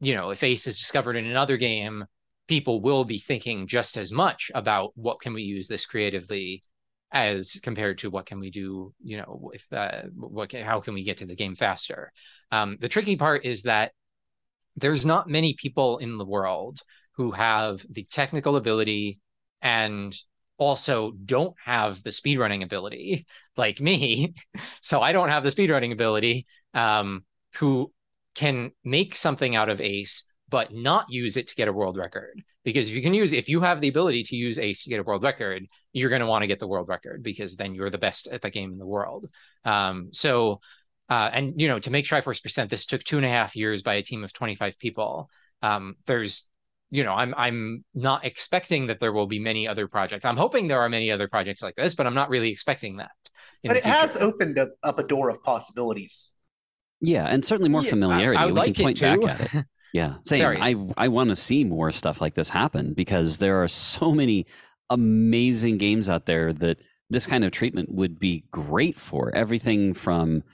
[0.00, 2.06] you know, if Ace is discovered in another game,
[2.46, 6.62] people will be thinking just as much about what can we use this creatively
[7.12, 11.04] as compared to what can we do, you know, with uh, what how can we
[11.04, 12.10] get to the game faster.
[12.50, 13.92] Um, the tricky part is that
[14.80, 16.80] there's not many people in the world
[17.16, 19.20] who have the technical ability
[19.60, 20.14] and
[20.56, 23.26] also don't have the speedrunning ability
[23.56, 24.34] like me.
[24.80, 27.24] So i don't have the speedrunning ability um,
[27.58, 27.92] who
[28.34, 32.40] can make something out of ace but not use it to get a world record.
[32.64, 35.00] Because if you can use if you have the ability to use ace to get
[35.00, 37.90] a world record you're going to want to get the world record because then you're
[37.90, 39.26] the best at the game in the world.
[39.64, 40.60] Um, so
[41.08, 43.82] uh, and you know to make triforce percent this took two and a half years
[43.82, 45.30] by a team of 25 people
[45.62, 46.48] um, there's
[46.90, 50.24] you know, I'm I'm not expecting that there will be many other projects.
[50.24, 53.10] I'm hoping there are many other projects like this, but I'm not really expecting that.
[53.62, 56.30] But it has opened up, up, a door of possibilities.
[57.00, 58.38] Yeah, and certainly more yeah, familiarity.
[58.38, 59.64] I, I we like can point back at it.
[59.94, 60.38] Yeah, same.
[60.38, 60.60] Sorry.
[60.60, 64.46] I I want to see more stuff like this happen because there are so many
[64.90, 66.76] amazing games out there that
[67.08, 69.34] this kind of treatment would be great for.
[69.34, 70.44] Everything from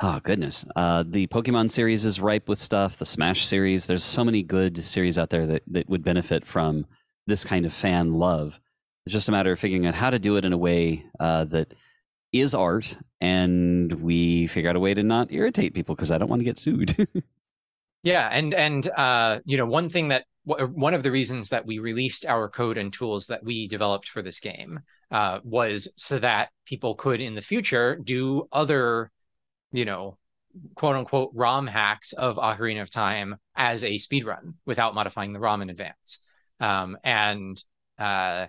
[0.00, 2.98] Oh goodness, uh, the Pokemon series is ripe with stuff.
[2.98, 6.86] The Smash series, there's so many good series out there that that would benefit from
[7.26, 8.60] this kind of fan love.
[9.04, 11.44] It's just a matter of figuring out how to do it in a way uh,
[11.46, 11.74] that
[12.32, 16.28] is art, and we figure out a way to not irritate people because I don't
[16.28, 16.94] want to get sued.
[18.04, 21.80] yeah, and and uh, you know, one thing that one of the reasons that we
[21.80, 24.80] released our code and tools that we developed for this game
[25.10, 29.10] uh, was so that people could in the future do other
[29.72, 30.18] you know,
[30.74, 35.40] quote unquote ROM hacks of Ocarina of Time as a speed run without modifying the
[35.40, 36.18] ROM in advance.
[36.60, 37.62] Um, and
[37.98, 38.46] uh,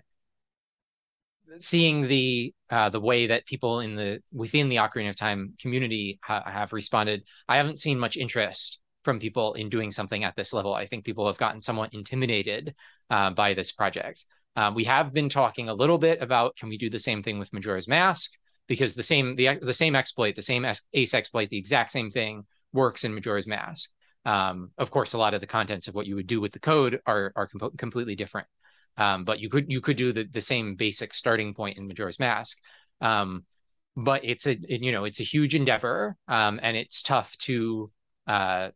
[1.59, 6.19] seeing the uh, the way that people in the within the Ocarina of Time community
[6.23, 10.53] ha- have responded, I haven't seen much interest from people in doing something at this
[10.53, 10.73] level.
[10.73, 12.75] I think people have gotten somewhat intimidated
[13.09, 14.25] uh, by this project.
[14.55, 17.39] Uh, we have been talking a little bit about can we do the same thing
[17.39, 18.37] with Majora's Mask?
[18.69, 22.45] Because the same the the same exploit, the same ACE exploit, the exact same thing
[22.71, 23.91] works in Majora's Mask.
[24.25, 26.59] Um, of course, a lot of the contents of what you would do with the
[26.59, 28.47] code are are com- completely different.
[28.95, 32.19] Um, but you could you could do the the same basic starting point in Majora's
[32.19, 32.57] Mask.
[33.01, 33.43] Um,
[33.97, 37.89] but it's a it, you know it's a huge endeavor, um, and it's tough to
[38.27, 38.69] uh,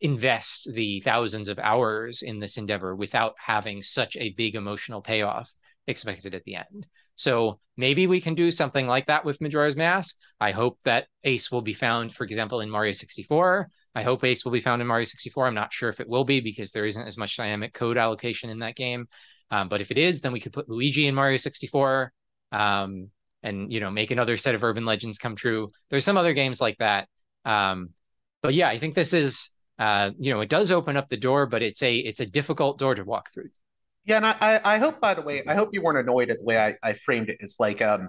[0.00, 5.52] invest the thousands of hours in this endeavor without having such a big emotional payoff
[5.86, 6.86] expected at the end.
[7.18, 10.16] So maybe we can do something like that with Majora's Mask.
[10.40, 13.68] I hope that ACE will be found, for example, in Mario 64.
[13.94, 15.46] I hope ACE will be found in Mario 64.
[15.46, 18.48] I'm not sure if it will be because there isn't as much dynamic code allocation
[18.48, 19.08] in that game.
[19.50, 22.12] Um, but if it is, then we could put Luigi in Mario 64
[22.52, 23.10] um,
[23.42, 25.68] and you know make another set of urban legends come true.
[25.90, 27.08] There's some other games like that.
[27.44, 27.90] Um,
[28.42, 31.46] but yeah, I think this is uh, you know it does open up the door,
[31.46, 33.50] but it's a it's a difficult door to walk through.
[34.04, 36.44] Yeah, and I, I hope, by the way, I hope you weren't annoyed at the
[36.44, 37.36] way I, I framed it.
[37.40, 38.08] It's like um,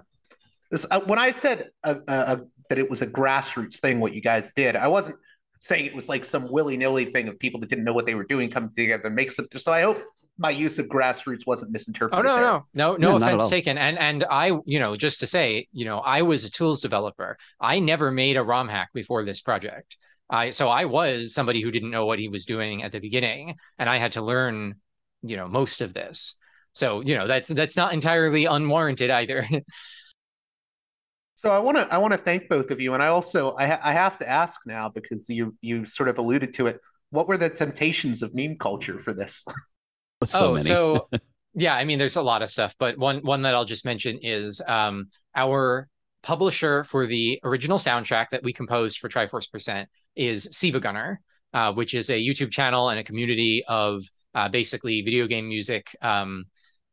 [0.70, 2.36] this, uh, when I said uh, uh,
[2.68, 5.18] that it was a grassroots thing, what you guys did, I wasn't
[5.60, 8.14] saying it was like some willy nilly thing of people that didn't know what they
[8.14, 9.60] were doing coming together and make something.
[9.60, 10.02] So I hope
[10.38, 12.24] my use of grassroots wasn't misinterpreted.
[12.24, 12.44] Oh no, there.
[12.44, 13.76] no, no, no, no offense taken.
[13.76, 17.36] And and I, you know, just to say, you know, I was a tools developer.
[17.60, 19.98] I never made a ROM hack before this project.
[20.30, 23.56] I so I was somebody who didn't know what he was doing at the beginning,
[23.78, 24.76] and I had to learn
[25.22, 26.36] you know most of this.
[26.74, 29.46] So you know that's that's not entirely unwarranted either.
[31.42, 33.66] So i want to i want to thank both of you and i also I,
[33.66, 36.80] ha- I have to ask now because you you sort of alluded to it.
[37.08, 39.44] What were the temptations of meme culture for this?
[40.22, 41.08] So oh so
[41.54, 44.18] yeah i mean there's a lot of stuff but one one that i'll just mention
[44.22, 45.88] is um our
[46.22, 51.16] publisher for the original soundtrack that we composed for triforce percent is SiIvaGunner
[51.54, 54.02] uh, which is a youtube channel and a community of
[54.34, 56.44] uh, basically video game music um,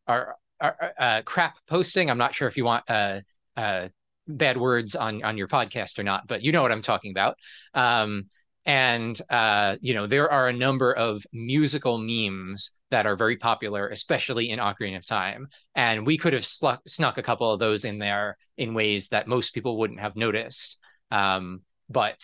[0.07, 2.09] are, are uh, crap posting.
[2.09, 3.21] I'm not sure if you want uh,
[3.55, 3.89] uh,
[4.27, 7.37] bad words on on your podcast or not, but you know what I'm talking about.
[7.73, 8.29] Um,
[8.65, 13.87] and uh, you know there are a number of musical memes that are very popular,
[13.89, 17.85] especially in Ocarina of Time, and we could have snuck, snuck a couple of those
[17.85, 20.81] in there in ways that most people wouldn't have noticed.
[21.11, 22.17] Um, but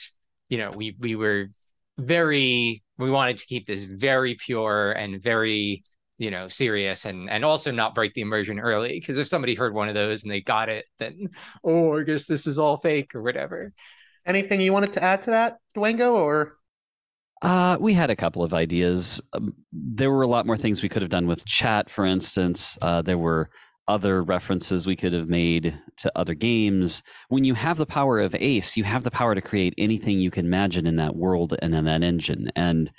[0.49, 1.47] you know, we we were
[1.97, 5.83] very we wanted to keep this very pure and very
[6.17, 9.73] you know serious and and also not break the immersion early because if somebody heard
[9.73, 11.29] one of those and they got it then
[11.63, 13.73] oh i guess this is all fake or whatever
[14.25, 16.57] anything you wanted to add to that Dwango or
[17.41, 19.21] uh, we had a couple of ideas.
[19.33, 22.77] Um, there were a lot more things we could have done with chat, for instance.
[22.81, 23.49] Uh, there were
[23.87, 27.03] other references we could have made to other games.
[27.29, 30.31] When you have the power of ACE, you have the power to create anything you
[30.31, 32.51] can imagine in that world and in that engine.
[32.55, 32.91] And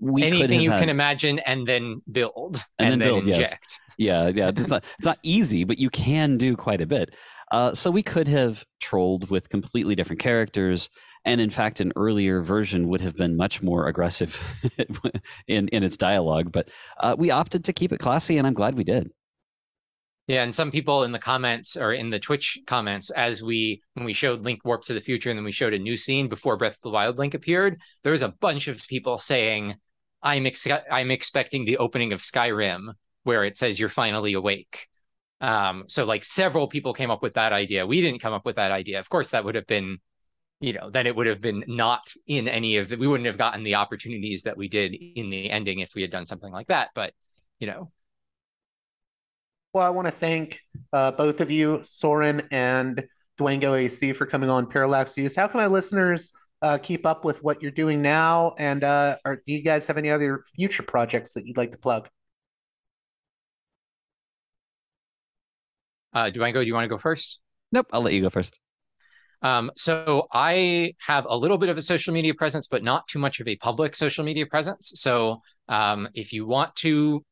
[0.00, 3.66] we anything you had, can imagine and then build and, and then, then, build, inject.
[3.68, 3.80] Yes.
[3.98, 4.50] Yeah, yeah.
[4.56, 7.14] It's not it's not easy, but you can do quite a bit.
[7.52, 10.88] Uh, so we could have trolled with completely different characters,
[11.24, 14.40] and in fact, an earlier version would have been much more aggressive
[15.48, 16.50] in in its dialogue.
[16.50, 19.10] But uh, we opted to keep it classy, and I'm glad we did.
[20.30, 24.04] Yeah, and some people in the comments or in the Twitch comments, as we when
[24.06, 26.56] we showed Link Warp to the Future and then we showed a new scene before
[26.56, 29.74] Breath of the Wild Link appeared, there was a bunch of people saying,
[30.22, 32.94] "I'm ex- I'm expecting the opening of Skyrim
[33.24, 34.86] where it says you're finally awake."
[35.40, 37.84] Um, so like several people came up with that idea.
[37.84, 39.00] We didn't come up with that idea.
[39.00, 39.98] Of course, that would have been,
[40.60, 42.96] you know, then it would have been not in any of the.
[42.98, 46.12] We wouldn't have gotten the opportunities that we did in the ending if we had
[46.12, 46.90] done something like that.
[46.94, 47.14] But
[47.58, 47.90] you know,
[49.72, 50.60] well, I want to thank
[50.92, 53.04] uh, both of you, Sauraen and
[53.38, 55.36] Dwango AC, for coming on Parallax Views.
[55.36, 56.32] How can my listeners
[56.62, 58.54] uh, keep up with what you're doing now?
[58.58, 61.78] And uh, are, do you guys have any other future projects that you'd like to
[61.78, 62.08] plug?
[66.12, 67.38] Uh, Dwango, do you want to go first?
[67.70, 68.58] Nope, I'll let you go first.
[69.42, 73.20] Um, so I have a little bit of a social media presence, but not too
[73.20, 74.92] much of a public social media presence.
[74.96, 77.24] So um, if you want to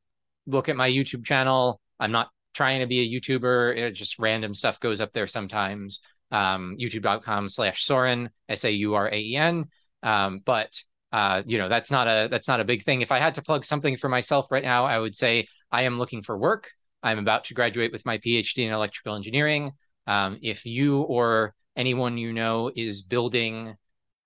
[0.47, 3.77] look at my YouTube channel, I'm not trying to be a YouTuber.
[3.77, 6.01] It just random stuff goes up there sometimes.
[6.31, 9.67] Um, YouTube.com slash Sauraen, S A U R A E N.
[10.03, 13.01] Um, but uh, you know, that's not a that's not a big thing.
[13.01, 15.99] If I had to plug something for myself right now, I would say I am
[15.99, 16.71] looking for work.
[17.03, 19.73] I'm about to graduate with my PhD in electrical engineering.
[20.07, 23.77] Um, if you or anyone you know is building,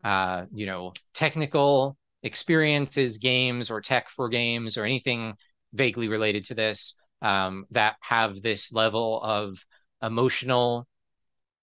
[0.03, 5.35] uh, you know, technical experiences, games, or tech for games, or anything
[5.75, 9.65] vaguely related to this um, that have this level of
[10.03, 10.87] emotional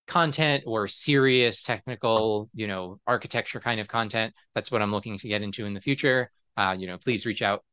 [0.07, 5.27] content or serious technical, you know, architecture kind of content, that's what I'm looking to
[5.27, 6.29] get into in the future.
[6.57, 7.63] Uh, you know, please reach out.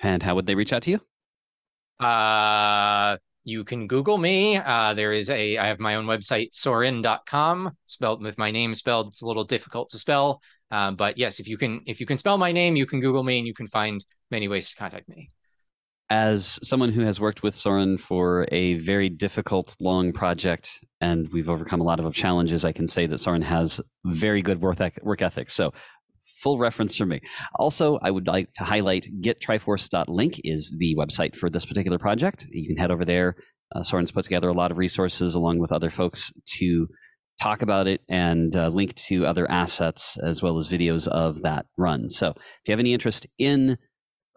[0.00, 2.04] And how would they reach out to you?
[2.04, 4.56] Uh, you can Google me.
[4.56, 9.08] Uh, there is a, I have my own website, sauraen.com, spelled with my name spelled.
[9.08, 10.42] It's a little difficult to spell.
[10.70, 13.22] Uh, but yes, if you can, if you can spell my name, you can Google
[13.22, 15.30] me and you can find many ways to contact me.
[16.12, 21.48] As someone who has worked with Sauraen for a very difficult, long project, and we've
[21.48, 25.50] overcome a lot of challenges, I can say that Sauraen has very good work ethic.
[25.50, 25.72] So
[26.42, 27.20] full reference from me.
[27.54, 32.46] Also, I would like to highlight gettriforce.link is the website for this particular project.
[32.50, 33.36] You can head over there.
[33.74, 36.88] Uh, Sauraen's put together a lot of resources along with other folks to
[37.42, 41.64] talk about it and uh, link to other assets as well as videos of that
[41.78, 42.10] run.
[42.10, 43.78] So if you have any interest in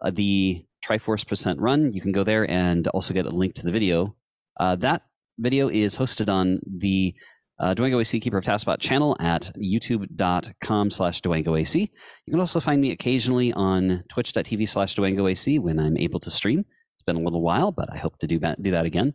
[0.02, 3.62] uh, the Triforce percent run, you can go there and also get a link to
[3.62, 4.14] the video.
[4.58, 5.02] Uh, that
[5.38, 7.14] video is hosted on the
[7.58, 11.80] uh, Dwango AC Keeper of TASBot channel at youtube.com slash DwangoAC.
[12.26, 16.64] You can also find me occasionally on twitch.tv slash DwangoAC when I'm able to stream.
[16.94, 19.14] It's been a little while, but I hope to do do that again.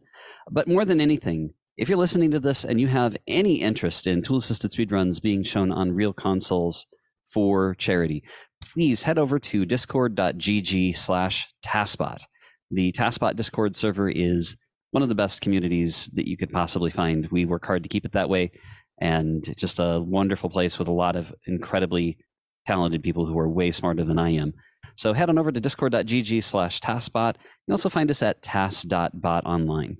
[0.49, 4.21] But more than anything, if you're listening to this and you have any interest in
[4.21, 6.85] tool assisted speedruns being shown on real consoles
[7.31, 8.23] for charity,
[8.61, 12.21] please head over to discord.gg slash TASBot.
[12.69, 14.55] The TASBot Discord server is
[14.91, 17.27] one of the best communities that you could possibly find.
[17.31, 18.51] We work hard to keep it that way,
[18.99, 22.17] and it's just a wonderful place with a lot of incredibly
[22.65, 24.53] talented people who are way smarter than I am.
[24.95, 27.35] So head on over to discord.gg slash tasbot.
[27.67, 29.97] You also find us at tas.bot online.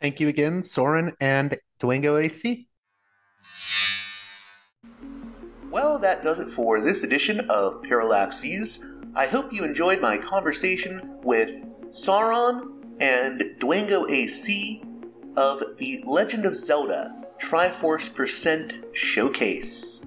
[0.00, 2.66] Thank you again, Sauraen and Dwango AC.
[5.72, 8.84] Well, that does it for this edition of Parallax Views.
[9.16, 14.84] I hope you enjoyed my conversation with Sauraen and Dwango AC
[15.38, 20.04] of the Legend of Zelda Triforce Percent Showcase.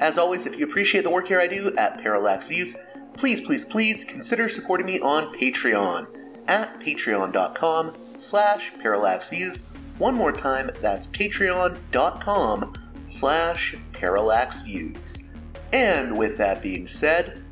[0.00, 2.76] As always, if you appreciate the work here I do at Parallax Views,
[3.16, 6.08] please, please, please consider supporting me on Patreon
[6.46, 9.62] at patreon.com slash parallaxviews.
[9.96, 12.74] One more time, that's patreon.com
[13.06, 15.24] slash parallax views.
[15.72, 17.44] And with that being said,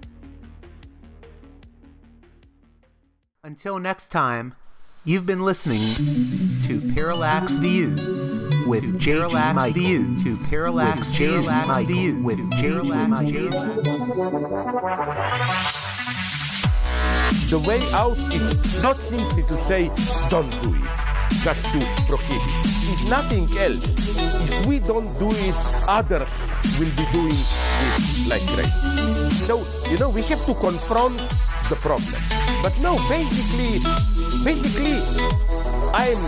[3.44, 4.54] Until next time,
[5.04, 5.80] you've been listening
[6.62, 8.38] to Parallax Views
[8.68, 9.82] with Parallax Michael.
[9.82, 13.52] Views to Parallax with Parallax Views with Parallax Views.
[17.50, 19.90] The way out is not simply to say
[20.30, 22.71] don't do it, just to prohibit.
[22.92, 23.80] It's nothing else.
[24.44, 25.56] If we don't do it,
[25.88, 26.28] others
[26.78, 28.70] will be doing it like crazy.
[29.48, 31.16] So, you know, we have to confront
[31.72, 32.20] the problem.
[32.62, 33.80] But no, basically,
[34.44, 35.00] basically,
[35.94, 36.20] I'm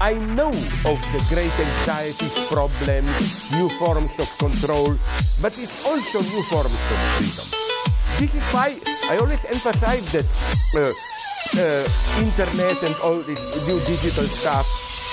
[0.00, 0.50] I know
[0.86, 4.94] of the great anxieties, problems, new forms of control,
[5.40, 7.46] but it's also new forms of freedom.
[8.18, 8.78] This is why
[9.10, 10.26] I always emphasize that
[10.74, 10.94] uh,
[11.58, 14.66] uh, internet and all this new digital stuff,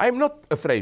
[0.00, 0.76] I'm not afraid.